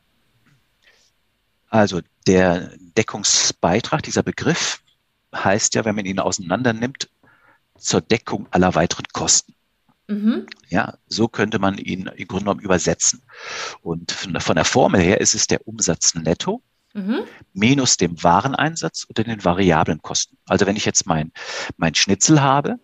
Also 1.69 2.01
der 2.25 2.71
Deckungsbeitrag, 2.97 4.01
dieser 4.03 4.23
Begriff, 4.23 4.81
heißt 5.33 5.75
ja, 5.75 5.83
wenn 5.83 5.95
man 5.95 6.05
ihn 6.05 6.19
auseinander 6.19 6.73
nimmt, 6.73 7.09
zur 7.77 8.01
Deckung 8.01 8.47
aller 8.51 8.73
weiteren 8.75 9.05
Kosten. 9.11 9.53
Mhm. 10.07 10.45
Ja, 10.69 10.97
so 11.07 11.27
könnte 11.27 11.59
man 11.59 11.77
ihn 11.77 12.07
im 12.15 12.27
Grunde 12.27 12.45
genommen 12.45 12.61
übersetzen. 12.61 13.21
Und 13.81 14.11
von 14.11 14.55
der 14.55 14.65
Formel 14.65 15.01
her 15.01 15.19
ist 15.19 15.35
es 15.35 15.47
der 15.47 15.67
Umsatz 15.67 16.15
netto 16.15 16.61
mhm. 16.95 17.23
minus 17.53 17.97
dem 17.97 18.21
Wareneinsatz 18.23 19.05
oder 19.09 19.23
den 19.23 19.43
variablen 19.43 20.01
Kosten. 20.01 20.37
Also 20.45 20.65
wenn 20.65 20.75
ich 20.75 20.85
jetzt 20.85 21.05
mein, 21.05 21.31
mein 21.77 21.93
Schnitzel 21.93 22.41
habe, 22.41 22.79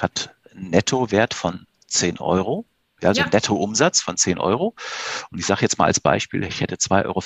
hat 0.00 0.34
einen 0.52 0.70
Nettowert 0.70 1.34
von 1.34 1.66
10 1.86 2.18
Euro, 2.18 2.66
also 3.02 3.20
ja. 3.20 3.28
Nettoumsatz 3.28 4.00
von 4.00 4.16
10 4.16 4.38
Euro. 4.38 4.74
Und 5.30 5.38
ich 5.38 5.46
sage 5.46 5.62
jetzt 5.62 5.78
mal 5.78 5.86
als 5.86 6.00
Beispiel, 6.00 6.42
ich 6.44 6.60
hätte 6.60 6.76
2,50 6.76 7.04
Euro 7.06 7.22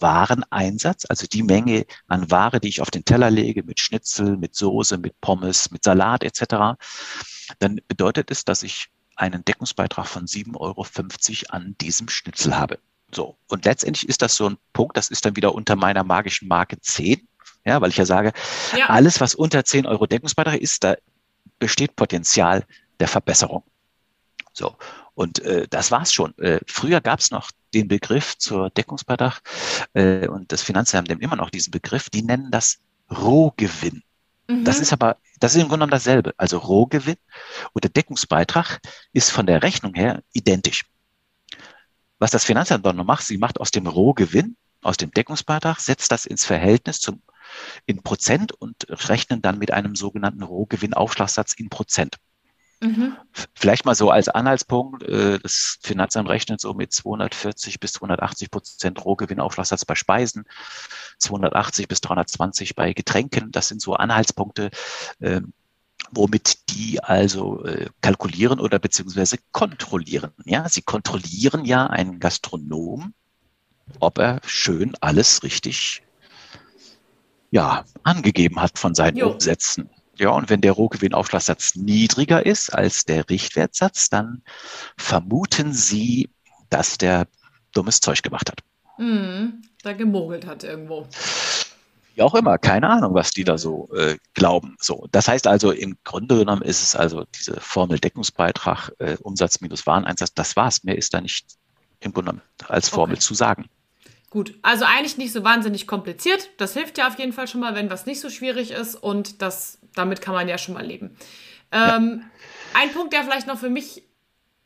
Wareneinsatz, 0.00 1.06
also 1.08 1.26
die 1.26 1.42
Menge 1.42 1.86
an 2.08 2.30
Ware, 2.30 2.60
die 2.60 2.68
ich 2.68 2.80
auf 2.80 2.90
den 2.90 3.04
Teller 3.04 3.30
lege, 3.30 3.62
mit 3.62 3.80
Schnitzel, 3.80 4.36
mit 4.36 4.54
Soße, 4.54 4.98
mit 4.98 5.20
Pommes, 5.20 5.70
mit 5.70 5.84
Salat 5.84 6.24
etc., 6.24 6.80
dann 7.58 7.80
bedeutet 7.88 8.30
es, 8.30 8.44
dass 8.44 8.62
ich 8.62 8.88
einen 9.16 9.44
Deckungsbeitrag 9.44 10.06
von 10.06 10.26
7,50 10.26 10.56
Euro 10.56 10.86
an 11.48 11.76
diesem 11.80 12.08
Schnitzel 12.08 12.56
habe. 12.56 12.78
So. 13.12 13.36
Und 13.48 13.64
letztendlich 13.64 14.08
ist 14.08 14.22
das 14.22 14.36
so 14.36 14.48
ein 14.48 14.58
Punkt, 14.72 14.96
das 14.96 15.10
ist 15.10 15.24
dann 15.24 15.36
wieder 15.36 15.54
unter 15.54 15.76
meiner 15.76 16.04
magischen 16.04 16.48
Marke 16.48 16.80
10. 16.80 17.26
Ja, 17.64 17.80
weil 17.80 17.90
ich 17.90 17.96
ja 17.96 18.06
sage, 18.06 18.32
ja. 18.76 18.86
alles, 18.86 19.20
was 19.20 19.34
unter 19.34 19.64
10 19.64 19.86
Euro 19.86 20.06
Deckungsbeitrag 20.06 20.58
ist, 20.58 20.82
da 20.82 20.96
besteht 21.58 21.94
Potenzial 21.94 22.64
der 23.00 23.08
Verbesserung. 23.08 23.64
So. 24.52 24.76
Und 25.14 25.40
äh, 25.40 25.66
das 25.68 25.90
war's 25.90 26.12
schon. 26.12 26.36
Äh, 26.38 26.60
früher 26.66 27.00
gab 27.00 27.20
es 27.20 27.30
noch 27.30 27.50
den 27.74 27.88
Begriff 27.88 28.38
zur 28.38 28.70
Deckungsbeitrag 28.70 29.40
äh, 29.92 30.26
und 30.26 30.50
das 30.50 30.62
Finanzamt 30.62 31.08
nimmt 31.08 31.22
immer 31.22 31.36
noch 31.36 31.50
diesen 31.50 31.70
Begriff. 31.70 32.08
Die 32.08 32.22
nennen 32.22 32.50
das 32.50 32.78
Rohgewinn. 33.10 34.02
Mhm. 34.48 34.64
Das 34.64 34.78
ist 34.78 34.92
aber, 34.92 35.18
das 35.38 35.54
ist 35.54 35.62
im 35.62 35.68
Grunde 35.68 35.84
genommen 35.84 35.90
dasselbe. 35.90 36.32
Also 36.38 36.58
Rohgewinn 36.58 37.16
oder 37.74 37.88
Deckungsbeitrag 37.88 38.80
ist 39.12 39.30
von 39.30 39.46
der 39.46 39.62
Rechnung 39.62 39.94
her 39.94 40.22
identisch. 40.32 40.84
Was 42.20 42.30
das 42.30 42.44
Finanzamt 42.44 42.86
dann 42.86 42.96
noch 42.96 43.04
macht, 43.04 43.26
sie 43.26 43.38
macht 43.38 43.60
aus 43.60 43.72
dem 43.72 43.86
Rohgewinn, 43.86 44.56
aus 44.82 44.96
dem 44.96 45.10
Deckungsbeitrag, 45.10 45.80
setzt 45.80 46.12
das 46.12 46.26
ins 46.26 46.44
Verhältnis 46.44 47.00
zum, 47.00 47.22
in 47.86 48.02
Prozent 48.02 48.52
und 48.52 48.86
rechnen 49.08 49.42
dann 49.42 49.58
mit 49.58 49.72
einem 49.72 49.96
sogenannten 49.96 50.42
Rohgewinnaufschlagssatz 50.42 51.54
in 51.54 51.70
Prozent. 51.70 52.18
Mhm. 52.82 53.16
Vielleicht 53.54 53.84
mal 53.84 53.94
so 53.94 54.10
als 54.10 54.28
Anhaltspunkt, 54.28 55.02
äh, 55.02 55.38
das 55.38 55.78
Finanzamt 55.82 56.28
rechnet 56.28 56.60
so 56.60 56.72
mit 56.72 56.92
240 56.92 57.78
bis 57.78 57.92
280 57.92 58.50
Prozent 58.50 59.04
Rohgewinnaufschlagssatz 59.04 59.84
bei 59.84 59.94
Speisen, 59.94 60.44
280 61.18 61.88
bis 61.88 62.00
320 62.00 62.74
bei 62.74 62.94
Getränken. 62.94 63.50
Das 63.50 63.68
sind 63.68 63.82
so 63.82 63.94
Anhaltspunkte, 63.94 64.70
ähm, 65.20 65.52
womit 66.12 66.70
die 66.70 67.02
also 67.02 67.64
äh, 67.64 67.86
kalkulieren 68.00 68.60
oder 68.60 68.78
beziehungsweise 68.78 69.38
kontrollieren. 69.52 70.32
Ja, 70.44 70.68
sie 70.68 70.82
kontrollieren 70.82 71.64
ja 71.64 71.86
einen 71.86 72.18
Gastronom, 72.18 73.14
ob 73.98 74.18
er 74.18 74.40
schön 74.44 74.94
alles 75.00 75.42
richtig 75.42 76.02
ja, 77.50 77.84
angegeben 78.02 78.60
hat 78.60 78.78
von 78.78 78.94
seinen 78.94 79.16
jo. 79.16 79.32
Umsätzen. 79.32 79.90
Ja, 80.18 80.30
und 80.30 80.50
wenn 80.50 80.60
der 80.60 80.72
Rohgewinnaufschlagssatz 80.72 81.76
niedriger 81.76 82.44
ist 82.44 82.70
als 82.70 83.04
der 83.04 83.28
Richtwertsatz, 83.28 84.10
dann 84.10 84.42
vermuten 84.96 85.72
Sie, 85.72 86.28
dass 86.68 86.98
der 86.98 87.26
dummes 87.72 88.00
Zeug 88.00 88.22
gemacht 88.22 88.50
hat. 88.50 88.60
Mm, 88.98 89.62
da 89.82 89.94
gemogelt 89.94 90.46
hat 90.46 90.62
irgendwo 90.62 91.08
wie 92.20 92.24
auch 92.24 92.34
immer, 92.34 92.58
keine 92.58 92.90
Ahnung, 92.90 93.14
was 93.14 93.30
die 93.30 93.44
da 93.44 93.56
so 93.56 93.88
äh, 93.96 94.18
glauben. 94.34 94.76
So, 94.78 95.08
das 95.10 95.26
heißt 95.26 95.46
also, 95.46 95.70
im 95.70 95.96
Grunde 96.04 96.36
genommen 96.36 96.60
ist 96.60 96.82
es 96.82 96.94
also 96.94 97.24
diese 97.34 97.58
Formel 97.60 97.98
Deckungsbeitrag, 97.98 98.92
äh, 98.98 99.16
Umsatz 99.22 99.62
minus 99.62 99.86
Wareneinsatz, 99.86 100.34
das 100.34 100.54
war's. 100.54 100.84
Mehr 100.84 100.98
ist 100.98 101.14
da 101.14 101.22
nicht 101.22 101.46
im 102.00 102.12
Grunde 102.12 102.32
genommen 102.32 102.46
als 102.68 102.90
Formel 102.90 103.14
okay. 103.14 103.22
zu 103.22 103.32
sagen. 103.32 103.70
Gut, 104.28 104.54
also 104.60 104.84
eigentlich 104.84 105.16
nicht 105.16 105.32
so 105.32 105.44
wahnsinnig 105.44 105.86
kompliziert. 105.86 106.50
Das 106.58 106.74
hilft 106.74 106.98
ja 106.98 107.08
auf 107.08 107.18
jeden 107.18 107.32
Fall 107.32 107.48
schon 107.48 107.62
mal, 107.62 107.74
wenn 107.74 107.88
was 107.88 108.04
nicht 108.04 108.20
so 108.20 108.28
schwierig 108.28 108.70
ist 108.70 108.96
und 108.96 109.40
das, 109.40 109.78
damit 109.94 110.20
kann 110.20 110.34
man 110.34 110.46
ja 110.46 110.58
schon 110.58 110.74
mal 110.74 110.84
leben. 110.84 111.16
Ähm, 111.72 112.22
ja. 112.22 112.80
Ein 112.82 112.92
Punkt, 112.92 113.14
der 113.14 113.24
vielleicht 113.24 113.46
noch 113.46 113.58
für 113.58 113.70
mich, 113.70 114.02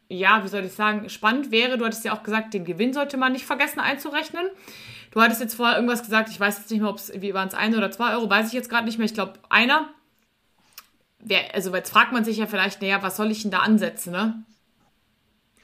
ja, 0.09 0.43
wie 0.43 0.49
soll 0.49 0.65
ich 0.65 0.73
sagen, 0.73 1.09
spannend 1.09 1.53
wäre, 1.53 1.79
du 1.79 1.85
hattest 1.85 2.05
ja 2.05 2.15
auch 2.15 2.25
gesagt, 2.25 2.53
den 2.53 2.65
Gewinn 2.65 2.93
sollte 2.93 3.17
man 3.17 3.31
nicht 3.31 3.47
vergessen 3.47 3.79
einzurechnen. 3.79 4.45
Du 5.15 5.23
hattest 5.23 5.41
jetzt 5.41 5.55
vorher 5.55 5.77
irgendwas 5.77 6.03
gesagt, 6.03 6.29
ich 6.29 6.41
weiß 6.41 6.59
jetzt 6.59 6.71
nicht 6.73 6.81
mehr, 6.81 6.91
ob 6.91 6.99
es, 6.99 7.13
wie 7.15 7.35
waren 7.35 7.47
es, 7.47 7.55
eine 7.55 7.77
oder 7.77 7.93
zwei 7.93 8.15
Euro, 8.15 8.29
weiß 8.29 8.49
ich 8.49 8.53
jetzt 8.53 8.69
gerade 8.69 8.85
nicht 8.85 8.99
mehr. 8.99 9.05
Ich 9.05 9.15
glaube, 9.15 9.35
einer. 9.49 9.89
Wer, 11.21 11.55
also 11.55 11.73
jetzt 11.73 11.91
fragt 11.91 12.13
man 12.13 12.25
sich 12.25 12.39
ja 12.39 12.49
vielleicht, 12.49 12.83
naja, 12.83 13.01
was 13.01 13.17
soll 13.17 13.31
ich 13.31 13.43
denn 13.43 13.53
da 13.53 13.61
ansetzen, 13.61 14.11
ne? 14.11 14.43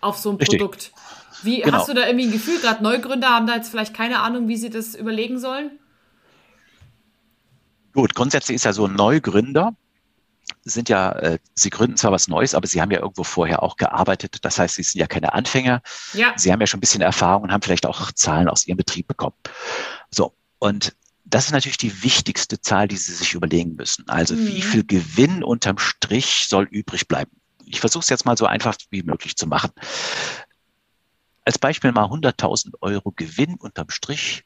Auf 0.00 0.18
so 0.18 0.30
ein 0.30 0.36
Richtig. 0.36 0.60
Produkt. 0.60 0.92
Wie, 1.42 1.62
genau. 1.62 1.78
hast 1.78 1.88
du 1.88 1.94
da 1.94 2.06
irgendwie 2.06 2.26
ein 2.26 2.32
Gefühl, 2.32 2.60
gerade 2.60 2.80
Neugründer 2.84 3.30
haben 3.30 3.48
da 3.48 3.56
jetzt 3.56 3.70
vielleicht 3.70 3.92
keine 3.92 4.20
Ahnung, 4.20 4.46
wie 4.46 4.56
sie 4.56 4.70
das 4.70 4.94
überlegen 4.94 5.40
sollen? 5.40 5.72
Gut, 7.92 8.14
grundsätzlich 8.14 8.54
ist 8.54 8.64
ja 8.64 8.72
so 8.72 8.86
ein 8.86 8.94
Neugründer, 8.94 9.74
sind 10.64 10.88
ja, 10.88 11.12
äh, 11.12 11.38
sie 11.54 11.70
gründen 11.70 11.96
zwar 11.96 12.12
was 12.12 12.28
Neues, 12.28 12.54
aber 12.54 12.66
sie 12.66 12.80
haben 12.80 12.90
ja 12.90 13.00
irgendwo 13.00 13.24
vorher 13.24 13.62
auch 13.62 13.76
gearbeitet. 13.76 14.38
Das 14.42 14.58
heißt, 14.58 14.74
sie 14.76 14.82
sind 14.82 15.00
ja 15.00 15.06
keine 15.06 15.32
Anfänger. 15.32 15.82
Ja. 16.12 16.32
Sie 16.36 16.52
haben 16.52 16.60
ja 16.60 16.66
schon 16.66 16.78
ein 16.78 16.82
bisschen 16.82 17.00
Erfahrung 17.00 17.44
und 17.44 17.52
haben 17.52 17.62
vielleicht 17.62 17.86
auch 17.86 18.12
Zahlen 18.12 18.48
aus 18.48 18.66
ihrem 18.66 18.76
Betrieb 18.76 19.08
bekommen. 19.08 19.36
So. 20.10 20.34
Und 20.58 20.94
das 21.24 21.46
ist 21.46 21.52
natürlich 21.52 21.78
die 21.78 22.02
wichtigste 22.02 22.60
Zahl, 22.60 22.88
die 22.88 22.96
Sie 22.96 23.14
sich 23.14 23.34
überlegen 23.34 23.76
müssen. 23.76 24.08
Also 24.08 24.34
mhm. 24.34 24.48
wie 24.48 24.62
viel 24.62 24.84
Gewinn 24.84 25.42
unterm 25.42 25.78
Strich 25.78 26.46
soll 26.48 26.64
übrig 26.64 27.08
bleiben? 27.08 27.30
Ich 27.64 27.80
versuche 27.80 28.02
es 28.02 28.08
jetzt 28.08 28.26
mal 28.26 28.36
so 28.36 28.46
einfach 28.46 28.76
wie 28.90 29.02
möglich 29.02 29.36
zu 29.36 29.46
machen. 29.46 29.70
Als 31.44 31.58
Beispiel 31.58 31.92
mal 31.92 32.06
100.000 32.06 32.74
Euro 32.80 33.12
Gewinn 33.12 33.54
unterm 33.54 33.90
Strich, 33.90 34.44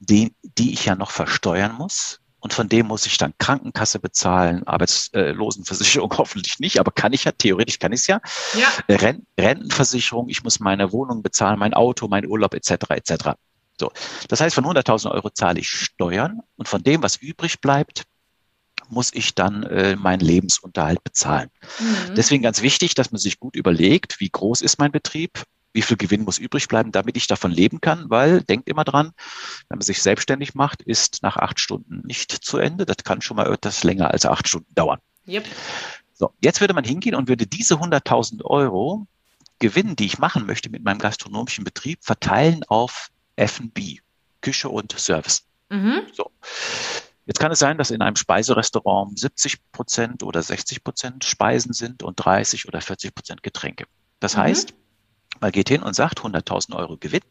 den, 0.00 0.34
die 0.42 0.72
ich 0.72 0.84
ja 0.84 0.96
noch 0.96 1.10
versteuern 1.10 1.74
muss 1.74 2.20
und 2.40 2.52
von 2.52 2.68
dem 2.68 2.86
muss 2.86 3.06
ich 3.06 3.18
dann 3.18 3.34
Krankenkasse 3.38 3.98
bezahlen, 3.98 4.66
Arbeitslosenversicherung 4.66 6.12
hoffentlich 6.18 6.58
nicht, 6.58 6.78
aber 6.78 6.92
kann 6.92 7.12
ich 7.12 7.24
ja, 7.24 7.32
theoretisch 7.32 7.78
kann 7.78 7.92
ich 7.92 8.00
es 8.00 8.06
ja. 8.06 8.20
ja. 8.54 8.96
Rentenversicherung, 9.38 10.28
ich 10.28 10.44
muss 10.44 10.60
meine 10.60 10.92
Wohnung 10.92 11.22
bezahlen, 11.22 11.58
mein 11.58 11.74
Auto, 11.74 12.08
mein 12.08 12.26
Urlaub 12.26 12.54
etc. 12.54 12.90
etc. 12.90 13.30
So, 13.78 13.90
das 14.28 14.40
heißt, 14.40 14.54
von 14.54 14.64
100.000 14.64 15.10
Euro 15.10 15.30
zahle 15.30 15.60
ich 15.60 15.68
Steuern 15.68 16.40
und 16.56 16.68
von 16.68 16.82
dem, 16.82 17.02
was 17.02 17.16
übrig 17.16 17.60
bleibt, 17.60 18.04
muss 18.88 19.12
ich 19.12 19.34
dann 19.34 19.64
äh, 19.64 19.96
meinen 19.96 20.20
Lebensunterhalt 20.20 21.02
bezahlen. 21.02 21.50
Mhm. 21.80 22.14
Deswegen 22.14 22.42
ganz 22.42 22.62
wichtig, 22.62 22.94
dass 22.94 23.10
man 23.10 23.18
sich 23.18 23.40
gut 23.40 23.56
überlegt, 23.56 24.20
wie 24.20 24.30
groß 24.30 24.60
ist 24.62 24.78
mein 24.78 24.92
Betrieb, 24.92 25.42
wie 25.76 25.82
viel 25.82 25.96
Gewinn 25.98 26.24
muss 26.24 26.38
übrig 26.38 26.68
bleiben, 26.68 26.90
damit 26.90 27.16
ich 27.16 27.26
davon 27.26 27.52
leben 27.52 27.80
kann, 27.80 28.08
weil 28.08 28.42
denkt 28.42 28.68
immer 28.68 28.82
dran, 28.82 29.12
wenn 29.68 29.78
man 29.78 29.84
sich 29.84 30.02
selbstständig 30.02 30.54
macht, 30.54 30.82
ist 30.82 31.22
nach 31.22 31.36
acht 31.36 31.60
Stunden 31.60 32.02
nicht 32.06 32.32
zu 32.32 32.56
Ende. 32.56 32.86
Das 32.86 32.96
kann 33.04 33.20
schon 33.20 33.36
mal 33.36 33.52
etwas 33.52 33.84
länger 33.84 34.10
als 34.10 34.24
acht 34.24 34.48
Stunden 34.48 34.74
dauern. 34.74 35.00
Yep. 35.28 35.44
So, 36.14 36.32
jetzt 36.42 36.60
würde 36.62 36.72
man 36.72 36.84
hingehen 36.84 37.14
und 37.14 37.28
würde 37.28 37.46
diese 37.46 37.74
100.000 37.74 38.42
Euro 38.42 39.06
Gewinn, 39.58 39.96
die 39.96 40.06
ich 40.06 40.18
machen 40.18 40.46
möchte 40.46 40.70
mit 40.70 40.82
meinem 40.82 40.98
gastronomischen 40.98 41.64
Betrieb, 41.64 41.98
verteilen 42.02 42.64
auf 42.68 43.10
F&B, 43.36 43.98
Küche 44.40 44.70
und 44.70 44.98
Service. 44.98 45.44
Mhm. 45.68 46.02
So. 46.12 46.30
Jetzt 47.26 47.38
kann 47.38 47.52
es 47.52 47.58
sein, 47.58 47.76
dass 47.76 47.90
in 47.90 48.00
einem 48.00 48.16
Speiserestaurant 48.16 49.18
70 49.18 49.58
Prozent 49.72 50.22
oder 50.22 50.42
60 50.42 50.84
Prozent 50.84 51.24
Speisen 51.24 51.74
sind 51.74 52.02
und 52.02 52.16
30 52.16 52.66
oder 52.66 52.80
40 52.80 53.14
Prozent 53.14 53.42
Getränke. 53.42 53.84
Das 54.20 54.36
mhm. 54.36 54.40
heißt, 54.40 54.74
man 55.40 55.52
geht 55.52 55.68
hin 55.68 55.82
und 55.82 55.94
sagt 55.94 56.20
100.000 56.20 56.74
Euro 56.76 56.96
Gewinn. 56.96 57.22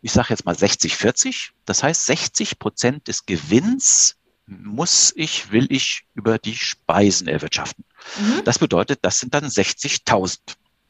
Ich 0.00 0.12
sage 0.12 0.28
jetzt 0.30 0.44
mal 0.44 0.56
60, 0.56 0.96
40. 0.96 1.52
Das 1.64 1.82
heißt, 1.82 2.06
60 2.06 2.58
Prozent 2.58 3.08
des 3.08 3.24
Gewinns 3.26 4.16
muss 4.46 5.12
ich, 5.16 5.52
will 5.52 5.66
ich 5.70 6.04
über 6.14 6.38
die 6.38 6.56
Speisen 6.56 7.28
erwirtschaften. 7.28 7.84
Mhm. 8.18 8.44
Das 8.44 8.58
bedeutet, 8.58 9.00
das 9.02 9.20
sind 9.20 9.34
dann 9.34 9.44
60.000. 9.44 10.38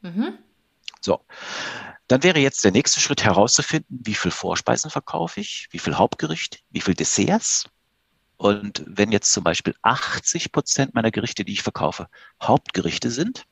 Mhm. 0.01 0.37
So. 1.01 1.23
Dann 2.07 2.23
wäre 2.23 2.39
jetzt 2.39 2.63
der 2.63 2.71
nächste 2.71 2.99
Schritt 2.99 3.23
herauszufinden, 3.23 4.01
wie 4.03 4.15
viel 4.15 4.31
Vorspeisen 4.31 4.89
verkaufe 4.89 5.39
ich, 5.39 5.67
wie 5.71 5.79
viel 5.79 5.95
Hauptgericht, 5.95 6.63
wie 6.69 6.81
viel 6.81 6.95
Desserts. 6.95 7.65
Und 8.37 8.83
wenn 8.87 9.11
jetzt 9.11 9.31
zum 9.31 9.43
Beispiel 9.43 9.75
80 9.83 10.51
Prozent 10.51 10.93
meiner 10.93 11.11
Gerichte, 11.11 11.45
die 11.45 11.53
ich 11.53 11.61
verkaufe, 11.61 12.07
Hauptgerichte 12.41 13.09
sind, 13.09 13.45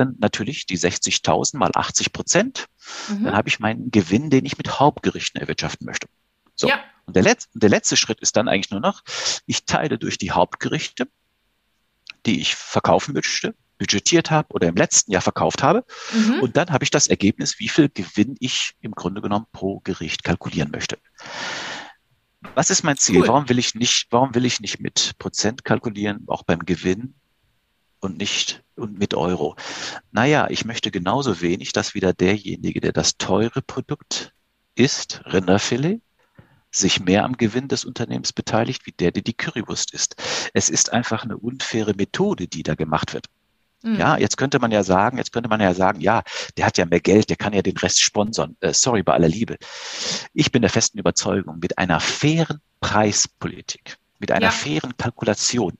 dann 0.00 0.16
natürlich 0.18 0.66
die 0.66 0.78
60.000 0.78 1.56
mal 1.56 1.70
80 1.74 2.12
Prozent. 2.12 2.66
Mhm. 3.08 3.24
Dann 3.24 3.36
habe 3.36 3.48
ich 3.48 3.60
meinen 3.60 3.90
Gewinn, 3.90 4.30
den 4.30 4.44
ich 4.44 4.58
mit 4.58 4.80
Hauptgerichten 4.80 5.40
erwirtschaften 5.40 5.86
möchte. 5.86 6.08
So. 6.54 6.68
Ja. 6.68 6.80
Und 7.06 7.16
der, 7.16 7.24
Letz-, 7.24 7.48
der 7.54 7.70
letzte 7.70 7.96
Schritt 7.96 8.20
ist 8.20 8.36
dann 8.36 8.48
eigentlich 8.48 8.70
nur 8.70 8.80
noch, 8.80 9.02
ich 9.46 9.64
teile 9.64 9.98
durch 9.98 10.18
die 10.18 10.32
Hauptgerichte, 10.32 11.08
die 12.26 12.40
ich 12.40 12.54
verkaufen 12.54 13.14
möchte, 13.14 13.54
budgetiert 13.78 14.30
habe 14.30 14.48
oder 14.50 14.68
im 14.68 14.76
letzten 14.76 15.10
Jahr 15.10 15.22
verkauft 15.22 15.62
habe. 15.62 15.84
Mhm. 16.12 16.40
Und 16.40 16.56
dann 16.56 16.70
habe 16.70 16.84
ich 16.84 16.90
das 16.90 17.06
Ergebnis, 17.06 17.58
wie 17.58 17.68
viel 17.68 17.88
Gewinn 17.88 18.36
ich 18.38 18.74
im 18.80 18.92
Grunde 18.92 19.22
genommen 19.22 19.46
pro 19.52 19.80
Gericht 19.80 20.22
kalkulieren 20.22 20.70
möchte. 20.70 20.98
Was 22.54 22.70
ist 22.70 22.82
mein 22.82 22.96
Ziel? 22.96 23.20
Cool. 23.20 23.28
Warum 23.28 23.48
will 23.48 23.58
ich 23.58 23.74
nicht, 23.74 24.06
warum 24.10 24.34
will 24.34 24.44
ich 24.44 24.60
nicht 24.60 24.80
mit 24.80 25.12
Prozent 25.18 25.64
kalkulieren, 25.64 26.24
auch 26.26 26.42
beim 26.42 26.60
Gewinn? 26.60 27.14
Und 28.00 28.18
nicht 28.18 28.62
und 28.76 28.98
mit 28.98 29.14
Euro. 29.14 29.56
Naja, 30.10 30.48
ich 30.50 30.64
möchte 30.64 30.90
genauso 30.90 31.40
wenig, 31.40 31.72
dass 31.72 31.94
wieder 31.94 32.12
derjenige, 32.12 32.80
der 32.80 32.92
das 32.92 33.18
teure 33.18 33.62
Produkt 33.62 34.32
isst, 34.74 35.22
Rinderfilet, 35.26 36.00
sich 36.70 37.00
mehr 37.00 37.24
am 37.24 37.36
Gewinn 37.36 37.68
des 37.68 37.84
Unternehmens 37.84 38.32
beteiligt, 38.32 38.86
wie 38.86 38.92
der, 38.92 39.10
der 39.10 39.22
die 39.22 39.34
Currywurst 39.34 39.92
isst. 39.92 40.16
Es 40.54 40.68
ist 40.68 40.92
einfach 40.92 41.24
eine 41.24 41.36
unfaire 41.36 41.94
Methode, 41.94 42.46
die 42.46 42.62
da 42.62 42.74
gemacht 42.74 43.12
wird. 43.12 43.26
Mhm. 43.82 43.96
Ja, 43.96 44.16
jetzt 44.18 44.36
könnte 44.36 44.58
man 44.58 44.70
ja 44.70 44.82
sagen, 44.82 45.16
jetzt 45.18 45.32
könnte 45.32 45.48
man 45.48 45.60
ja 45.60 45.74
sagen, 45.74 46.00
ja, 46.00 46.22
der 46.56 46.66
hat 46.66 46.78
ja 46.78 46.84
mehr 46.84 47.00
Geld, 47.00 47.28
der 47.28 47.36
kann 47.36 47.52
ja 47.52 47.62
den 47.62 47.76
Rest 47.76 48.00
sponsern. 48.00 48.56
Äh, 48.60 48.72
sorry, 48.72 49.02
bei 49.02 49.14
aller 49.14 49.28
Liebe. 49.28 49.56
Ich 50.32 50.52
bin 50.52 50.62
der 50.62 50.70
festen 50.70 50.98
Überzeugung, 50.98 51.58
mit 51.60 51.78
einer 51.78 51.98
fairen 51.98 52.60
Preispolitik, 52.80 53.96
mit 54.18 54.30
einer 54.30 54.46
ja. 54.46 54.52
fairen 54.52 54.96
Kalkulation 54.96 55.76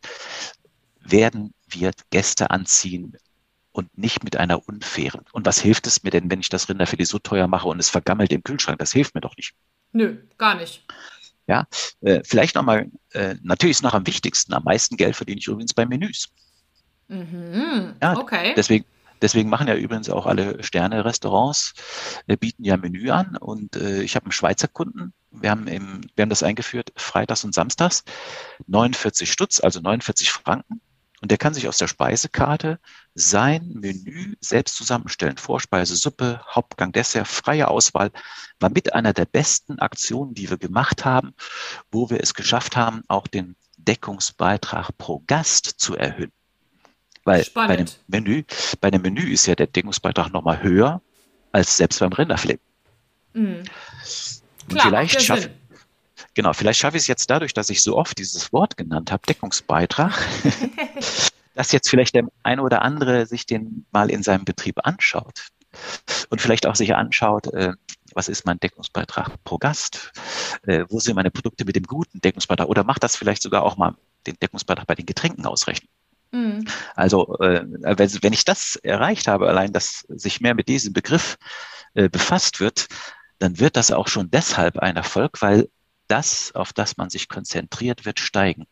werden 1.01 1.55
wir 1.71 1.93
Gäste 2.11 2.51
anziehen 2.51 3.16
und 3.73 3.97
nicht 3.97 4.25
mit 4.25 4.37
einer 4.37 4.66
unfairen. 4.68 5.25
Und 5.33 5.47
was 5.47 5.61
hilft 5.61 5.87
es 5.87 6.03
mir 6.03 6.11
denn, 6.11 6.31
wenn 6.31 6.41
ich 6.41 6.49
das 6.49 6.68
Rinderfilet 6.68 7.07
so 7.07 7.18
teuer 7.18 7.47
mache 7.47 7.68
und 7.68 7.79
es 7.79 7.89
vergammelt 7.89 8.33
im 8.33 8.43
Kühlschrank? 8.43 8.79
Das 8.79 8.93
hilft 8.93 9.14
mir 9.14 9.21
doch 9.21 9.37
nicht. 9.37 9.55
Nö, 9.93 10.16
gar 10.39 10.55
nicht. 10.57 10.85
Ja, 11.47 11.66
äh, 12.01 12.21
vielleicht 12.25 12.55
nochmal, 12.55 12.91
äh, 13.12 13.35
natürlich 13.43 13.79
ist 13.79 13.83
noch 13.83 13.95
am 13.95 14.07
wichtigsten, 14.07 14.55
am 14.55 14.64
meisten 14.64 14.97
Geld 14.97 15.16
verdiene 15.16 15.41
ich 15.41 15.49
übrigens 15.49 15.75
bei 15.75 15.85
Menüs. 15.85 16.29
Mhm, 17.09 17.95
ja, 18.01 18.16
okay. 18.16 18.55
Deswegen, 18.57 18.85
deswegen 19.21 19.49
machen 19.49 19.66
ja 19.66 19.75
übrigens 19.75 20.09
auch 20.11 20.27
alle 20.27 20.62
Sterne-Restaurants, 20.62 21.75
äh, 22.29 22.37
bieten 22.37 22.64
ja 22.64 22.77
Menü 22.77 23.11
an. 23.11 23.37
Und 23.37 23.77
äh, 23.77 24.03
ich 24.03 24.14
habe 24.14 24.27
einen 24.27 24.33
Schweizer 24.33 24.68
Kunden, 24.68 25.12
wir 25.33 25.51
haben, 25.51 25.66
im, 25.66 26.03
wir 26.14 26.23
haben 26.23 26.31
das 26.31 26.43
eingeführt, 26.43 26.93
freitags 26.97 27.45
und 27.45 27.55
samstags, 27.55 28.05
49 28.66 29.31
Stutz, 29.31 29.61
also 29.61 29.81
49 29.81 30.31
Franken. 30.31 30.81
Und 31.21 31.31
der 31.31 31.39
kann 31.39 31.53
sich 31.53 31.68
aus 31.68 31.77
der 31.77 31.87
Speisekarte 31.87 32.79
sein 33.14 33.73
Menü 33.75 34.37
selbst 34.41 34.77
zusammenstellen. 34.77 35.37
Vorspeise, 35.37 35.95
Suppe, 35.97 36.41
Hauptgang, 36.49 36.93
Dessert, 36.93 37.29
freie 37.29 37.68
Auswahl. 37.68 38.11
War 38.59 38.71
mit 38.71 38.95
einer 38.95 39.12
der 39.12 39.27
besten 39.27 39.79
Aktionen, 39.79 40.35
die 40.35 40.49
wir 40.49 40.57
gemacht 40.57 41.05
haben, 41.05 41.35
wo 41.91 42.09
wir 42.09 42.21
es 42.23 42.33
geschafft 42.35 42.77
haben, 42.77 43.03
auch 43.09 43.27
den 43.27 43.55
Deckungsbeitrag 43.77 44.97
pro 44.97 45.23
Gast 45.27 45.66
zu 45.66 45.95
erhöhen. 45.95 46.33
Weil 47.25 47.45
Spannend. 47.45 47.68
bei 48.09 48.21
dem 48.21 48.25
Menü, 48.25 48.45
bei 48.81 48.91
dem 48.91 49.03
Menü 49.03 49.31
ist 49.31 49.47
ja 49.47 49.55
der 49.55 49.66
Deckungsbeitrag 49.66 50.33
nochmal 50.33 50.62
höher 50.62 51.03
als 51.53 51.77
selbst 51.77 52.01
beim 52.01 52.12
Rinderfilet. 52.12 52.61
Mhm. 53.35 53.62
Klar, 54.68 54.87
vielleicht 54.87 55.23
schafft, 55.23 55.51
Genau, 56.35 56.53
vielleicht 56.53 56.78
schaffe 56.78 56.97
ich 56.97 57.03
es 57.03 57.07
jetzt 57.09 57.28
dadurch, 57.28 57.55
dass 57.55 57.70
ich 57.70 57.83
so 57.83 57.97
oft 57.97 58.16
dieses 58.18 58.53
Wort 58.53 58.76
genannt 58.76 59.11
habe, 59.11 59.26
Deckungsbeitrag, 59.26 60.12
dass 61.55 61.72
jetzt 61.72 61.89
vielleicht 61.89 62.14
der 62.14 62.28
eine 62.43 62.62
oder 62.62 62.83
andere 62.83 63.26
sich 63.26 63.47
den 63.47 63.85
mal 63.91 64.11
in 64.11 64.22
seinem 64.22 64.45
Betrieb 64.45 64.78
anschaut 64.85 65.49
und 66.28 66.41
vielleicht 66.41 66.66
auch 66.66 66.76
sich 66.76 66.95
anschaut, 66.95 67.53
äh, 67.53 67.72
was 68.14 68.28
ist 68.28 68.45
mein 68.45 68.59
Deckungsbeitrag 68.59 69.43
pro 69.45 69.59
Gast? 69.59 70.12
Äh, 70.66 70.85
wo 70.89 70.99
sind 70.99 71.14
meine 71.14 71.31
Produkte 71.31 71.64
mit 71.64 71.76
dem 71.76 71.85
guten 71.85 72.20
Deckungsbeitrag? 72.20 72.68
Oder 72.68 72.85
macht 72.85 73.03
das 73.03 73.16
vielleicht 73.16 73.43
sogar 73.43 73.62
auch 73.62 73.76
mal 73.76 73.95
den 74.26 74.37
Deckungsbeitrag 74.41 74.87
bei 74.87 74.95
den 74.95 75.07
Getränken 75.07 75.47
ausrechnen? 75.47 75.89
Mhm. 76.33 76.66
Also 76.95 77.39
äh, 77.39 77.64
wenn 77.64 78.33
ich 78.33 78.45
das 78.45 78.76
erreicht 78.76 79.28
habe, 79.28 79.49
allein 79.49 79.72
dass 79.72 80.05
sich 80.09 80.41
mehr 80.41 80.55
mit 80.55 80.68
diesem 80.68 80.93
Begriff 80.93 81.39
befasst 81.93 82.61
wird, 82.61 82.87
dann 83.41 83.59
wird 83.59 83.76
das 83.76 83.91
auch 83.91 84.07
schon 84.07 84.31
deshalb 84.31 84.78
ein 84.78 84.95
Erfolg, 84.95 85.43
weil 85.43 85.68
das, 86.11 86.55
auf 86.55 86.73
das 86.73 86.97
man 86.97 87.11
sich 87.11 87.29
konzentriert, 87.29 88.05
wird 88.05 88.21
steigen. 88.21 88.67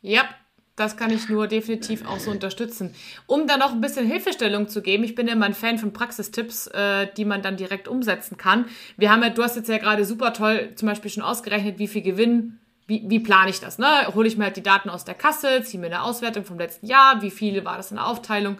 Ja, 0.00 0.28
das 0.76 0.96
kann 0.96 1.10
ich 1.10 1.28
nur 1.28 1.46
definitiv 1.46 2.04
auch 2.04 2.18
so 2.18 2.30
unterstützen. 2.30 2.94
Um 3.26 3.46
dann 3.46 3.60
noch 3.60 3.72
ein 3.72 3.80
bisschen 3.80 4.06
Hilfestellung 4.06 4.68
zu 4.68 4.82
geben, 4.82 5.04
ich 5.04 5.14
bin 5.14 5.28
immer 5.28 5.46
ein 5.46 5.54
Fan 5.54 5.78
von 5.78 5.92
Praxistipps, 5.92 6.66
äh, 6.68 7.06
die 7.16 7.24
man 7.24 7.42
dann 7.42 7.56
direkt 7.56 7.86
umsetzen 7.86 8.36
kann. 8.36 8.66
Wir 8.96 9.12
haben 9.12 9.22
ja, 9.22 9.30
du 9.30 9.42
hast 9.42 9.54
jetzt 9.54 9.68
ja 9.68 9.78
gerade 9.78 10.04
super 10.04 10.32
toll 10.32 10.72
zum 10.74 10.88
Beispiel 10.88 11.10
schon 11.10 11.22
ausgerechnet, 11.22 11.78
wie 11.78 11.86
viel 11.86 12.02
Gewinn, 12.02 12.58
wie, 12.86 13.04
wie 13.06 13.20
plane 13.20 13.50
ich 13.50 13.60
das? 13.60 13.78
Ne? 13.78 13.86
Hole 14.14 14.26
ich 14.26 14.36
mir 14.36 14.44
halt 14.44 14.56
die 14.56 14.62
Daten 14.62 14.90
aus 14.90 15.04
der 15.04 15.14
Kasse, 15.14 15.62
ziehe 15.62 15.80
mir 15.80 15.86
eine 15.86 16.02
Auswertung 16.02 16.44
vom 16.44 16.58
letzten 16.58 16.86
Jahr, 16.86 17.22
wie 17.22 17.30
viele 17.30 17.64
war 17.64 17.76
das 17.76 17.92
in 17.92 17.96
der 17.96 18.06
Aufteilung? 18.06 18.58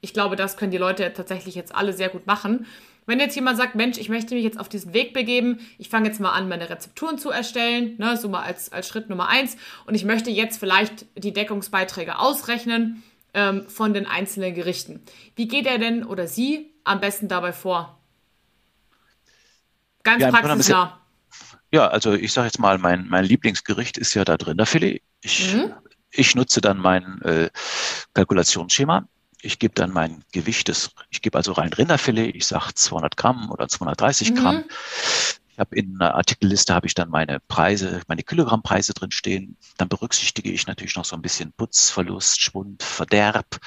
Ich 0.00 0.14
glaube, 0.14 0.36
das 0.36 0.56
können 0.56 0.70
die 0.70 0.78
Leute 0.78 1.12
tatsächlich 1.12 1.56
jetzt 1.56 1.74
alle 1.74 1.92
sehr 1.92 2.10
gut 2.10 2.26
machen. 2.26 2.66
Wenn 3.06 3.20
jetzt 3.20 3.36
jemand 3.36 3.56
sagt, 3.56 3.76
Mensch, 3.76 3.98
ich 3.98 4.08
möchte 4.08 4.34
mich 4.34 4.42
jetzt 4.42 4.58
auf 4.58 4.68
diesen 4.68 4.92
Weg 4.92 5.14
begeben, 5.14 5.60
ich 5.78 5.88
fange 5.88 6.08
jetzt 6.08 6.18
mal 6.20 6.32
an, 6.32 6.48
meine 6.48 6.68
Rezepturen 6.68 7.18
zu 7.18 7.30
erstellen, 7.30 7.94
ne, 7.98 8.16
so 8.16 8.28
mal 8.28 8.42
als, 8.42 8.72
als 8.72 8.88
Schritt 8.88 9.08
Nummer 9.08 9.28
eins, 9.28 9.56
und 9.86 9.94
ich 9.94 10.04
möchte 10.04 10.30
jetzt 10.30 10.58
vielleicht 10.58 11.06
die 11.16 11.32
Deckungsbeiträge 11.32 12.18
ausrechnen 12.18 13.04
ähm, 13.32 13.68
von 13.68 13.94
den 13.94 14.06
einzelnen 14.06 14.54
Gerichten. 14.54 15.02
Wie 15.36 15.46
geht 15.46 15.66
er 15.66 15.78
denn 15.78 16.04
oder 16.04 16.26
sie 16.26 16.72
am 16.82 17.00
besten 17.00 17.28
dabei 17.28 17.52
vor? 17.52 17.96
Ganz 20.02 20.22
ja, 20.22 20.30
praxisnah. 20.30 21.00
Ja, 21.72 21.88
also 21.88 22.12
ich 22.12 22.32
sage 22.32 22.46
jetzt 22.46 22.58
mal, 22.58 22.78
mein, 22.78 23.06
mein 23.08 23.24
Lieblingsgericht 23.24 23.98
ist 23.98 24.14
ja 24.14 24.24
da 24.24 24.36
drin, 24.36 24.56
der 24.56 24.66
Filet. 24.66 25.02
Ich, 25.20 25.54
mhm. 25.54 25.72
ich 26.10 26.34
nutze 26.34 26.60
dann 26.60 26.78
mein 26.78 27.20
äh, 27.22 27.50
Kalkulationsschema 28.14 29.06
ich 29.42 29.58
gebe 29.58 29.74
dann 29.74 29.92
mein 29.92 30.24
Gewicht, 30.32 30.68
des, 30.68 30.90
ich 31.10 31.22
gebe 31.22 31.36
also 31.36 31.52
rein 31.52 31.72
Rinderfilet, 31.72 32.34
ich 32.34 32.46
sage 32.46 32.74
200 32.74 33.16
Gramm 33.16 33.50
oder 33.50 33.68
230 33.68 34.30
mhm. 34.30 34.34
Gramm. 34.34 34.64
Ich 35.48 35.58
habe 35.58 35.74
in 35.74 35.98
einer 35.98 36.14
Artikelliste 36.14 36.74
habe 36.74 36.86
ich 36.86 36.94
dann 36.94 37.08
meine 37.08 37.40
Preise, 37.40 38.02
meine 38.08 38.22
Kilogrammpreise 38.22 38.92
drin 38.92 39.10
stehen. 39.10 39.56
Dann 39.78 39.88
berücksichtige 39.88 40.50
ich 40.50 40.66
natürlich 40.66 40.96
noch 40.96 41.06
so 41.06 41.16
ein 41.16 41.22
bisschen 41.22 41.52
Putzverlust, 41.52 42.42
Schwund, 42.42 42.82
Verderb 42.82 43.58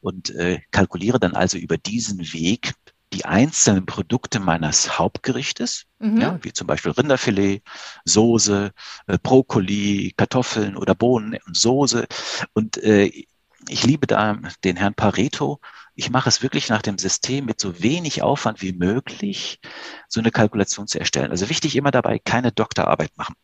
und 0.00 0.30
äh, 0.30 0.60
kalkuliere 0.70 1.20
dann 1.20 1.34
also 1.34 1.58
über 1.58 1.76
diesen 1.76 2.32
Weg 2.32 2.72
die 3.12 3.24
einzelnen 3.24 3.86
Produkte 3.86 4.40
meines 4.40 4.98
Hauptgerichtes, 4.98 5.84
mhm. 5.98 6.20
ja, 6.20 6.38
wie 6.42 6.52
zum 6.52 6.66
Beispiel 6.66 6.92
Rinderfilet, 6.92 7.62
Soße, 8.04 8.72
äh, 9.06 9.18
Brokkoli, 9.22 10.12
Kartoffeln 10.16 10.76
oder 10.76 10.94
Bohnen 10.94 11.38
und 11.46 11.56
Soße. 11.56 12.06
Und 12.52 12.78
äh, 12.78 13.24
ich 13.68 13.84
liebe 13.84 14.06
da 14.06 14.38
den 14.64 14.76
Herrn 14.76 14.94
Pareto. 14.94 15.60
Ich 15.94 16.10
mache 16.10 16.28
es 16.28 16.42
wirklich 16.42 16.68
nach 16.68 16.82
dem 16.82 16.98
System 16.98 17.44
mit 17.44 17.60
so 17.60 17.82
wenig 17.82 18.22
Aufwand 18.22 18.62
wie 18.62 18.72
möglich, 18.72 19.60
so 20.08 20.20
eine 20.20 20.30
Kalkulation 20.30 20.86
zu 20.86 20.98
erstellen. 20.98 21.30
Also 21.30 21.48
wichtig 21.48 21.76
immer 21.76 21.90
dabei, 21.90 22.18
keine 22.18 22.52
Doktorarbeit 22.52 23.16
machen. 23.16 23.34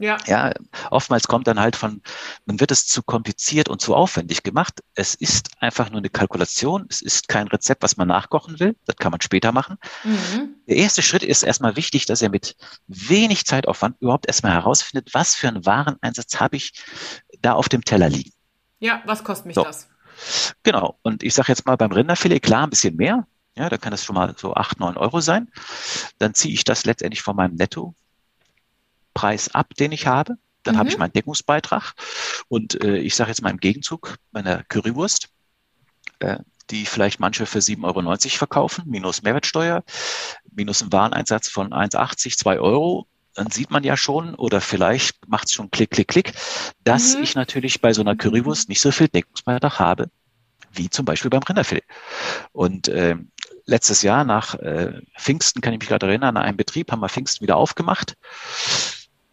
Ja. 0.00 0.16
ja, 0.26 0.52
oftmals 0.90 1.26
kommt 1.26 1.48
dann 1.48 1.58
halt 1.58 1.74
von, 1.74 2.02
man 2.46 2.60
wird 2.60 2.70
es 2.70 2.86
zu 2.86 3.02
kompliziert 3.02 3.68
und 3.68 3.80
zu 3.80 3.96
aufwendig 3.96 4.44
gemacht. 4.44 4.80
Es 4.94 5.16
ist 5.16 5.50
einfach 5.60 5.90
nur 5.90 5.98
eine 5.98 6.08
Kalkulation. 6.08 6.86
Es 6.88 7.02
ist 7.02 7.26
kein 7.26 7.48
Rezept, 7.48 7.82
was 7.82 7.96
man 7.96 8.06
nachkochen 8.06 8.60
will. 8.60 8.76
Das 8.86 8.94
kann 8.94 9.10
man 9.10 9.20
später 9.20 9.50
machen. 9.50 9.76
Mhm. 10.04 10.54
Der 10.68 10.76
erste 10.76 11.02
Schritt 11.02 11.24
ist 11.24 11.42
erstmal 11.42 11.74
wichtig, 11.74 12.06
dass 12.06 12.22
er 12.22 12.30
mit 12.30 12.54
wenig 12.86 13.44
Zeitaufwand 13.44 13.96
überhaupt 14.00 14.28
erstmal 14.28 14.52
herausfindet, 14.52 15.14
was 15.14 15.34
für 15.34 15.48
einen 15.48 15.66
Wareneinsatz 15.66 16.38
habe 16.38 16.56
ich 16.56 16.74
da 17.40 17.54
auf 17.54 17.68
dem 17.68 17.84
Teller 17.84 18.08
liegen. 18.08 18.30
Ja, 18.80 19.02
was 19.06 19.24
kostet 19.24 19.46
mich 19.46 19.54
so. 19.54 19.64
das? 19.64 19.88
Genau. 20.62 20.98
Und 21.02 21.22
ich 21.22 21.34
sage 21.34 21.48
jetzt 21.48 21.66
mal 21.66 21.76
beim 21.76 21.92
Rinderfilet, 21.92 22.40
klar, 22.40 22.64
ein 22.64 22.70
bisschen 22.70 22.96
mehr. 22.96 23.26
Ja, 23.56 23.68
da 23.68 23.76
kann 23.76 23.92
es 23.92 24.04
schon 24.04 24.14
mal 24.14 24.34
so 24.36 24.54
acht, 24.54 24.78
neun 24.78 24.96
Euro 24.96 25.20
sein. 25.20 25.50
Dann 26.18 26.34
ziehe 26.34 26.54
ich 26.54 26.64
das 26.64 26.84
letztendlich 26.84 27.22
von 27.22 27.36
meinem 27.36 27.56
Netto 27.56 27.94
Preis 29.14 29.52
ab, 29.52 29.74
den 29.74 29.90
ich 29.92 30.06
habe. 30.06 30.36
Dann 30.62 30.76
mhm. 30.76 30.78
habe 30.78 30.88
ich 30.90 30.98
meinen 30.98 31.12
Deckungsbeitrag. 31.12 31.94
Und 32.48 32.82
äh, 32.84 32.98
ich 32.98 33.16
sage 33.16 33.30
jetzt 33.30 33.42
mal 33.42 33.50
im 33.50 33.58
Gegenzug 33.58 34.18
meiner 34.30 34.62
Currywurst, 34.64 35.28
äh, 36.20 36.38
die 36.70 36.86
vielleicht 36.86 37.18
manche 37.18 37.46
für 37.46 37.58
7,90 37.58 37.84
Euro 37.84 38.16
verkaufen, 38.36 38.84
minus 38.86 39.22
Mehrwertsteuer, 39.22 39.82
minus 40.52 40.82
ein 40.82 40.92
Wareneinsatz 40.92 41.48
von 41.48 41.70
1,80, 41.70 42.36
2 42.38 42.60
Euro. 42.60 43.08
Dann 43.38 43.52
sieht 43.52 43.70
man 43.70 43.84
ja 43.84 43.96
schon, 43.96 44.34
oder 44.34 44.60
vielleicht 44.60 45.28
macht 45.28 45.46
es 45.46 45.52
schon 45.52 45.70
Klick, 45.70 45.92
Klick, 45.92 46.08
Klick, 46.08 46.32
dass 46.82 47.16
mhm. 47.16 47.22
ich 47.22 47.36
natürlich 47.36 47.80
bei 47.80 47.92
so 47.92 48.00
einer 48.00 48.16
Currywurst 48.16 48.68
nicht 48.68 48.80
so 48.80 48.90
viel 48.90 49.06
Deckungsbeitrag 49.06 49.78
habe, 49.78 50.10
wie 50.72 50.90
zum 50.90 51.04
Beispiel 51.04 51.30
beim 51.30 51.44
Rinderfilet. 51.44 51.84
Und 52.50 52.88
äh, 52.88 53.14
letztes 53.64 54.02
Jahr 54.02 54.24
nach 54.24 54.56
äh, 54.56 55.00
Pfingsten, 55.16 55.60
kann 55.60 55.72
ich 55.72 55.78
mich 55.78 55.88
gerade 55.88 56.08
erinnern, 56.08 56.36
an 56.36 56.42
einem 56.42 56.56
Betrieb 56.56 56.90
haben 56.90 56.98
wir 56.98 57.08
Pfingsten 57.08 57.42
wieder 57.42 57.56
aufgemacht. 57.56 58.16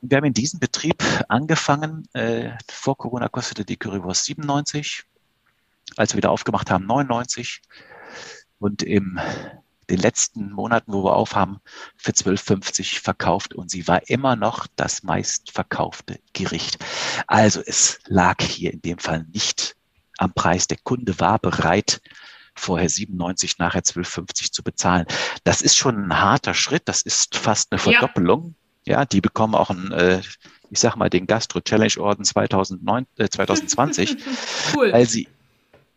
Wir 0.02 0.18
haben 0.18 0.26
in 0.26 0.36
diesem 0.36 0.60
Betrieb 0.60 1.04
angefangen. 1.28 2.08
Äh, 2.14 2.52
vor 2.70 2.96
Corona 3.00 3.28
kostete 3.28 3.66
die 3.66 3.76
Currywurst 3.76 4.26
97. 4.26 5.04
Als 5.98 6.14
wir 6.14 6.18
wieder 6.18 6.30
aufgemacht 6.30 6.70
haben, 6.70 6.86
99. 6.86 7.60
Und 8.60 8.84
in 8.84 9.20
den 9.90 10.00
letzten 10.00 10.52
Monaten, 10.52 10.94
wo 10.94 11.04
wir 11.04 11.16
aufhaben, 11.16 11.60
für 11.96 12.12
12,50 12.12 13.02
verkauft. 13.02 13.54
Und 13.54 13.70
sie 13.70 13.88
war 13.88 14.10
immer 14.10 14.36
noch 14.36 14.68
das 14.76 15.04
meistverkaufte 15.04 16.20
Gericht. 16.34 16.78
Also 17.28 17.62
es 17.66 18.00
lag 18.08 18.42
hier 18.42 18.74
in 18.74 18.82
dem 18.82 18.98
Fall 18.98 19.26
nicht 19.34 19.76
am 20.18 20.34
Preis. 20.34 20.68
Der 20.68 20.78
Kunde 20.84 21.20
war 21.20 21.40
bereit, 21.40 22.02
vorher 22.56 22.90
97, 22.90 23.58
nachher 23.58 23.84
12,50 23.84 24.52
zu 24.52 24.64
bezahlen. 24.64 25.06
Das 25.44 25.62
ist 25.62 25.76
schon 25.76 26.06
ein 26.06 26.20
harter 26.20 26.54
Schritt. 26.54 26.84
Das 26.86 27.02
ist 27.02 27.36
fast 27.36 27.72
eine 27.72 27.80
Verdoppelung. 27.80 28.48
Ja. 28.48 28.54
Ja, 28.88 29.06
die 29.06 29.20
bekommen 29.20 29.56
auch 29.56 29.72
einen, 29.72 29.92
äh, 29.92 30.22
ich 30.70 30.80
sag 30.80 30.96
mal, 30.96 31.10
den 31.10 31.26
Gastro 31.26 31.60
Challenge 31.60 31.98
Orden 31.98 32.24
2009, 32.24 33.08
äh, 33.18 33.28
2020, 33.28 34.16
cool. 34.76 34.94
weil 34.94 35.10
sie 35.10 35.28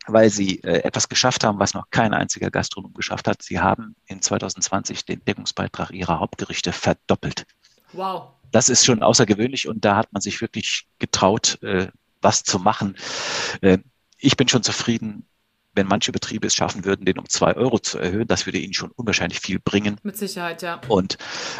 weil 0.09 0.31
sie 0.31 0.63
äh, 0.63 0.83
etwas 0.83 1.09
geschafft 1.09 1.45
haben, 1.45 1.59
was 1.59 1.75
noch 1.75 1.91
kein 1.91 2.15
einziger 2.15 2.51
Gastronom 2.51 2.95
geschafft 2.95 3.29
hat. 3.29 3.43
Sie 3.43 3.61
haben 3.61 3.95
in 4.07 4.21
2020 4.23 5.05
den 5.05 5.25
Deckungsbeitrag 5.25 5.91
ihrer 5.91 6.21
Hauptgerichte 6.21 6.73
verdoppelt. 6.73 7.47
Wow. 7.93 8.31
Das 8.51 8.69
ist 8.69 8.85
schon 8.85 9.03
außergewöhnlich 9.03 9.69
und 9.69 9.85
da 9.85 9.97
hat 9.97 10.13
man 10.13 10.23
sich 10.23 10.41
wirklich 10.41 10.89
getraut, 10.99 11.63
äh, 11.63 11.89
was 12.21 12.43
zu 12.43 12.59
machen. 12.59 12.97
Äh, 13.61 13.79
ich 14.19 14.37
bin 14.37 14.49
schon 14.49 14.63
zufrieden, 14.63 15.27
wenn 15.75 15.87
manche 15.87 16.13
Betriebe 16.13 16.47
es 16.47 16.55
schaffen 16.55 16.85
würden, 16.85 17.05
den 17.05 17.19
um 17.19 17.29
zwei 17.29 17.55
Euro 17.55 17.79
zu 17.79 17.99
erhöhen. 17.99 18.27
Das 18.27 18.47
würde 18.47 18.59
ihnen 18.59 18.75
schon 18.75 18.91
unwahrscheinlich 18.91 19.41
viel 19.41 19.61
bringen. 19.61 19.97
Mit 20.03 20.17
Sicherheit, 20.17 20.63
ja. 20.63 20.81
Und 20.89 21.19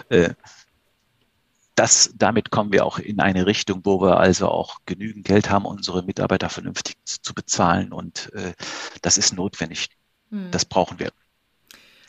äh, 0.09 0.31
das, 1.79 2.13
damit 2.17 2.51
kommen 2.51 2.73
wir 2.73 2.85
auch 2.85 2.99
in 2.99 3.21
eine 3.21 3.47
Richtung, 3.47 3.83
wo 3.85 4.01
wir 4.01 4.19
also 4.19 4.49
auch 4.49 4.79
genügend 4.85 5.25
Geld 5.25 5.49
haben, 5.49 5.65
unsere 5.65 6.03
Mitarbeiter 6.03 6.49
vernünftig 6.49 6.97
zu 7.05 7.35
bezahlen. 7.35 7.93
Und 7.93 8.33
äh, 8.35 8.53
das 9.03 9.17
ist 9.17 9.33
notwendig. 9.35 9.89
Hm. 10.31 10.51
Das 10.51 10.65
brauchen 10.65 10.99
wir. 10.99 11.13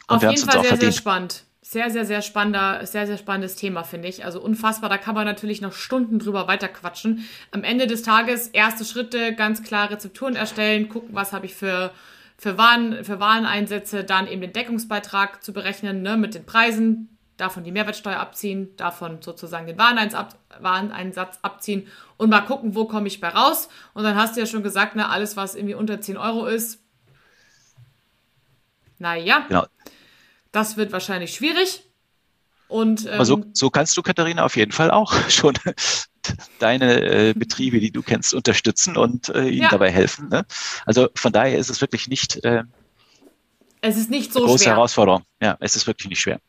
Und 0.07 0.15
Auf 0.15 0.21
wir 0.23 0.31
jeden 0.31 0.43
Fall 0.43 0.61
sehr, 0.61 0.63
verdient. 0.63 0.81
sehr 0.81 0.99
spannend. 0.99 1.43
Sehr, 1.61 1.91
sehr, 1.91 2.03
sehr 2.03 2.23
spannender, 2.23 2.83
sehr, 2.87 3.05
sehr 3.05 3.19
spannendes 3.19 3.55
Thema, 3.55 3.83
finde 3.83 4.07
ich. 4.07 4.25
Also 4.25 4.41
unfassbar, 4.41 4.89
da 4.89 4.97
kann 4.97 5.13
man 5.13 5.25
natürlich 5.25 5.61
noch 5.61 5.73
Stunden 5.73 6.17
drüber 6.17 6.47
weiterquatschen. 6.47 7.25
Am 7.51 7.63
Ende 7.63 7.85
des 7.85 8.01
Tages 8.01 8.47
erste 8.47 8.85
Schritte, 8.85 9.35
ganz 9.35 9.61
klar 9.61 9.91
Rezepturen 9.91 10.35
erstellen, 10.35 10.89
gucken, 10.89 11.09
was 11.13 11.31
habe 11.31 11.45
ich 11.45 11.53
für, 11.53 11.91
für, 12.37 12.57
Waren, 12.57 13.03
für 13.03 13.19
Wareneinsätze, 13.19 14.03
dann 14.03 14.27
eben 14.27 14.41
den 14.41 14.53
Deckungsbeitrag 14.53 15.43
zu 15.43 15.53
berechnen, 15.53 16.01
ne, 16.01 16.17
mit 16.17 16.33
den 16.33 16.45
Preisen, 16.45 17.18
davon 17.39 17.63
die 17.63 17.71
Mehrwertsteuer 17.71 18.17
abziehen, 18.17 18.75
davon 18.75 19.21
sozusagen 19.21 19.65
den 19.65 19.77
Wareneinsatz 19.77 21.39
abziehen 21.41 21.87
und 22.17 22.29
mal 22.29 22.41
gucken, 22.41 22.75
wo 22.75 22.85
komme 22.85 23.07
ich 23.07 23.21
bei 23.21 23.29
raus. 23.29 23.69
Und 23.93 24.03
dann 24.03 24.15
hast 24.15 24.35
du 24.35 24.41
ja 24.41 24.45
schon 24.45 24.63
gesagt, 24.63 24.95
ne, 24.95 25.09
alles, 25.09 25.37
was 25.37 25.55
irgendwie 25.55 25.75
unter 25.75 26.01
10 26.01 26.17
Euro 26.17 26.45
ist, 26.45 26.79
naja, 28.97 29.45
genau. 29.47 29.65
das 30.51 30.75
wird 30.75 30.91
wahrscheinlich 30.91 31.33
schwierig. 31.33 31.83
Und, 32.67 33.07
ähm, 33.09 33.23
so, 33.23 33.45
so, 33.53 33.69
kannst 33.69 33.97
du, 33.97 34.03
Katharina, 34.03 34.43
auf 34.45 34.55
jeden 34.55 34.73
Fall 34.73 34.91
auch 34.91 35.13
schon 35.29 35.53
deine 36.59 37.01
äh, 37.01 37.33
Betriebe, 37.33 37.79
die 37.79 37.91
du 37.91 38.03
kennst, 38.03 38.33
unterstützen 38.33 38.97
und 38.97 39.29
äh, 39.29 39.47
ihnen 39.47 39.63
ja. 39.63 39.69
dabei 39.69 39.89
helfen. 39.91 40.27
Ne? 40.29 40.45
Also 40.85 41.07
von 41.15 41.31
daher 41.31 41.57
ist 41.57 41.69
es 41.69 41.81
wirklich 41.81 42.07
nicht. 42.09 42.43
Äh, 42.43 42.63
es 43.81 43.95
ist 43.95 44.09
nicht 44.09 44.33
so 44.33 44.41
große 44.41 44.65
schwer. 44.65 44.73
Herausforderung. 44.73 45.23
Ja, 45.41 45.57
es 45.61 45.77
ist 45.77 45.87
wirklich 45.87 46.09
nicht 46.09 46.19
schwer. 46.19 46.41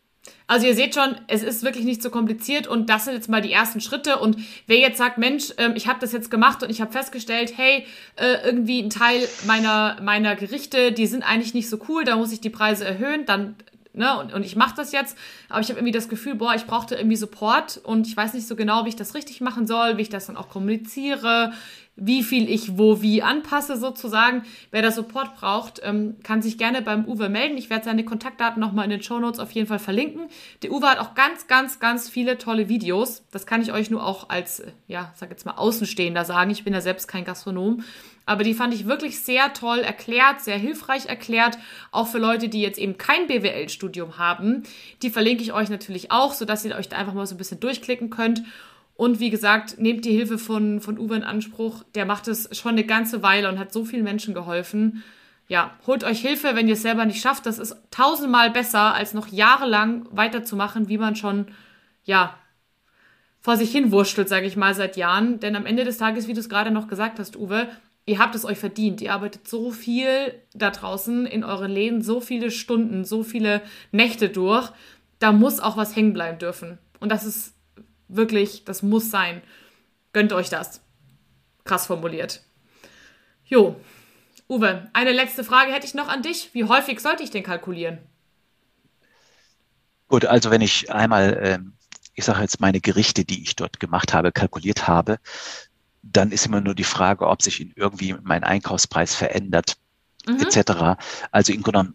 Also 0.50 0.66
ihr 0.66 0.74
seht 0.74 0.96
schon, 0.96 1.14
es 1.28 1.44
ist 1.44 1.62
wirklich 1.62 1.84
nicht 1.84 2.02
so 2.02 2.10
kompliziert 2.10 2.66
und 2.66 2.90
das 2.90 3.04
sind 3.04 3.14
jetzt 3.14 3.28
mal 3.28 3.40
die 3.40 3.52
ersten 3.52 3.80
Schritte. 3.80 4.18
Und 4.18 4.36
wer 4.66 4.78
jetzt 4.78 4.98
sagt, 4.98 5.16
Mensch, 5.16 5.52
ähm, 5.58 5.74
ich 5.76 5.86
habe 5.86 6.00
das 6.00 6.10
jetzt 6.10 6.28
gemacht 6.28 6.64
und 6.64 6.70
ich 6.70 6.80
habe 6.80 6.90
festgestellt, 6.90 7.52
hey, 7.56 7.86
äh, 8.16 8.44
irgendwie 8.44 8.82
ein 8.82 8.90
Teil 8.90 9.28
meiner, 9.46 9.98
meiner 10.02 10.34
Gerichte, 10.34 10.90
die 10.90 11.06
sind 11.06 11.22
eigentlich 11.22 11.54
nicht 11.54 11.68
so 11.68 11.78
cool, 11.88 12.02
da 12.02 12.16
muss 12.16 12.32
ich 12.32 12.40
die 12.40 12.50
Preise 12.50 12.84
erhöhen, 12.84 13.26
dann 13.26 13.54
Ne, 13.92 14.16
und, 14.20 14.32
und 14.32 14.46
ich 14.46 14.54
mache 14.54 14.76
das 14.76 14.92
jetzt, 14.92 15.18
aber 15.48 15.60
ich 15.60 15.68
habe 15.68 15.80
irgendwie 15.80 15.90
das 15.90 16.08
Gefühl, 16.08 16.36
boah, 16.36 16.54
ich 16.54 16.64
brauchte 16.64 16.94
irgendwie 16.94 17.16
Support 17.16 17.80
und 17.82 18.06
ich 18.06 18.16
weiß 18.16 18.34
nicht 18.34 18.46
so 18.46 18.54
genau, 18.54 18.84
wie 18.84 18.90
ich 18.90 18.96
das 18.96 19.16
richtig 19.16 19.40
machen 19.40 19.66
soll, 19.66 19.96
wie 19.96 20.02
ich 20.02 20.08
das 20.08 20.26
dann 20.26 20.36
auch 20.36 20.48
kommuniziere, 20.48 21.52
wie 22.00 22.22
viel 22.22 22.50
ich 22.50 22.78
wo 22.78 23.02
wie 23.02 23.22
anpasse 23.22 23.76
sozusagen. 23.76 24.42
Wer 24.70 24.82
da 24.82 24.90
Support 24.90 25.36
braucht, 25.36 25.80
ähm, 25.84 26.16
kann 26.22 26.42
sich 26.42 26.58
gerne 26.58 26.82
beim 26.82 27.04
Uwe 27.04 27.28
melden. 27.28 27.56
Ich 27.58 27.70
werde 27.70 27.84
seine 27.84 28.04
Kontaktdaten 28.04 28.60
nochmal 28.60 28.84
in 28.84 28.90
den 28.90 29.02
Show 29.02 29.20
Notes 29.20 29.38
auf 29.38 29.52
jeden 29.52 29.68
Fall 29.68 29.78
verlinken. 29.78 30.28
Der 30.62 30.72
Uwe 30.72 30.88
hat 30.88 30.98
auch 30.98 31.14
ganz, 31.14 31.46
ganz, 31.46 31.78
ganz 31.78 32.08
viele 32.08 32.38
tolle 32.38 32.68
Videos. 32.68 33.22
Das 33.30 33.46
kann 33.46 33.62
ich 33.62 33.72
euch 33.72 33.90
nur 33.90 34.04
auch 34.04 34.30
als, 34.30 34.60
äh, 34.60 34.72
ja, 34.88 35.12
sag 35.14 35.30
jetzt 35.30 35.46
mal 35.46 35.52
Außenstehender 35.52 36.24
sagen. 36.24 36.50
Ich 36.50 36.64
bin 36.64 36.72
ja 36.72 36.80
selbst 36.80 37.06
kein 37.06 37.24
Gastronom. 37.24 37.84
Aber 38.26 38.44
die 38.44 38.54
fand 38.54 38.72
ich 38.72 38.86
wirklich 38.86 39.20
sehr 39.20 39.52
toll 39.54 39.80
erklärt, 39.80 40.40
sehr 40.40 40.56
hilfreich 40.56 41.06
erklärt, 41.06 41.58
auch 41.90 42.06
für 42.06 42.18
Leute, 42.18 42.48
die 42.48 42.60
jetzt 42.60 42.78
eben 42.78 42.96
kein 42.96 43.26
BWL-Studium 43.26 44.18
haben. 44.18 44.62
Die 45.02 45.10
verlinke 45.10 45.42
ich 45.42 45.52
euch 45.52 45.68
natürlich 45.68 46.12
auch, 46.12 46.32
sodass 46.32 46.64
ihr 46.64 46.76
euch 46.76 46.88
da 46.88 46.96
einfach 46.96 47.14
mal 47.14 47.26
so 47.26 47.34
ein 47.34 47.38
bisschen 47.38 47.58
durchklicken 47.60 48.08
könnt. 48.08 48.42
Und 49.00 49.18
wie 49.18 49.30
gesagt, 49.30 49.78
nehmt 49.78 50.04
die 50.04 50.12
Hilfe 50.12 50.36
von, 50.36 50.82
von 50.82 50.98
Uwe 50.98 51.16
in 51.16 51.22
Anspruch. 51.22 51.84
Der 51.94 52.04
macht 52.04 52.28
es 52.28 52.54
schon 52.54 52.72
eine 52.72 52.84
ganze 52.84 53.22
Weile 53.22 53.48
und 53.48 53.58
hat 53.58 53.72
so 53.72 53.86
vielen 53.86 54.04
Menschen 54.04 54.34
geholfen. 54.34 55.02
Ja, 55.48 55.74
holt 55.86 56.04
euch 56.04 56.20
Hilfe, 56.20 56.54
wenn 56.54 56.68
ihr 56.68 56.74
es 56.74 56.82
selber 56.82 57.06
nicht 57.06 57.22
schafft. 57.22 57.46
Das 57.46 57.58
ist 57.58 57.74
tausendmal 57.90 58.50
besser, 58.50 58.92
als 58.92 59.14
noch 59.14 59.28
jahrelang 59.28 60.06
weiterzumachen, 60.10 60.90
wie 60.90 60.98
man 60.98 61.16
schon, 61.16 61.46
ja, 62.04 62.34
vor 63.40 63.56
sich 63.56 63.72
hin 63.72 63.90
wurschtelt, 63.90 64.28
sage 64.28 64.44
ich 64.44 64.58
mal, 64.58 64.74
seit 64.74 64.98
Jahren. 64.98 65.40
Denn 65.40 65.56
am 65.56 65.64
Ende 65.64 65.84
des 65.84 65.96
Tages, 65.96 66.28
wie 66.28 66.34
du 66.34 66.40
es 66.40 66.50
gerade 66.50 66.70
noch 66.70 66.86
gesagt 66.86 67.18
hast, 67.18 67.38
Uwe, 67.38 67.68
ihr 68.04 68.18
habt 68.18 68.34
es 68.34 68.44
euch 68.44 68.58
verdient. 68.58 69.00
Ihr 69.00 69.14
arbeitet 69.14 69.48
so 69.48 69.70
viel 69.70 70.34
da 70.52 70.68
draußen 70.68 71.24
in 71.24 71.42
euren 71.42 71.70
Läden, 71.70 72.02
so 72.02 72.20
viele 72.20 72.50
Stunden, 72.50 73.06
so 73.06 73.22
viele 73.22 73.62
Nächte 73.92 74.28
durch. 74.28 74.70
Da 75.20 75.32
muss 75.32 75.58
auch 75.58 75.78
was 75.78 75.96
hängen 75.96 76.12
bleiben 76.12 76.38
dürfen. 76.38 76.76
Und 76.98 77.10
das 77.10 77.24
ist 77.24 77.54
Wirklich, 78.12 78.64
das 78.64 78.82
muss 78.82 79.10
sein. 79.10 79.40
Gönnt 80.12 80.32
euch 80.32 80.48
das. 80.48 80.80
Krass 81.64 81.86
formuliert. 81.86 82.42
Jo, 83.44 83.76
Uwe, 84.48 84.90
eine 84.92 85.12
letzte 85.12 85.44
Frage 85.44 85.72
hätte 85.72 85.86
ich 85.86 85.94
noch 85.94 86.08
an 86.08 86.22
dich. 86.22 86.50
Wie 86.52 86.64
häufig 86.64 86.98
sollte 86.98 87.22
ich 87.22 87.30
denn 87.30 87.44
kalkulieren? 87.44 87.98
Gut, 90.08 90.24
also 90.24 90.50
wenn 90.50 90.60
ich 90.60 90.90
einmal, 90.90 91.38
ähm, 91.40 91.72
ich 92.14 92.24
sage 92.24 92.40
jetzt 92.40 92.60
meine 92.60 92.80
Gerichte, 92.80 93.24
die 93.24 93.44
ich 93.44 93.54
dort 93.54 93.78
gemacht 93.78 94.12
habe, 94.12 94.32
kalkuliert 94.32 94.88
habe, 94.88 95.18
dann 96.02 96.32
ist 96.32 96.46
immer 96.46 96.60
nur 96.60 96.74
die 96.74 96.84
Frage, 96.84 97.28
ob 97.28 97.42
sich 97.42 97.76
irgendwie 97.76 98.16
mein 98.22 98.42
Einkaufspreis 98.42 99.14
verändert, 99.14 99.76
mhm. 100.26 100.40
etc. 100.40 101.00
Also 101.30 101.52
im 101.52 101.62
Grunde 101.62 101.92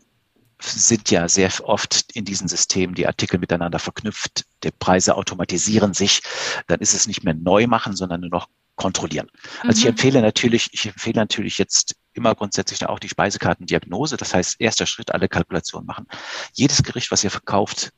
sind 0.61 1.11
ja 1.11 1.27
sehr 1.27 1.51
oft 1.63 2.11
in 2.13 2.25
diesen 2.25 2.47
Systemen 2.47 2.95
die 2.95 3.07
Artikel 3.07 3.39
miteinander 3.39 3.79
verknüpft. 3.79 4.45
Die 4.63 4.71
Preise 4.71 5.15
automatisieren 5.15 5.93
sich. 5.93 6.21
Dann 6.67 6.79
ist 6.79 6.93
es 6.93 7.07
nicht 7.07 7.23
mehr 7.23 7.33
neu 7.33 7.67
machen, 7.67 7.95
sondern 7.95 8.21
nur 8.21 8.29
noch 8.29 8.47
kontrollieren. 8.75 9.29
Also 9.61 9.71
mhm. 9.71 9.77
ich 9.77 9.85
empfehle 9.85 10.21
natürlich, 10.21 10.69
ich 10.73 10.85
empfehle 10.85 11.19
natürlich 11.19 11.57
jetzt 11.57 11.95
immer 12.13 12.35
grundsätzlich 12.35 12.85
auch 12.85 12.99
die 12.99 13.09
Speisekartendiagnose. 13.09 14.17
Das 14.17 14.33
heißt, 14.33 14.59
erster 14.59 14.85
Schritt, 14.85 15.11
alle 15.13 15.27
Kalkulationen 15.27 15.85
machen. 15.85 16.07
Jedes 16.53 16.83
Gericht, 16.83 17.11
was 17.11 17.23
ihr 17.23 17.31
verkauft, 17.31 17.91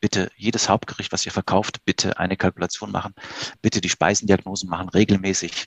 bitte 0.00 0.30
jedes 0.36 0.68
Hauptgericht, 0.68 1.12
was 1.12 1.26
ihr 1.26 1.32
verkauft, 1.32 1.84
bitte 1.84 2.18
eine 2.18 2.36
Kalkulation 2.36 2.90
machen, 2.90 3.14
bitte 3.60 3.80
die 3.80 3.90
Speisendiagnosen 3.90 4.68
machen, 4.68 4.88
regelmäßig. 4.88 5.66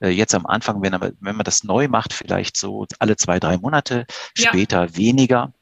Äh, 0.00 0.10
jetzt 0.10 0.34
am 0.34 0.46
Anfang, 0.46 0.82
wenn, 0.82 0.92
wenn 0.92 1.36
man 1.36 1.44
das 1.44 1.64
neu 1.64 1.88
macht, 1.88 2.12
vielleicht 2.12 2.56
so 2.56 2.86
alle 2.98 3.16
zwei, 3.16 3.40
drei 3.40 3.58
Monate, 3.58 4.06
später 4.34 4.84
ja. 4.84 4.96
weniger. 4.96 5.52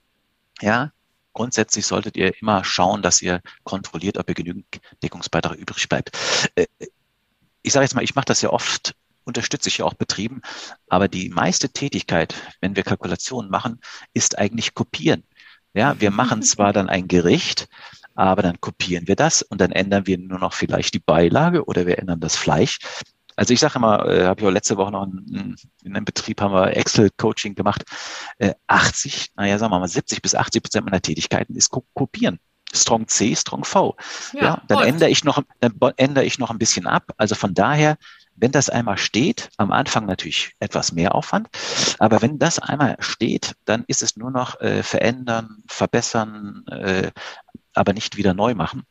Ja, 0.61 0.93
grundsätzlich 1.33 1.87
solltet 1.87 2.17
ihr 2.17 2.33
immer 2.41 2.65
schauen, 2.65 3.03
dass 3.03 3.23
ihr 3.23 3.41
kontrolliert, 3.65 4.19
ob 4.19 4.29
ihr 4.29 4.35
genügend 4.35 4.67
Deckungsbeitrag 5.03 5.57
übrig 5.57 5.89
bleibt. 5.89 6.17
Äh, 6.55 6.67
ich 7.63 7.73
sage 7.73 7.85
jetzt 7.85 7.95
mal, 7.95 8.05
ich 8.05 8.15
mache 8.15 8.27
das 8.27 8.43
ja 8.43 8.51
oft 8.51 8.95
unterstütze 9.25 9.69
ich 9.69 9.79
ja 9.79 9.85
auch 9.85 9.95
Betrieben. 9.95 10.43
Aber 10.89 11.09
die 11.09 11.29
meiste 11.29 11.71
Tätigkeit, 11.71 12.35
wenn 12.61 12.77
wir 12.77 12.83
Kalkulationen 12.83 13.51
machen, 13.51 13.81
ist 14.13 14.39
eigentlich 14.39 14.75
kopieren. 14.75 15.25
Ja, 15.73 16.01
wir 16.01 16.11
machen 16.23 16.43
zwar 16.43 16.73
dann 16.73 16.89
ein 16.89 17.09
Gericht, 17.09 17.69
aber 18.15 18.43
dann 18.43 18.61
kopieren 18.61 19.09
wir 19.09 19.17
das 19.17 19.43
und 19.43 19.61
dann 19.61 19.73
ändern 19.73 20.07
wir 20.07 20.19
nur 20.19 20.39
noch 20.39 20.53
vielleicht 20.53 20.95
die 20.95 21.01
Beilage 21.01 21.65
oder 21.65 21.87
wir 21.87 21.99
ändern 21.99 22.21
das 22.21 22.37
Fleisch. 22.37 22.79
Also 23.41 23.55
ich 23.55 23.61
sage 23.61 23.77
immer, 23.77 24.05
äh, 24.05 24.27
habe 24.27 24.39
ich 24.39 24.47
auch 24.47 24.51
letzte 24.51 24.77
Woche 24.77 24.93
noch 24.93 25.05
in, 25.05 25.57
in 25.83 25.97
einem 25.97 26.05
Betrieb 26.05 26.43
haben 26.43 26.53
wir 26.53 26.77
Excel-Coaching 26.77 27.55
gemacht. 27.55 27.85
Äh, 28.37 28.53
80, 28.67 29.31
naja, 29.35 29.59
sagen 29.59 29.73
wir 29.73 29.79
mal 29.79 29.89
70 29.89 30.21
bis 30.21 30.35
80 30.35 30.63
Prozent 30.63 30.85
meiner 30.85 31.01
Tätigkeiten 31.01 31.57
ist 31.57 31.71
kopieren. 31.95 32.39
Strong 32.71 33.09
C, 33.09 33.35
Strong 33.35 33.65
V. 33.65 33.97
Ja, 34.35 34.43
ja 34.43 34.63
dann 34.69 34.83
ändere 34.83 35.09
ich 35.09 35.25
noch, 35.25 35.43
dann 35.61 35.73
ändere 35.97 36.27
ich 36.27 36.39
noch 36.39 36.51
ein 36.51 36.59
bisschen 36.59 36.87
ab. 36.87 37.15
Also 37.17 37.35
von 37.35 37.55
daher, 37.55 37.97
wenn 38.37 38.53
das 38.53 38.69
einmal 38.69 38.99
steht, 38.99 39.49
am 39.57 39.73
Anfang 39.73 40.05
natürlich 40.05 40.53
etwas 40.61 40.93
mehr 40.93 41.15
Aufwand, 41.15 41.49
aber 41.99 42.21
wenn 42.21 42.39
das 42.39 42.59
einmal 42.59 42.99
steht, 43.01 43.55
dann 43.65 43.85
ist 43.87 44.03
es 44.03 44.17
nur 44.17 44.31
noch 44.31 44.61
äh, 44.61 44.83
verändern, 44.83 45.63
verbessern, 45.67 46.67
äh, 46.67 47.11
aber 47.73 47.95
nicht 47.95 48.19
wieder 48.19 48.35
neu 48.35 48.55
machen. 48.55 48.85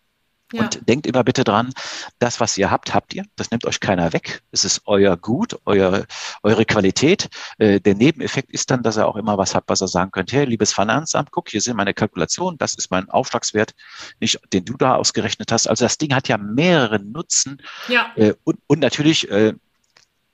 Ja. 0.51 0.63
Und 0.63 0.87
denkt 0.87 1.05
immer 1.05 1.23
bitte 1.23 1.43
dran, 1.43 1.71
das, 2.17 2.39
was 2.39 2.57
ihr 2.57 2.71
habt, 2.71 2.93
habt 2.93 3.13
ihr. 3.13 3.23
Das 3.35 3.51
nimmt 3.51 3.65
euch 3.65 3.79
keiner 3.79 4.13
weg. 4.13 4.41
Es 4.51 4.65
ist 4.65 4.81
euer 4.85 5.15
Gut, 5.15 5.59
euer, 5.65 6.05
eure 6.41 6.65
Qualität. 6.65 7.29
Äh, 7.59 7.79
der 7.79 7.95
Nebeneffekt 7.95 8.51
ist 8.51 8.71
dann, 8.71 8.81
dass 8.81 8.97
ihr 8.97 9.07
auch 9.07 9.15
immer 9.15 9.37
was 9.37 9.53
habt, 9.53 9.69
was 9.69 9.81
ihr 9.81 9.87
sagen 9.87 10.11
könnt. 10.11 10.31
Hey, 10.31 10.45
liebes 10.45 10.73
Finanzamt, 10.73 11.31
guck, 11.31 11.49
hier 11.49 11.61
sind 11.61 11.77
meine 11.77 11.93
Kalkulationen. 11.93 12.57
Das 12.57 12.73
ist 12.73 12.89
mein 12.89 13.09
Aufschlagswert, 13.09 13.75
nicht, 14.19 14.39
den 14.51 14.65
du 14.65 14.73
da 14.75 14.95
ausgerechnet 14.95 15.51
hast. 15.51 15.67
Also 15.67 15.85
das 15.85 15.97
Ding 15.97 16.15
hat 16.15 16.27
ja 16.27 16.37
mehrere 16.37 16.99
Nutzen. 16.99 17.61
Ja. 17.87 18.11
Äh, 18.15 18.33
und, 18.43 18.57
und 18.67 18.79
natürlich, 18.79 19.29
äh, 19.29 19.53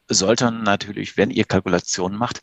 sollten 0.07 0.63
natürlich, 0.63 1.17
wenn 1.17 1.31
ihr 1.31 1.45
Kalkulationen 1.45 2.17
macht, 2.17 2.41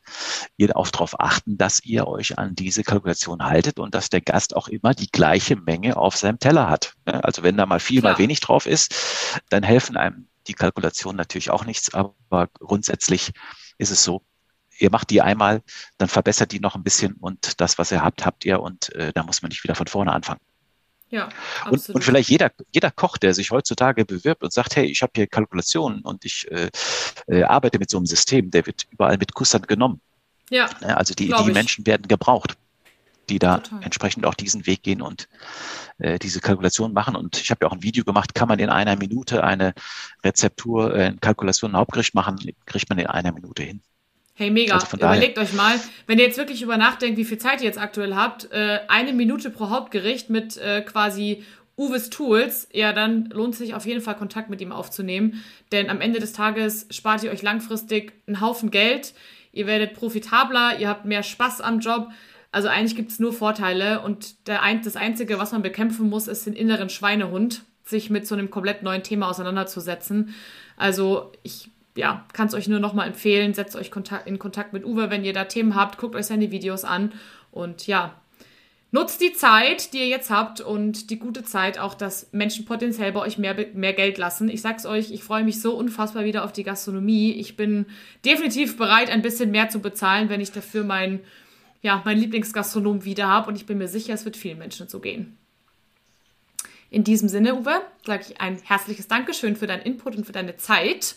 ihr 0.57 0.77
auch 0.77 0.89
darauf 0.89 1.21
achten, 1.21 1.59
dass 1.59 1.83
ihr 1.85 2.07
euch 2.07 2.39
an 2.39 2.55
diese 2.55 2.83
Kalkulation 2.83 3.45
haltet 3.45 3.79
und 3.79 3.95
dass 3.95 4.11
der 4.11 4.21
Gast 4.21 4.57
auch 4.57 4.69
immer 4.69 4.95
die 4.95 5.11
gleiche 5.11 5.57
Menge 5.57 5.97
auf 5.97 6.17
seinem 6.17 6.39
Teller 6.39 6.69
hat. 6.69 6.95
Also 7.05 7.43
wenn 7.43 7.57
da 7.57 7.67
mal 7.67 7.81
viel, 7.81 8.01
Klar. 8.01 8.15
mal 8.15 8.19
wenig 8.19 8.41
drauf 8.41 8.67
ist, 8.67 8.95
dann 9.51 9.63
helfen 9.63 9.97
einem 9.97 10.29
die 10.49 10.55
Kalkulationen 10.55 11.17
natürlich 11.17 11.51
auch 11.51 11.65
nichts, 11.65 11.95
aber 11.95 12.49
grundsätzlich 12.59 13.33
ist 13.79 13.91
es 13.91 14.03
so, 14.03 14.23
ihr 14.79 14.91
macht 14.91 15.11
die 15.11 15.23
einmal, 15.23 15.63
dann 15.99 16.09
verbessert 16.09 16.53
die 16.53 16.61
noch 16.61 16.75
ein 16.75 16.83
bisschen 16.83 17.15
und 17.15 17.61
das, 17.61 17.79
was 17.79 17.93
ihr 17.93 18.03
habt, 18.03 18.27
habt 18.27 18.45
ihr 18.45 18.61
und 18.61 18.93
äh, 18.95 19.13
da 19.13 19.23
muss 19.23 19.43
man 19.43 19.51
nicht 19.51 19.63
wieder 19.63 19.77
von 19.77 19.87
vorne 19.87 20.13
anfangen. 20.13 20.41
Ja. 21.13 21.29
Und, 21.71 21.91
und 21.91 22.03
vielleicht 22.03 22.31
jeder, 22.31 22.51
jeder 22.73 22.91
Koch, 22.91 23.19
der 23.19 23.35
sich 23.35 23.51
heutzutage 23.51 24.07
bewirbt 24.07 24.43
und 24.43 24.53
sagt, 24.53 24.77
hey, 24.77 24.87
ich 24.87 25.03
habe 25.03 25.13
hier 25.15 25.27
Kalkulationen 25.27 26.01
und 26.01 26.25
ich 26.25 26.51
äh, 26.51 26.71
äh, 27.27 27.43
arbeite 27.43 27.79
mit 27.79 27.91
so 27.91 27.99
einem 27.99 28.07
System, 28.07 28.51
der 28.51 28.65
wird 28.67 28.87
überall 28.91 29.19
mit 29.19 29.35
Kussern 29.35 29.63
genommen. 29.63 30.01
Ja. 30.49 30.71
Also 30.81 31.13
die, 31.13 31.29
die 31.29 31.51
Menschen 31.53 31.87
werden 31.87 32.09
gebraucht, 32.09 32.57
die 33.29 33.39
da 33.39 33.59
Total. 33.59 33.85
entsprechend 33.85 34.25
auch 34.25 34.35
diesen 34.35 34.67
Weg 34.67 34.83
gehen 34.83 35.03
und 35.03 35.29
äh, 35.99 36.19
diese 36.19 36.41
Kalkulation 36.41 36.95
machen. 36.95 37.15
Und 37.15 37.39
ich 37.39 37.51
habe 37.51 37.59
ja 37.63 37.69
auch 37.69 37.75
ein 37.75 37.83
Video 37.83 38.05
gemacht, 38.05 38.35
kann 38.35 38.49
man 38.49 38.59
in 38.59 38.71
einer 38.71 38.97
Minute 38.97 39.45
eine 39.45 39.75
Rezeptur, 40.25 40.95
äh, 40.95 41.15
Kalkulation, 41.21 41.73
ein 41.73 41.77
Hauptgericht 41.77 42.15
machen, 42.15 42.39
kriegt 42.65 42.89
man 42.89 42.99
in 42.99 43.07
einer 43.07 43.33
Minute 43.33 43.63
hin. 43.63 43.83
Hey, 44.35 44.51
mega. 44.51 44.75
Also 44.75 44.97
Überlegt 44.97 45.39
euch 45.39 45.53
mal, 45.53 45.79
wenn 46.07 46.19
ihr 46.19 46.25
jetzt 46.25 46.39
wirklich 46.39 46.63
über 46.63 46.77
nachdenkt, 46.77 47.19
wie 47.19 47.25
viel 47.25 47.39
Zeit 47.39 47.61
ihr 47.61 47.67
jetzt 47.67 47.79
aktuell 47.79 48.15
habt, 48.15 48.51
äh, 48.51 48.81
eine 48.89 49.13
Minute 49.13 49.51
pro 49.51 49.69
Hauptgericht 49.69 50.31
mit 50.31 50.57
äh, 50.57 50.81
quasi 50.81 51.45
Uwes 51.77 52.11
Tools, 52.11 52.69
ja, 52.73 52.93
dann 52.93 53.27
lohnt 53.31 53.55
es 53.55 53.59
sich 53.59 53.75
auf 53.75 53.87
jeden 53.87 54.01
Fall 54.01 54.17
Kontakt 54.17 54.51
mit 54.51 54.61
ihm 54.61 54.73
aufzunehmen. 54.73 55.43
Denn 55.71 55.91
am 55.91 56.01
Ende 56.01 56.19
des 56.19 56.33
Tages 56.33 56.87
spart 56.91 57.25
ihr 57.25 57.31
euch 57.31 57.43
langfristig 57.43 58.13
einen 58.27 58.41
Haufen 58.41 58.71
Geld. 58.71 59.15
Ihr 59.53 59.67
werdet 59.67 59.95
profitabler, 59.95 60.79
ihr 60.79 60.89
habt 60.89 61.05
mehr 61.05 61.23
Spaß 61.23 61.61
am 61.61 61.81
Job. 61.81 62.09
Also 62.53 62.69
eigentlich 62.69 62.97
gibt 62.97 63.11
es 63.11 63.19
nur 63.19 63.33
Vorteile 63.33 64.01
und 64.01 64.35
ein, 64.47 64.83
das 64.83 64.97
Einzige, 64.97 65.39
was 65.39 65.53
man 65.53 65.63
bekämpfen 65.63 66.09
muss, 66.09 66.29
ist 66.29 66.47
den 66.47 66.53
inneren 66.53 66.91
Schweinehund, 66.91 67.63
sich 67.85 68.11
mit 68.11 68.27
so 68.27 68.35
einem 68.35 68.51
komplett 68.51 68.83
neuen 68.83 69.03
Thema 69.03 69.29
auseinanderzusetzen. 69.29 70.35
Also 70.77 71.33
ich 71.43 71.71
ja, 71.97 72.27
kann 72.33 72.49
es 72.49 72.55
euch 72.55 72.69
nur 72.69 72.81
nochmal 72.81 73.09
empfehlen. 73.09 73.55
Setzt 73.55 73.77
euch 73.77 73.91
Kontakt, 73.91 74.27
in 74.27 74.39
Kontakt 74.39 74.73
mit 74.73 74.85
Uwe, 74.85 75.11
wenn 75.11 75.25
ihr 75.25 75.33
da 75.33 75.45
Themen 75.45 75.75
habt. 75.75 75.99
Guckt 75.99 76.15
euch 76.15 76.27
seine 76.27 76.51
Videos 76.51 76.85
an. 76.85 77.13
Und 77.51 77.87
ja, 77.87 78.21
nutzt 78.93 79.21
die 79.21 79.33
Zeit, 79.33 79.93
die 79.93 79.99
ihr 79.99 80.09
jetzt 80.09 80.31
habt 80.31 80.61
und 80.61 81.11
die 81.11 81.19
gute 81.19 81.43
Zeit, 81.45 81.79
auch 81.79 81.95
dass 81.95 82.33
Menschen 82.33 82.65
potenziell 82.65 83.13
bei 83.13 83.21
euch 83.21 83.39
mehr, 83.39 83.55
mehr 83.75 83.93
Geld 83.93 84.19
lassen. 84.19 84.49
Ich 84.49 84.63
sag's 84.63 84.87
euch, 84.87 85.11
ich 85.11 85.25
freue 85.25 85.45
mich 85.45 85.61
so 85.61 85.75
unfassbar 85.75 86.25
wieder 86.25 86.45
auf 86.45 86.53
die 86.53 86.65
Gastronomie. 86.65 87.33
Ich 87.33 87.57
bin 87.57 87.87
definitiv 88.25 88.77
bereit, 88.77 89.11
ein 89.11 89.23
bisschen 89.23 89.51
mehr 89.51 89.69
zu 89.69 89.81
bezahlen, 89.81 90.29
wenn 90.29 90.41
ich 90.41 90.53
dafür 90.53 90.85
meinen 90.85 91.21
ja, 91.83 92.01
mein 92.05 92.19
Lieblingsgastronom 92.19 93.05
wieder 93.05 93.27
habe. 93.29 93.49
Und 93.49 93.57
ich 93.57 93.67
bin 93.67 93.79
mir 93.79 93.89
sicher, 93.89 94.15
es 94.15 94.25
wird 94.25 94.37
vielen 94.37 94.59
Menschen 94.59 94.89
so 94.89 95.01
gehen. 95.01 95.37
In 96.91 97.05
diesem 97.05 97.29
Sinne, 97.29 97.55
Uwe, 97.55 97.81
sage 98.07 98.25
ich 98.29 98.41
ein 98.41 98.59
herzliches 98.63 99.09
Dankeschön 99.09 99.57
für 99.57 99.67
deinen 99.67 99.83
Input 99.83 100.17
und 100.17 100.25
für 100.25 100.33
deine 100.33 100.57
Zeit 100.57 101.17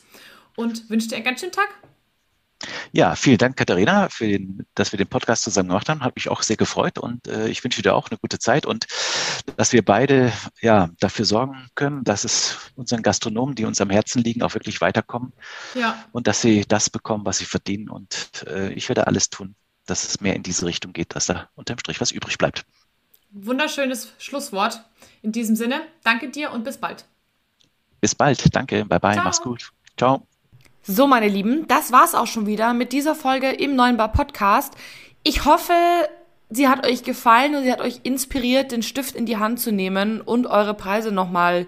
und 0.56 0.89
wünsche 0.89 1.10
dir 1.10 1.16
einen 1.16 1.26
ganz 1.26 1.39
schönen 1.39 1.51
Tag. 1.51 1.70
Ja, 2.91 3.16
vielen 3.16 3.38
Dank, 3.38 3.58
Katharina, 3.58 4.10
für 4.10 4.28
den, 4.28 4.66
dass 4.76 4.91
wir 4.93 4.97
den 4.97 5.08
Podcast 5.08 5.43
zusammen 5.43 5.70
gemacht 5.70 5.89
haben. 5.89 6.01
Hat 6.01 6.16
mich 6.16 6.30
auch 6.30 6.41
sehr 6.41 6.56
gefreut 6.56 6.97
und 6.97 7.28
äh, 7.28 7.47
ich 7.49 7.64
wünsche 7.64 7.82
dir 7.82 7.93
auch 7.93 8.10
eine 8.10 8.18
gute 8.18 8.39
Zeit 8.39 8.66
und 8.66 8.88
dass 9.58 9.74
wir 9.74 9.84
beide 9.84 10.32
ja 10.62 10.89
dafür 10.99 11.26
sorgen 11.26 11.68
können, 11.76 12.03
dass 12.03 12.24
es 12.24 12.58
unseren 12.76 13.03
Gastronomen, 13.03 13.56
die 13.56 13.66
uns 13.66 13.82
am 13.82 13.89
Herzen 13.89 14.24
liegen, 14.24 14.41
auch 14.41 14.53
wirklich 14.53 14.82
weiterkommen. 14.82 15.34
Ja. 15.74 16.06
Und 16.12 16.28
dass 16.28 16.41
sie 16.41 16.66
das 16.68 16.89
bekommen, 16.89 17.26
was 17.26 17.39
sie 17.39 17.45
verdienen. 17.45 17.89
Und 17.89 18.45
äh, 18.47 18.72
ich 18.74 18.88
werde 18.88 19.08
alles 19.08 19.30
tun, 19.30 19.56
dass 19.86 20.06
es 20.06 20.22
mehr 20.22 20.36
in 20.36 20.43
diese 20.43 20.66
Richtung 20.66 20.93
geht, 20.93 21.16
dass 21.16 21.26
da 21.26 21.49
unterm 21.56 21.80
Strich 21.80 21.99
was 21.99 22.12
übrig 22.12 22.38
bleibt. 22.38 22.66
Wunderschönes 23.32 24.14
Schlusswort. 24.18 24.82
In 25.22 25.34
diesem 25.34 25.58
Sinne, 25.58 25.82
danke 26.03 26.30
dir 26.30 26.51
und 26.51 26.64
bis 26.64 26.78
bald. 26.78 27.06
Bis 27.99 28.16
bald. 28.16 28.56
Danke. 28.56 28.86
Bye 28.86 28.99
bye. 28.99 29.14
Ciao. 29.14 29.24
Mach's 29.26 29.41
gut. 29.41 29.72
Ciao. 29.97 30.26
So, 30.88 31.07
meine 31.07 31.27
Lieben, 31.27 31.67
das 31.67 31.91
war's 31.91 32.13
auch 32.13 32.27
schon 32.27 32.45
wieder 32.45 32.75
mit 32.75 32.93
dieser 32.93 33.15
Folge 33.15 33.49
im 33.49 33.75
neuen 33.75 33.97
Bar 33.97 34.11
Podcast. 34.11 34.75
Ich 35.23 35.43
hoffe, 35.43 35.73
sie 36.51 36.67
hat 36.67 36.86
euch 36.86 37.01
gefallen 37.01 37.55
und 37.55 37.63
sie 37.63 37.71
hat 37.71 37.81
euch 37.81 38.01
inspiriert, 38.03 38.71
den 38.71 38.83
Stift 38.83 39.15
in 39.15 39.25
die 39.25 39.38
Hand 39.38 39.59
zu 39.59 39.71
nehmen 39.71 40.21
und 40.21 40.45
eure 40.45 40.75
Preise 40.75 41.11
nochmal 41.11 41.65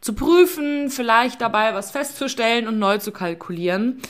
zu 0.00 0.14
prüfen, 0.14 0.88
vielleicht 0.88 1.40
dabei 1.40 1.74
was 1.74 1.90
festzustellen 1.90 2.68
und 2.68 2.78
neu 2.78 2.98
zu 2.98 3.10
kalkulieren. 3.10 4.00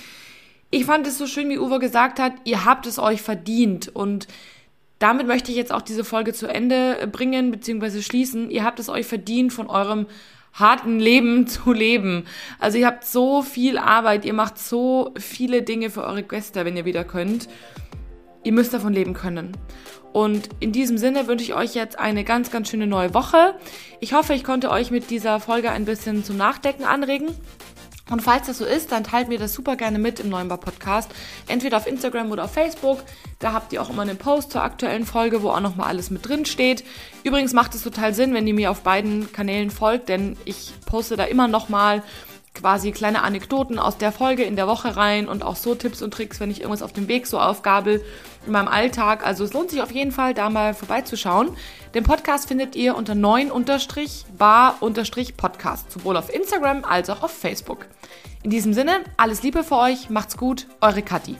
Ich 0.70 0.84
fand 0.84 1.06
es 1.06 1.16
so 1.16 1.26
schön, 1.26 1.48
wie 1.48 1.58
Uwe 1.58 1.78
gesagt 1.78 2.20
hat, 2.20 2.34
ihr 2.44 2.66
habt 2.66 2.86
es 2.86 2.98
euch 2.98 3.22
verdient 3.22 3.88
und 3.88 4.28
damit 4.98 5.26
möchte 5.26 5.50
ich 5.50 5.56
jetzt 5.56 5.72
auch 5.72 5.80
diese 5.80 6.04
Folge 6.04 6.34
zu 6.34 6.46
Ende 6.46 7.08
bringen 7.11 7.50
bzw. 7.50 8.02
schließen. 8.02 8.50
Ihr 8.50 8.64
habt 8.64 8.78
es 8.78 8.90
euch 8.90 9.06
verdient, 9.06 9.54
von 9.54 9.68
eurem 9.68 10.06
harten 10.53 10.98
Leben 10.98 11.46
zu 11.46 11.72
leben. 11.72 12.24
Also 12.59 12.78
ihr 12.78 12.86
habt 12.86 13.05
so 13.05 13.42
viel 13.42 13.78
Arbeit, 13.78 14.24
ihr 14.24 14.34
macht 14.34 14.59
so 14.59 15.12
viele 15.18 15.62
Dinge 15.62 15.90
für 15.90 16.05
eure 16.05 16.22
Gäste, 16.22 16.64
wenn 16.64 16.76
ihr 16.76 16.84
wieder 16.84 17.05
könnt. 17.05 17.48
Ihr 18.42 18.53
müsst 18.53 18.72
davon 18.72 18.92
leben 18.92 19.12
können. 19.12 19.57
Und 20.12 20.48
in 20.59 20.72
diesem 20.72 20.98
Sinne 20.98 21.28
wünsche 21.28 21.44
ich 21.44 21.55
euch 21.55 21.74
jetzt 21.74 21.98
eine 21.98 22.24
ganz, 22.24 22.51
ganz 22.51 22.68
schöne 22.68 22.86
neue 22.86 23.14
Woche. 23.14 23.55
Ich 24.01 24.12
hoffe, 24.12 24.34
ich 24.34 24.42
konnte 24.42 24.70
euch 24.70 24.90
mit 24.90 25.11
dieser 25.11 25.38
Folge 25.38 25.70
ein 25.70 25.84
bisschen 25.84 26.24
zum 26.24 26.36
Nachdenken 26.36 26.84
anregen. 26.84 27.28
Und 28.11 28.20
falls 28.20 28.48
das 28.48 28.58
so 28.58 28.64
ist, 28.64 28.92
dann 28.92 29.04
teilt 29.04 29.28
mir 29.28 29.38
das 29.38 29.54
super 29.54 29.76
gerne 29.76 29.98
mit 29.98 30.20
im 30.20 30.28
neuen 30.28 30.48
Bar 30.48 30.58
Podcast. 30.58 31.11
Entweder 31.48 31.76
auf 31.76 31.86
Instagram 31.86 32.30
oder 32.30 32.44
auf 32.44 32.52
Facebook. 32.52 33.02
Da 33.38 33.52
habt 33.52 33.72
ihr 33.72 33.80
auch 33.80 33.88
immer 33.88 34.02
einen 34.02 34.18
Post 34.18 34.52
zur 34.52 34.62
aktuellen 34.62 35.06
Folge, 35.06 35.42
wo 35.42 35.50
auch 35.50 35.61
nochmal 35.61 35.88
alles 35.88 36.11
mit 36.11 36.28
drin 36.28 36.44
steht. 36.44 36.84
Übrigens 37.22 37.52
macht 37.52 37.74
es 37.74 37.82
total 37.82 38.12
Sinn, 38.12 38.34
wenn 38.34 38.46
ihr 38.46 38.54
mir 38.54 38.70
auf 38.70 38.82
beiden 38.82 39.32
Kanälen 39.32 39.70
folgt, 39.70 40.08
denn 40.08 40.36
ich 40.44 40.72
poste 40.84 41.16
da 41.16 41.24
immer 41.24 41.48
nochmal 41.48 42.02
quasi 42.55 42.92
kleine 42.92 43.22
Anekdoten 43.22 43.78
aus 43.78 43.96
der 43.96 44.12
Folge 44.12 44.42
in 44.42 44.57
der 44.57 44.66
Woche 44.66 44.96
rein 44.96 45.28
und 45.28 45.42
auch 45.42 45.57
so 45.57 45.74
Tipps 45.74 46.03
und 46.03 46.12
Tricks, 46.12 46.40
wenn 46.40 46.51
ich 46.51 46.61
irgendwas 46.61 46.82
auf 46.82 46.92
dem 46.92 47.09
Weg 47.09 47.26
so 47.26 47.38
aufgabel 47.38 48.05
in 48.46 48.53
meinem 48.53 48.68
Alltag. 48.68 49.26
Also 49.26 49.44
es 49.44 49.53
lohnt 49.53 49.70
sich 49.70 49.82
auf 49.82 49.92
jeden 49.92 50.12
Fall, 50.12 50.34
da 50.34 50.51
mal 50.51 50.74
vorbeizuschauen. 50.74 51.57
Den 51.94 52.05
Podcast 52.05 52.48
findet 52.48 52.76
ihr 52.76 52.96
unter 52.96 53.14
9-bar-podcast, 53.14 55.92
sowohl 55.92 56.16
auf 56.16 56.32
Instagram 56.32 56.84
als 56.84 57.11
auch 57.11 57.22
auf 57.22 57.32
Facebook. 57.32 57.86
In 58.42 58.51
diesem 58.51 58.72
Sinne, 58.72 59.05
alles 59.16 59.42
Liebe 59.42 59.64
für 59.64 59.76
euch, 59.76 60.11
macht's 60.11 60.36
gut, 60.36 60.66
eure 60.80 61.03
Kathi. 61.03 61.36